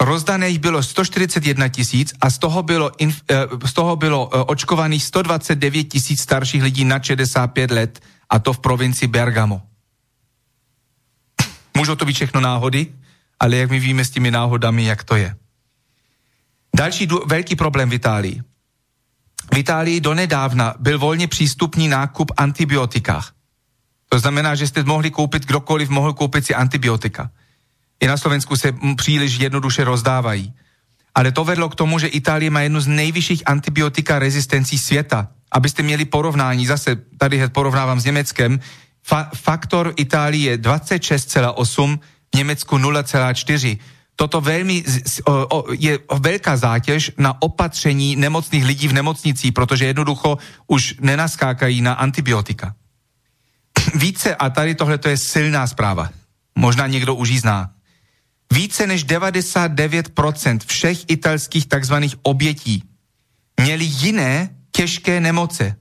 [0.00, 5.04] rozdané jich bylo 141 tisíc a z toho bylo, inf, uh, z toho bylo očkovaných
[5.04, 8.00] 129 tisíc starších lidí na 65 let
[8.30, 9.62] a to v provincii Bergamo.
[11.76, 12.86] Můžou to být všechno náhody,
[13.40, 15.36] ale jak my víme s těmi náhodami, jak to je.
[16.76, 18.42] Další dů, velký problém v Itálii.
[19.54, 23.24] V Itálii donedávna byl volně přístupný nákup antibiotika.
[24.08, 27.30] To znamená, že jste mohli koupit, kdokoliv mohl koupit si antibiotika.
[28.00, 30.54] I na Slovensku se příliš jednoduše rozdávají.
[31.14, 35.28] Ale to vedlo k tomu, že Itálie má jednu z nejvyšších antibiotika rezistencí světa.
[35.52, 38.60] Abyste měli porovnání, zase tady porovnávám s Německem,
[39.08, 41.98] fa- faktor Itálie je 26,8,
[42.34, 43.78] v Německu 0,4.
[44.16, 44.84] Toto velmi
[45.78, 52.74] je velká zátěž na opatření nemocných lidí v nemocnici, protože jednoducho už nenaskákají na antibiotika.
[53.94, 56.10] Více, a tady tohle to je silná zpráva,
[56.54, 57.70] možná někdo už ji zná,
[58.52, 62.84] více než 99% všech italských takzvaných obětí
[63.60, 65.76] měli jiné těžké nemoce.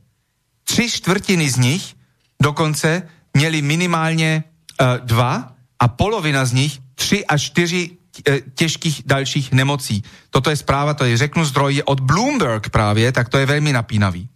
[0.63, 1.95] Tři čtvrtiny z nich
[2.41, 3.03] dokonce
[3.34, 4.43] měli minimálně
[4.81, 7.89] uh, dva a polovina z nich tři až čtyři
[8.27, 10.03] e, těžkých dalších nemocí.
[10.30, 13.73] Toto je zpráva, to je řeknu zdroj, je od Bloomberg právě, tak to je velmi
[13.73, 14.30] napínavý.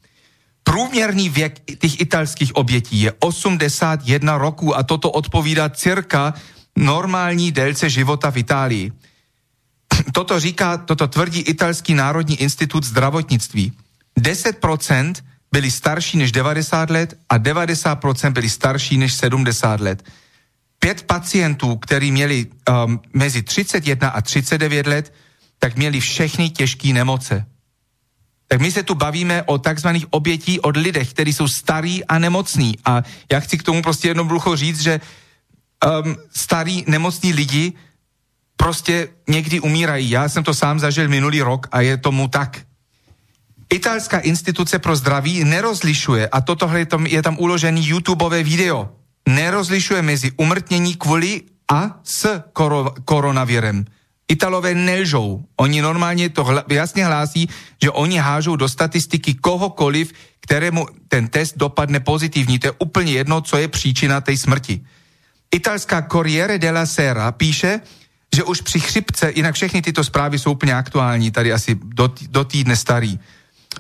[0.64, 6.34] Průměrný věk těch italských obětí je 81 roků a toto odpovídá cirka
[6.78, 8.92] normální délce života v Itálii.
[10.14, 13.72] Toto říká, toto tvrdí Italský národní institut zdravotnictví.
[14.20, 15.14] 10%
[15.52, 20.04] byli starší než 90 let a 90% byli starší než 70 let
[20.84, 25.14] pět pacientů, kteří měli um, mezi 31 a 39 let,
[25.60, 27.46] tak měli všechny těžké nemoce.
[28.48, 32.76] Tak my se tu bavíme o takzvaných obětí od lidech, kteří jsou starí a nemocní.
[32.86, 37.74] A já chci k tomu prostě jednoducho říct, že um, starí nemocní lidi
[38.58, 40.10] prostě někdy umírají.
[40.10, 42.60] Já jsem to sám zažil minulý rok a je tomu tak.
[43.72, 50.02] Italská instituce pro zdraví nerozlišuje, a toto je tam, je tam uložený YouTubeové video, nerozlišuje
[50.02, 51.42] mezi umrtnění kvůli
[51.72, 53.86] a s koro, koronavirem.
[54.28, 55.46] Italové nelžou.
[55.56, 57.50] Oni normálně to hla, jasně hlásí,
[57.84, 62.60] že oni hážou do statistiky kohokoliv, kterému ten test dopadne pozitivní.
[62.60, 64.82] To je úplně jedno, co je příčina té smrti.
[65.52, 67.80] Italská Corriere della Sera píše,
[68.36, 72.44] že už při chřipce, jinak všechny tyto zprávy jsou úplně aktuální, tady asi do, do
[72.44, 73.20] týdne starý,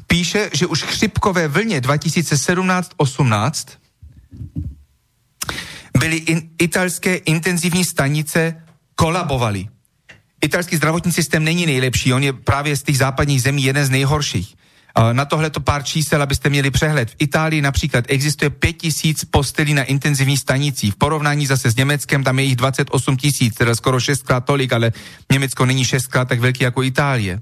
[0.07, 3.51] píše, že už chřipkové vlně 2017-18
[5.99, 8.55] byly in, italské intenzivní stanice
[8.95, 9.67] kolabovaly.
[10.41, 14.55] Italský zdravotní systém není nejlepší, on je právě z těch západních zemí jeden z nejhorších.
[15.11, 17.09] Na tohle to pár čísel, abyste měli přehled.
[17.09, 20.91] V Itálii například existuje 5000 postelí na intenzivní stanicí.
[20.91, 24.91] V porovnání zase s Německem tam je jich 28 tisíc, teda skoro šestkrát tolik, ale
[25.31, 27.41] Německo není šestkrát tak velký jako Itálie.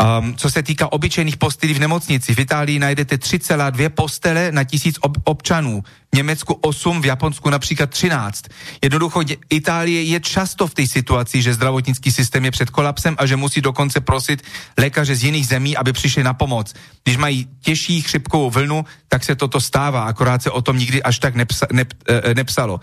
[0.00, 4.96] Um, co se týká obyčejných postelí v nemocnici, v Itálii najdete 3,2 postele na tisíc
[5.00, 8.44] ob- občanů, v Německu 8, v Japonsku například 13.
[8.82, 9.20] Jednoducho
[9.50, 13.60] Itálie je často v té situaci, že zdravotnický systém je před kolapsem a že musí
[13.60, 14.42] dokonce prosit
[14.78, 16.74] lékaře z jiných zemí, aby přišli na pomoc.
[17.04, 21.18] Když mají těžší chřipkovou vlnu, tak se toto stává, akorát se o tom nikdy až
[21.18, 22.80] tak nepsa- nep- e, nepsalo.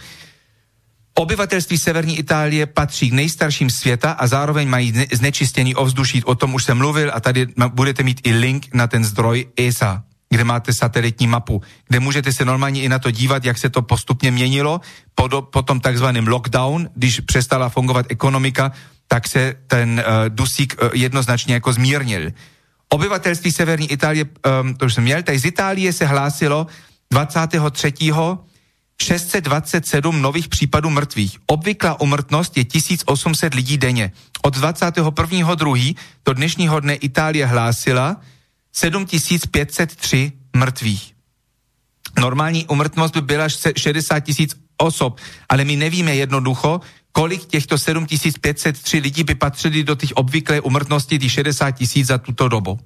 [1.13, 6.23] Obyvatelství severní Itálie patří k nejstarším světa a zároveň mají znečištěný ovzduší.
[6.23, 10.03] O tom už jsem mluvil a tady budete mít i link na ten zdroj ESA,
[10.29, 13.81] kde máte satelitní mapu, kde můžete se normálně i na to dívat, jak se to
[13.81, 14.81] postupně měnilo.
[15.15, 18.71] Po, po tom takzvaném lockdown, když přestala fungovat ekonomika,
[19.07, 22.31] tak se ten uh, dusík uh, jednoznačně jako zmírnil.
[22.89, 26.67] Obyvatelství severní Itálie, um, to už jsem měl, tady z Itálie se hlásilo
[27.11, 27.93] 23.
[29.01, 31.37] 627 nových případů mrtvých.
[31.45, 34.11] Obvyklá umrtnost je 1800 lidí denně.
[34.41, 35.95] Od 21.2.
[36.25, 38.21] do dnešního dne Itálie hlásila
[38.71, 41.13] 7503 mrtvých.
[42.19, 43.47] Normální umrtnost by byla
[43.77, 45.19] 60 tisíc osob,
[45.49, 46.81] ale my nevíme jednoducho,
[47.11, 52.47] kolik těchto 7503 lidí by patřili do těch obvyklé umrtnosti, těch 60 tisíc za tuto
[52.47, 52.79] dobu.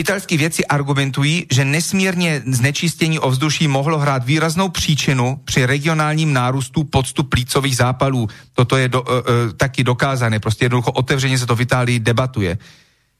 [0.00, 7.28] Italskí věci argumentují, že nesmírně znečistění ovzduší mohlo hrát výraznou příčinu při regionálním nárůstu podstup
[7.28, 8.28] plícových zápalů.
[8.52, 9.22] Toto je do, uh, uh,
[9.56, 12.58] taky dokázané, prostě jednoducho otevřeně se to v Itálii debatuje.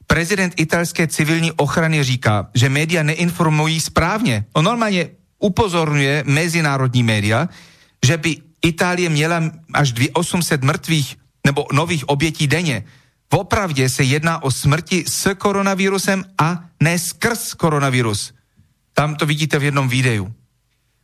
[0.07, 4.45] Prezident italské civilní ochrany říká, že média neinformují správně.
[4.53, 5.09] On normálně
[5.39, 7.49] upozorňuje mezinárodní média,
[8.05, 9.41] že by Itálie měla
[9.73, 12.83] až 800 mrtvých nebo nových obětí denně.
[13.31, 18.33] Opravdě se jedná o smrti s koronavírusem a ne skrz koronavirus.
[18.93, 20.33] Tam to vidíte v jednom videu.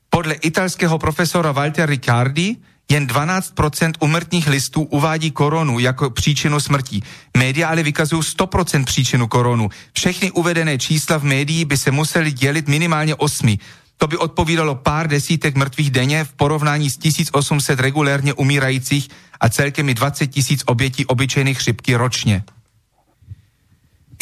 [0.09, 2.57] Podle italského profesora Walter Riccardi
[2.91, 7.01] jen 12% umrtních listů uvádí koronu jako příčinu smrti.
[7.37, 9.69] Média ale vykazují 100% příčinu koronu.
[9.93, 13.59] Všechny uvedené čísla v médii by se museli dělit minimálně osmi.
[13.97, 19.09] To by odpovídalo pár desítek mrtvých denně v porovnání s 1800 regulérně umírajících
[19.39, 22.43] a celkem i 20 tisíc obětí obyčejných chřipky ročně.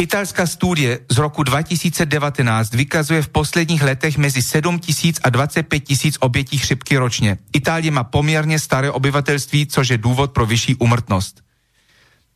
[0.02, 6.18] Italská studie z roku 2019 vykazuje v posledních letech mezi 7 tisíc a 25 tisíc
[6.20, 7.38] obětí chřipky ročně.
[7.54, 11.42] Itálie má poměrně staré obyvatelství, což je důvod pro vyšší umrtnost.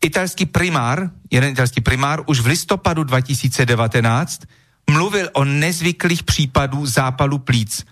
[0.02, 4.42] Italský primár, jeden italský primár, už v listopadu 2019
[4.90, 7.86] mluvil o nezvyklých případů zápalu plíc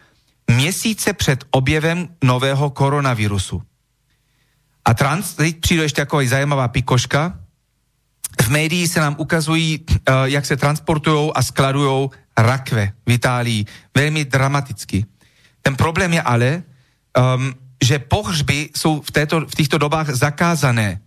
[0.51, 3.61] měsíce před objevem nového koronavirusu.
[4.85, 7.39] A trans, teď přijde ještě taková zajímavá pikoška.
[8.41, 13.65] V médiích se nám ukazují, uh, jak se transportují a skladují rakve v Itálii.
[13.97, 15.05] Velmi dramaticky.
[15.61, 16.63] Ten problém je ale,
[17.35, 17.53] um,
[17.83, 21.01] že pohřby jsou v, této, v těchto dobách zakázané,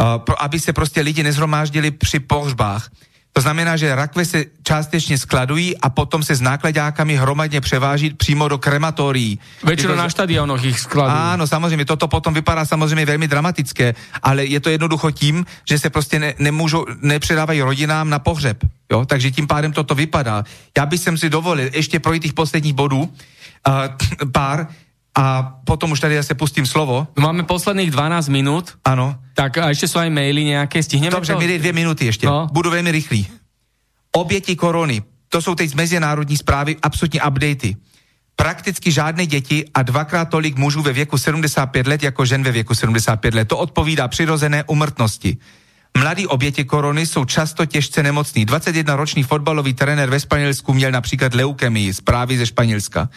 [0.00, 2.90] uh, pro, aby se prostě lidi nezhromáždili při pohřbách.
[3.36, 8.48] To znamená, že rakve se částečně skladují a potom se s nákladákami hromadně převáží přímo
[8.48, 9.36] do krematórií.
[9.60, 11.36] Väčšinou na štadionoch ich skladujú.
[11.36, 13.92] Áno, samozrejme, toto potom vypadá samozrejme veľmi dramatické,
[14.24, 18.56] ale je to jednoducho tím, že se prostě ne, nemůžu, nepředávají rodinám na pohřeb.
[18.88, 19.04] Jo?
[19.04, 20.40] Takže tím pádem toto vypadá.
[20.72, 23.12] Já bych si dovolil ještě projít těch posledních bodů uh,
[24.32, 24.66] pár,
[25.16, 27.08] a potom už tady ja sa pustím slovo.
[27.16, 28.76] Máme posledných 12 minút.
[28.84, 29.16] Áno.
[29.32, 31.40] Tak a ešte sú aj maily nejaké, stihneme Dobře, to?
[31.40, 32.28] mi dvě minuty ešte.
[32.28, 32.52] No.
[32.52, 33.24] Budu veľmi rýchly.
[34.12, 35.00] Oběti korony.
[35.28, 37.76] To jsou teď z mezinárodní zprávy absolutní updaty.
[38.36, 42.74] Prakticky žádné děti a dvakrát tolik mužů ve věku 75 let jako žen ve věku
[42.74, 43.48] 75 let.
[43.48, 45.36] To odpovídá přirozené umrtnosti.
[45.98, 48.46] Mladí oběti korony jsou často těžce nemocní.
[48.46, 53.08] 21-ročný fotbalový trenér ve Španělsku měl například leukemii, zprávy ze Španělska.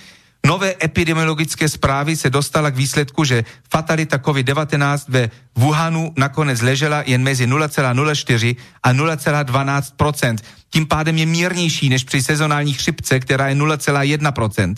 [0.45, 7.23] Nové epidemiologické zprávy se dostala k výsledku, že fatalita COVID-19 ve Wuhanu nakonec ležela jen
[7.23, 10.37] mezi 0,04 a 0,12
[10.69, 14.75] Tím pádem je mírnější než při sezonální chřipce, která je 0,1%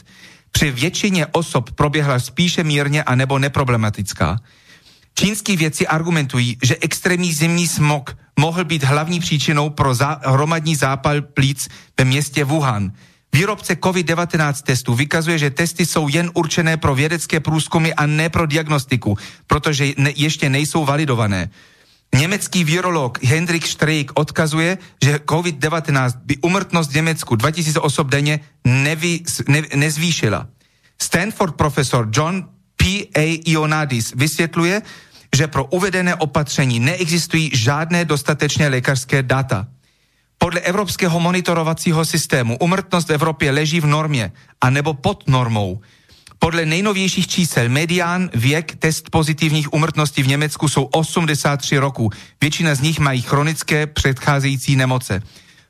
[0.52, 4.40] Při většině osob proběhla spíše mírně a nebo neproblematická.
[5.16, 11.70] Čínskí vědci argumentují, že extrémní zimní smog mohl být hlavní příčinou pro hromadní zápal plíc
[11.98, 12.92] ve městě Wuhan.
[13.34, 18.46] Výrobce COVID-19 testů vykazuje, že testy jsou jen určené pro vědecké průzkumy a ne pro
[18.46, 19.18] diagnostiku,
[19.48, 21.50] protože ne, ještě nejsou validované.
[22.16, 29.20] Německý virolog Hendrik Streik odkazuje, že COVID-19 by umrtnost v Německu 2000 osob denně nevy,
[29.48, 30.48] ne, nezvýšila.
[31.02, 33.08] Stanford profesor John P.
[33.16, 33.42] A.
[33.46, 34.82] Ionadis vysvětluje,
[35.36, 39.68] že pro uvedené opatření neexistují žádné dostatečné lékařské data.
[40.44, 44.32] Podle evropského monitorovacího systému umrtnost v Evropě leží v normě
[44.62, 45.82] a nebo pod normou.
[46.40, 52.10] Podle nejnovějších čísel medián věk test pozitivních umrtností v Německu jsou 83 roků.
[52.42, 55.22] Většina z nich mají chronické předcházející nemoce.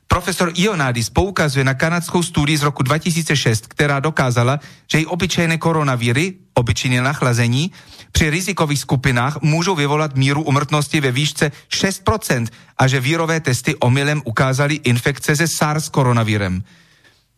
[0.08, 4.60] Profesor Ionadis poukazuje na kanadskou studii z roku 2006, která dokázala,
[4.92, 7.72] že i obyčejné koronavíry, obyčejné nachlazení,
[8.12, 12.46] při rizikových skupinách můžou vyvolat míru umrtnosti ve výšce 6%
[12.78, 16.62] a že vírové testy omylem ukázaly infekce se SARS koronavírem.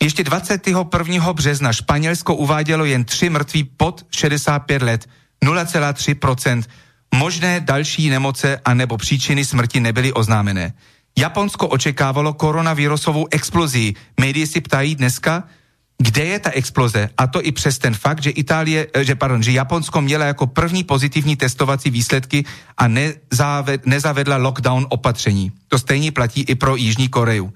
[0.02, 1.32] Ještě 21.
[1.32, 5.08] března Španělsko uvádělo jen tři mrtví pod 65 let,
[5.44, 6.62] 0,3%.
[7.14, 10.72] Možné další nemoce a nebo příčiny smrti nebyly oznámené.
[11.18, 13.94] Japonsko očekávalo koronavírusovou explozii.
[14.20, 15.44] Médii si ptají dneska,
[15.98, 17.10] kde je ta exploze?
[17.16, 20.46] A to i přes ten fakt, že Itálie, eh, že, pardon, že Japonsko měla jako
[20.46, 22.44] první pozitivní testovací výsledky
[22.76, 25.52] a nezaved, nezavedla lockdown opatření.
[25.68, 27.52] To stejně platí i pro Jižní Koreju.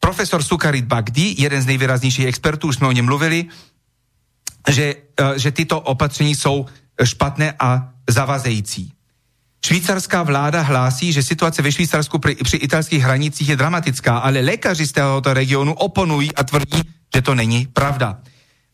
[0.00, 3.44] Profesor Sukarit Bagdi, jeden z nejvýraznějších expertů, už jsme o něm mluvili,
[4.70, 6.66] že, eh, že tyto opatření jsou
[7.04, 8.92] špatné a zavazející.
[9.66, 14.86] Švýcarská vláda hlásí, že situace ve Švýcarsku při, při italských hranicích je dramatická, ale lékaři
[14.86, 16.82] z tohoto regionu oponují a tvrdí,
[17.16, 18.20] že to není pravda.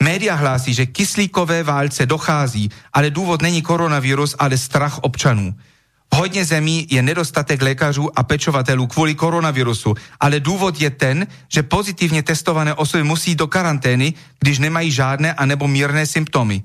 [0.03, 5.55] Média hlásí, že kyslíkové válce dochází, ale důvod není koronavirus, ale strach občanů.
[6.15, 11.63] V hodně zemí je nedostatek lékařů a pečovatelů kvůli koronavirusu, ale důvod je ten, že
[11.63, 16.63] pozitivně testované osoby musí do karantény, když nemají žádné anebo mírné symptomy.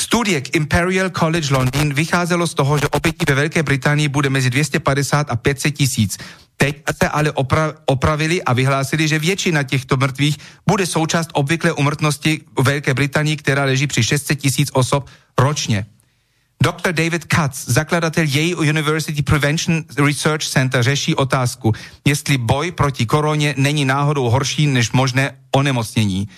[0.00, 4.50] Studie k Imperial College London vycházelo z toho, že obětí ve Velké Británii bude mezi
[4.50, 6.18] 250 a 500 tisíc.
[6.62, 12.40] Teď se ale opra- opravili a vyhlásili, že většina těchto mrtvých bude součást obvyklé umrtnosti
[12.62, 15.86] Velké Británii, která leží při 600 tisíc osob ročně.
[16.62, 16.92] Dr.
[16.92, 21.72] David Katz, zakladatel Yale University Prevention Research Center, řeší otázku,
[22.06, 26.28] jestli boj proti koroně není náhodou horší než možné onemocnění.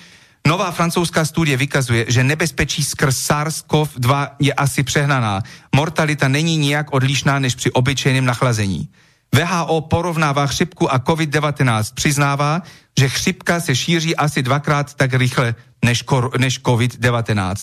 [0.46, 5.42] Nová francouzská studie vykazuje, že nebezpečí skrz SARS-CoV-2 je asi přehnaná.
[5.76, 8.88] Mortalita není nijak odlišná než při obyčejném nachlazení.
[9.34, 11.94] VHO porovnává chřipku a COVID-19.
[11.94, 12.62] Přiznává,
[12.98, 15.54] že chřipka se šíří asi dvakrát tak rychle
[15.84, 16.04] než,
[16.38, 17.54] než COVID-19.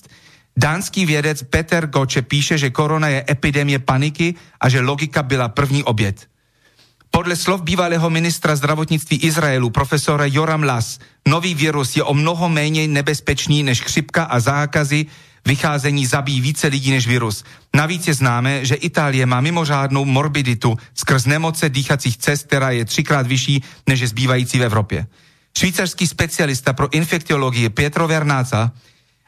[0.57, 5.83] Dánský vědec Peter Goče píše, že korona je epidemie paniky a že logika byla první
[5.83, 6.27] oběd.
[7.11, 12.87] Podle slov bývalého ministra zdravotnictví Izraelu, profesora Joram Las, nový virus je o mnoho méně
[12.87, 15.05] nebezpečný než chřipka a zákazy
[15.47, 17.43] vycházení zabíjí více lidí než virus.
[17.75, 23.27] Navíc je známé, že Itálie má mimořádnou morbiditu skrz nemoce dýchacích cest, která je třikrát
[23.27, 25.07] vyšší než je zbývající v Evropě.
[25.57, 28.71] Švýcarský specialista pro infektiologii Pietro Vernáca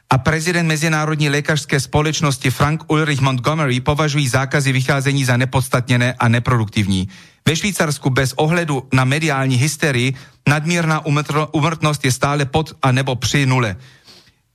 [0.10, 7.10] a prezident Mezinárodní lékařské společnosti Frank Ulrich Montgomery považují zákazy vycházení za nepodstatněné a neproduktivní.
[7.48, 10.14] Ve Švýcarsku bez ohledu na mediální hysterii
[10.48, 11.06] nadmírná
[11.52, 13.76] umrtnost je stále pod a nebo při nule.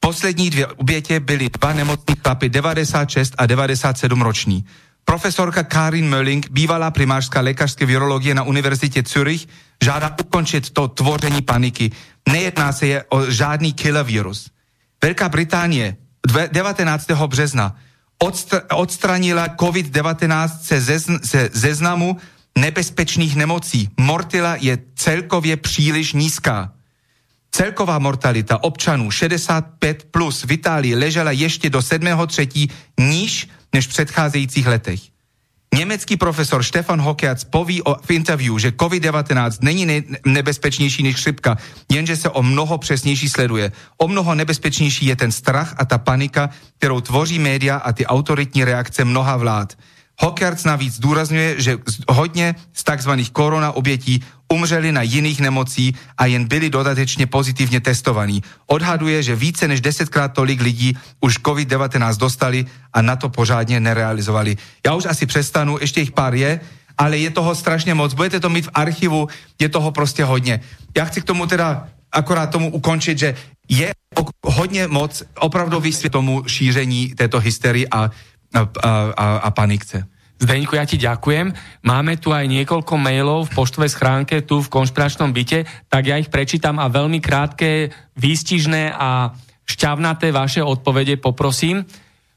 [0.01, 4.65] Poslední dvě obětě byly dva nemocní chlapy 96 a 97 roční.
[5.05, 9.49] Profesorka Karin Mölling, bývalá primářská lékařské virologie na Univerzitě Zürich,
[9.85, 11.91] žádá ukončit to tvoření paniky.
[12.29, 14.51] Nejedná se je o žádný killer virus.
[15.03, 15.97] Velká Británie
[16.53, 17.11] 19.
[17.27, 17.77] března
[18.25, 22.16] odstr- odstranila COVID-19 se ze, ze zeznamu
[22.59, 23.89] nebezpečných nemocí.
[24.01, 26.73] Mortila je celkově příliš nízká.
[27.59, 32.70] Celková mortalita občanů 65 plus v Itálii ležela ještě do 7.3.
[33.01, 35.01] níž než v předcházejících letech.
[35.74, 41.59] Německý profesor Stefan Hokeac poví o, v interview, že COVID-19 není ne, nebezpečnější než chřipka,
[41.93, 43.72] jenže se o mnoho přesnější sleduje.
[43.97, 48.64] O mnoho nebezpečnější je ten strach a ta panika, kterou tvoří média a ty autoritní
[48.64, 49.74] reakce mnoha vlád.
[50.20, 51.78] Hockerts navíc zdůrazňuje, že
[52.09, 58.43] hodně z takzvaných korona obětí umřeli na jiných nemocí a jen byli dodatečně pozitivně testovaní.
[58.66, 64.57] Odhaduje, že více než desetkrát tolik lidí už COVID-19 dostali a na to pořádně nerealizovali.
[64.86, 66.61] Já už asi přestanu, ještě jich pár je,
[66.99, 68.15] ale je toho strašně moc.
[68.15, 69.28] Budete to mít v archivu,
[69.59, 70.61] je toho prostě hodně.
[70.97, 73.35] Já chci k tomu teda akorát tomu ukončit, že
[73.69, 73.93] je
[74.43, 78.11] hodně moc opravdový svět tomu šíření této hysterie a
[78.55, 80.05] a, a, a panikce.
[80.39, 81.51] Zdeňku, ja ti ďakujem.
[81.83, 86.31] Máme tu aj niekoľko mailov v poštovej schránke tu v konšpiračnom byte, tak ja ich
[86.31, 89.35] prečítam a veľmi krátke, výstižné a
[89.66, 91.83] šťavnaté vaše odpovede poprosím.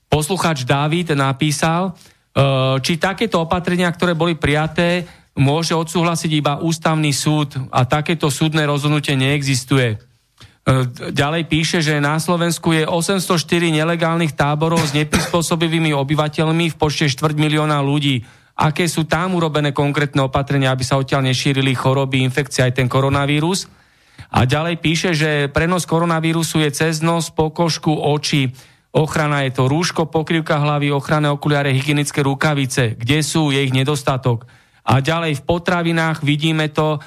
[0.10, 5.06] Posluchač Dávid napísal, e, či takéto opatrenia, ktoré boli prijaté,
[5.38, 10.11] môže odsúhlasiť iba ústavný súd a takéto súdne rozhodnutie neexistuje.
[10.62, 17.10] E, ďalej píše, že na Slovensku je 804 nelegálnych táborov s neprispôsobivými obyvateľmi v počte
[17.10, 18.22] 4 milióna ľudí.
[18.62, 23.66] Aké sú tam urobené konkrétne opatrenia, aby sa odtiaľ nešírili choroby, infekcie aj ten koronavírus?
[24.30, 28.54] A ďalej píše, že prenos koronavírusu je cez nos, pokožku, oči.
[28.94, 33.02] ochrana je to rúško, pokrývka hlavy, ochranné okuliare, hygienické rukavice.
[33.02, 34.46] Kde sú, je ich nedostatok.
[34.86, 37.02] A ďalej v potravinách vidíme to,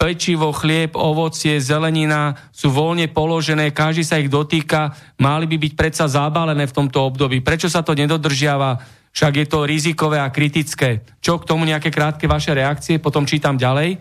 [0.00, 6.08] pečivo, chlieb, ovocie, zelenina sú voľne položené, každý sa ich dotýka, mali by byť predsa
[6.08, 7.44] zabalené v tomto období.
[7.44, 8.80] Prečo sa to nedodržiava?
[9.10, 11.04] Však je to rizikové a kritické.
[11.20, 13.02] Čo k tomu nejaké krátke vaše reakcie?
[13.02, 14.00] Potom čítam ďalej.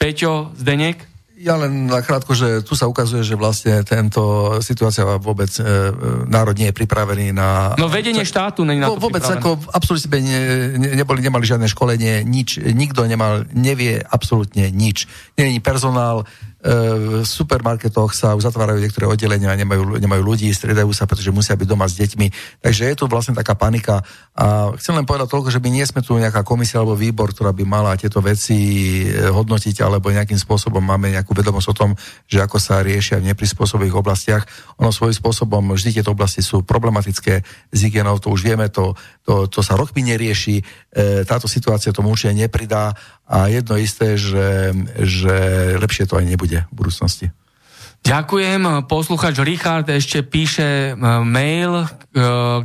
[0.00, 1.06] Peťo, Zdenek?
[1.40, 5.64] Ja len nakrátko, že tu sa ukazuje, že vlastne tento situácia vôbec e,
[6.28, 7.72] národ nie je pripravený na...
[7.80, 9.40] No vedenie štátu není na to Vôbec pripravené.
[9.40, 10.40] ako absolútne ne,
[10.76, 15.08] ne, neboli, nemali žiadne školenie, nič, nikto nemal, nevie absolútne nič.
[15.40, 16.28] Není personál,
[16.60, 21.88] v supermarketoch sa uzatvárajú niektoré oddelenia, nemajú, nemajú ľudí, striedajú sa, pretože musia byť doma
[21.88, 22.60] s deťmi.
[22.60, 24.04] Takže je tu vlastne taká panika.
[24.36, 27.56] A chcem len povedať toľko, že my nie sme tu nejaká komisia alebo výbor, ktorá
[27.56, 28.56] by mala tieto veci
[29.08, 31.90] eh, hodnotiť alebo nejakým spôsobom máme nejakú vedomosť o tom,
[32.28, 34.44] že ako sa riešia v neprispôsobých oblastiach.
[34.76, 37.34] Ono svojím spôsobom vždy tieto oblasti sú problematické
[37.72, 38.92] s hygienou, to už vieme, to,
[39.24, 40.62] to, to sa rokmi nerieši, e,
[41.24, 42.92] táto situácia tomu určite nepridá
[43.30, 45.34] a jedno isté, že, že
[45.78, 47.30] lepšie to aj nebude v budúcnosti.
[48.02, 48.90] Ďakujem.
[48.90, 50.92] Posluchač Richard ešte píše e,
[51.22, 51.86] mail, e,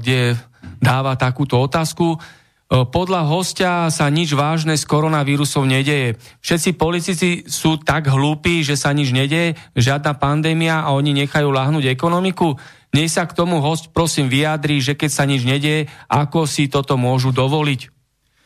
[0.01, 0.39] kde
[0.79, 2.15] dáva takúto otázku.
[2.15, 2.17] E,
[2.87, 6.15] podľa hostia sa nič vážne s koronavírusom nedeje.
[6.39, 11.91] Všetci politici sú tak hlúpi, že sa nič nedeje, žiadna pandémia a oni nechajú lahnúť
[11.91, 12.55] ekonomiku.
[12.95, 16.95] Nech sa k tomu host prosím vyjadri, že keď sa nič nedeje, ako si toto
[16.95, 17.94] môžu dovoliť.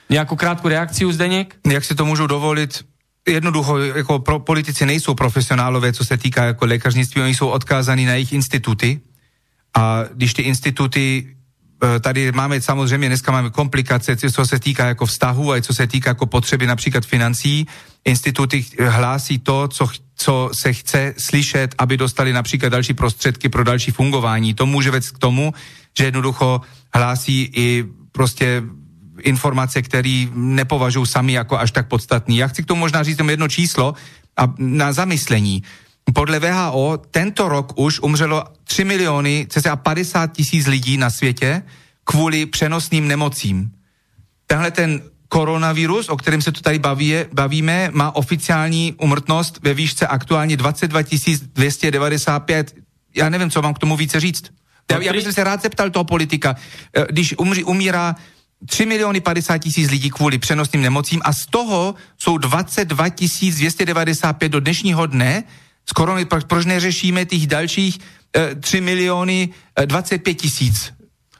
[0.10, 1.62] Nejakú krátku reakciu, Zdeněk?
[1.70, 2.86] Jak si to můžu dovolit?
[3.28, 8.14] Jednoducho, jako pro, politici nejsou profesionálové, co se týká jako lékařnictví, oni jsou odkázaní na
[8.14, 9.02] jejich instituty
[9.78, 11.36] a když ty instituty
[11.84, 15.88] e, tady máme samozřejmě, dneska máme komplikace, co se týká jako vztahu a co se
[15.88, 17.68] týká jako potřeby například financí.
[18.06, 23.92] Instituty hlásí to, co, co se chce slyšet, aby dostali například další prostředky pro další
[23.92, 24.54] fungování.
[24.54, 25.54] To může vést k tomu,
[25.98, 26.62] že jednoducho
[26.94, 28.64] hlásí i prostě
[29.20, 32.38] informace, které nepovažují sami jako až tak podstatný.
[32.38, 33.94] Já chci k tomu možná říct jedno číslo
[34.38, 35.64] a na zamyslení.
[36.14, 41.64] Podle VHO tento rok už umřelo 3 miliony, cca 50 tisíc lidí na světě
[42.04, 43.72] kvůli přenosným nemocím.
[44.48, 50.08] Tenhle ten koronavirus, o kterém se tu tady baví, bavíme, má oficiální umrtnost ve výšce
[50.08, 51.02] aktuálně 22
[51.54, 52.76] 295.
[53.16, 54.52] Já nevím, co mám k tomu více říct.
[54.92, 56.56] Já, já bych se rád zeptal toho politika.
[56.96, 58.16] Eh, když umří, umírá
[58.66, 64.60] 3 miliony 50 tisíc lidí kvůli přenosným nemocím a z toho jsou 22 295 do
[64.60, 65.44] dnešního dne.
[65.86, 66.16] Skoro
[66.48, 68.00] proč neřešíme těch dalších
[68.36, 70.94] e, 3 miliony e, 25 tisíc?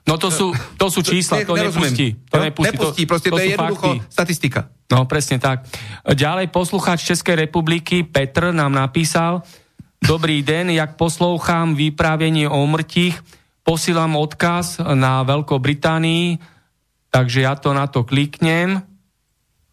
[0.10, 2.18] No to sú, to sú čísla, to nepustí.
[2.34, 4.10] To nepustí, nepustí to, proste to, to je jednoducho fakty.
[4.10, 4.62] statistika.
[4.90, 5.70] No presne tak.
[6.02, 9.46] Ďalej poslucháč Českej republiky Petr nám napísal
[10.00, 13.20] Dobrý den, jak poslouchám vyprávenie o mrtích,
[13.68, 16.40] posílám odkaz na Veľkou Británii,
[17.10, 18.82] takže ja to na to kliknem.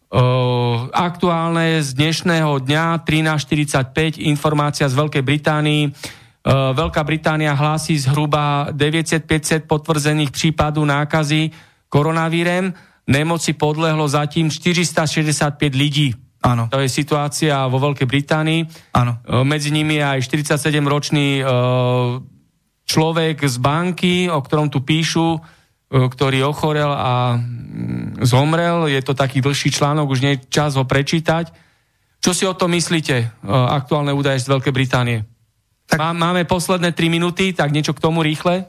[0.07, 5.91] Uh, aktuálne z dnešného dňa 13.45 informácia z Veľkej Británii.
[6.47, 11.51] Uh, Veľká Británia hlási zhruba 9500 potvrzených prípadov nákazy
[11.91, 12.71] koronavírem.
[13.03, 16.15] Nemoci podlehlo zatím 465 ľudí.
[16.39, 16.71] Áno.
[16.71, 18.63] To je situácia vo Veľkej Británii.
[18.95, 19.19] Áno.
[19.27, 21.43] Uh, medzi nimi je aj 47-ročný
[22.87, 25.35] človek z banky, o ktorom tu píšu,
[25.87, 28.91] ktorý ochorel a mm, zomrel.
[28.91, 31.51] Je to taký dlhší článok, už nie je čas ho prečítať.
[32.19, 35.23] Čo si o tom myslíte, e, aktuálne údaje z Veľkej Británie?
[35.87, 35.99] Tak...
[35.99, 38.67] Máme posledné 3 minúty, tak niečo k tomu rýchle?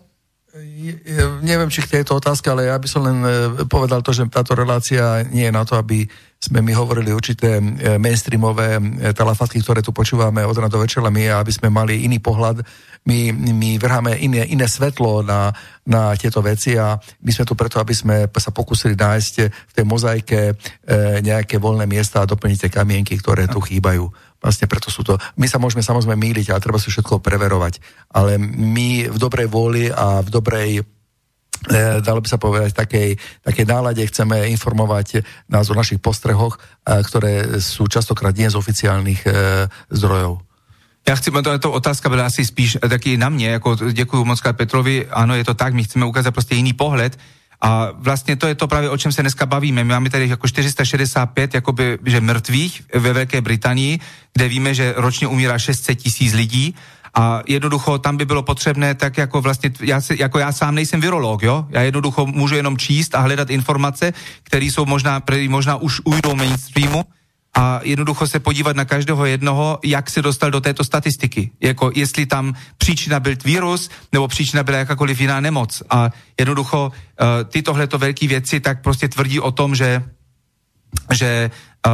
[1.44, 3.30] Neviem, či k tejto otázke, ale ja by som len e,
[3.68, 6.08] povedal to, že táto relácia nie je na to, aby
[6.40, 7.62] sme my hovorili určité e,
[8.00, 12.18] mainstreamové e, talafatky, ktoré tu počúvame od rana do večera my, aby sme mali iný
[12.18, 12.64] pohľad.
[13.08, 15.48] My, my vrháme iné, iné svetlo na,
[15.88, 19.84] na tieto veci a my sme tu preto, aby sme sa pokúsili nájsť v tej
[19.88, 20.52] mozaike
[21.24, 24.12] nejaké voľné miesta a doplniť tie kamienky, ktoré tu chýbajú.
[24.38, 25.18] Vlastne preto sú to...
[25.34, 27.82] My sa môžeme samozrejme míliť, ale treba si všetko preverovať.
[28.14, 30.82] Ale my v dobrej vôli a v dobrej e,
[31.98, 37.58] dalo by sa povedať, takej, takej nálade chceme informovať nás o našich postrehoch, e, ktoré
[37.58, 39.30] sú častokrát nie z oficiálnych e,
[39.90, 40.47] zdrojov.
[41.08, 45.06] Já chci, to, to otázka byla asi spíš taky na mě, jako děkuji moc Petrovi,
[45.06, 47.18] ano, je to tak, my chceme ukázat prostě jiný pohled,
[47.60, 49.84] a vlastně to je to právě, o čem se dneska bavíme.
[49.84, 53.98] My máme tady jako 465 jakoby, že mrtvých ve Velké Británii,
[54.34, 56.74] kde víme, že ročně umírá 600 tisíc lidí
[57.14, 61.42] a jednoducho tam by bylo potřebné, tak jako vlastně, já, jako já sám nejsem virolog,
[61.42, 61.66] jo?
[61.70, 64.12] Já jednoducho můžu jenom číst a hledat informace,
[64.42, 67.04] které jsou možná, možná už ujdou mainstreamu,
[67.58, 71.50] a jednoducho se podívat na každého jednoho, jak se dostal do této statistiky.
[71.60, 75.82] Jako jestli tam příčina byl virus, nebo příčina byla jakákoliv jiná nemoc.
[75.90, 80.02] A jednoducho uh, ty tohleto velké věci tak prostě tvrdí o tom, že,
[81.12, 81.50] že
[81.86, 81.92] uh,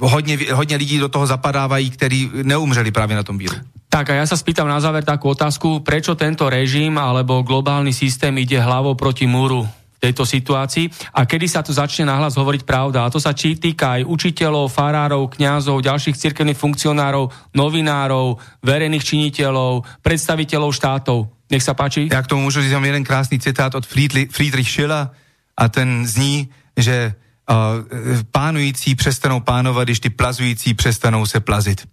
[0.00, 3.56] uh, hodně, hodně lidí do toho zapadávají, kteří neumřeli právě na tom víru.
[3.94, 8.34] Tak a ja sa spýtam na záver takú otázku, prečo tento režim alebo globálny systém
[8.42, 9.70] ide hlavou proti múru
[10.04, 13.08] tejto situácii a kedy sa tu začne nahlas hovoriť pravda.
[13.08, 20.04] A to sa či týka aj učiteľov, farárov, kňazov, ďalších cirkevných funkcionárov, novinárov, verejných činiteľov,
[20.04, 21.18] predstaviteľov štátov.
[21.48, 22.12] Nech sa páči.
[22.12, 25.08] Ja k tomu môžu říct jeden krásny citát od Friedrich Schiller
[25.56, 27.14] a ten zní, že
[27.48, 27.84] uh,
[28.32, 31.86] pánující přestanou pánovat, když ty plazující přestanou se plazit.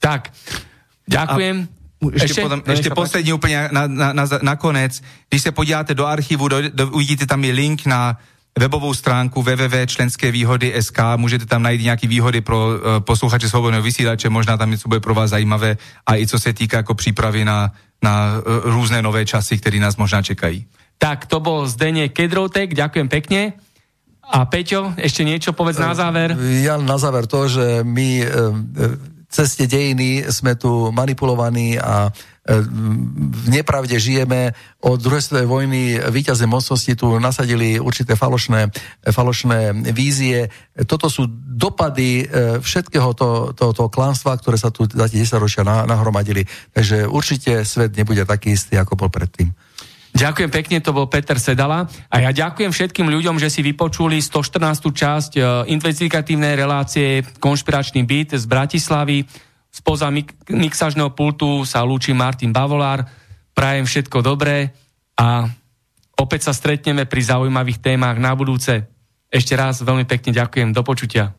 [0.00, 0.32] Tak,
[1.04, 1.68] ďakujem.
[1.68, 5.04] A ešte, ešte, potom, ešte poslední úplne na, na, na, na konec.
[5.28, 8.16] Když se podíváte do archivu, do, do, uvidíte tam je link na
[8.58, 14.70] webovou stránku www.členské.výhody.sk, můžete tam najít nějaké výhody pro uh, posluchače svobodného vysílače, možná tam
[14.70, 17.72] něco bude pro vás zajímavé a i co se týká jako přípravy na,
[18.02, 20.66] na uh, různé nové časy, které nás možná čekají.
[20.98, 23.56] Tak, to bol Zdenie Kedroutek, ďakujem pekne.
[24.30, 26.36] A Peťo, ešte niečo povedz na záver.
[26.60, 28.30] Ja na záver to, že my uh,
[29.30, 32.60] ceste dejiny sme tu manipulovaní a e,
[33.30, 34.50] v nepravde žijeme.
[34.82, 38.74] Od druhej svetovej vojny víťazné mocnosti tu nasadili určité falošné,
[39.06, 40.50] falošné vízie.
[40.90, 45.38] Toto sú dopady e, všetkého toho to, to klanstva, ktoré sa tu za tie 10
[45.38, 46.42] ročia nahromadili.
[46.74, 49.54] Takže určite svet nebude taký istý, ako bol predtým.
[50.10, 51.86] Ďakujem pekne, to bol Peter Sedala.
[52.10, 54.90] A ja ďakujem všetkým ľuďom, že si vypočuli 114.
[54.90, 59.24] časť e, investigatívnej relácie Konšpiračný byt z Bratislavy.
[59.70, 63.06] Spoza mik- mixažného pultu sa lúči Martin Bavolár.
[63.54, 64.74] Prajem všetko dobré
[65.14, 65.46] a
[66.18, 68.90] opäť sa stretneme pri zaujímavých témach na budúce.
[69.30, 70.74] Ešte raz veľmi pekne ďakujem.
[70.74, 71.38] Do počutia.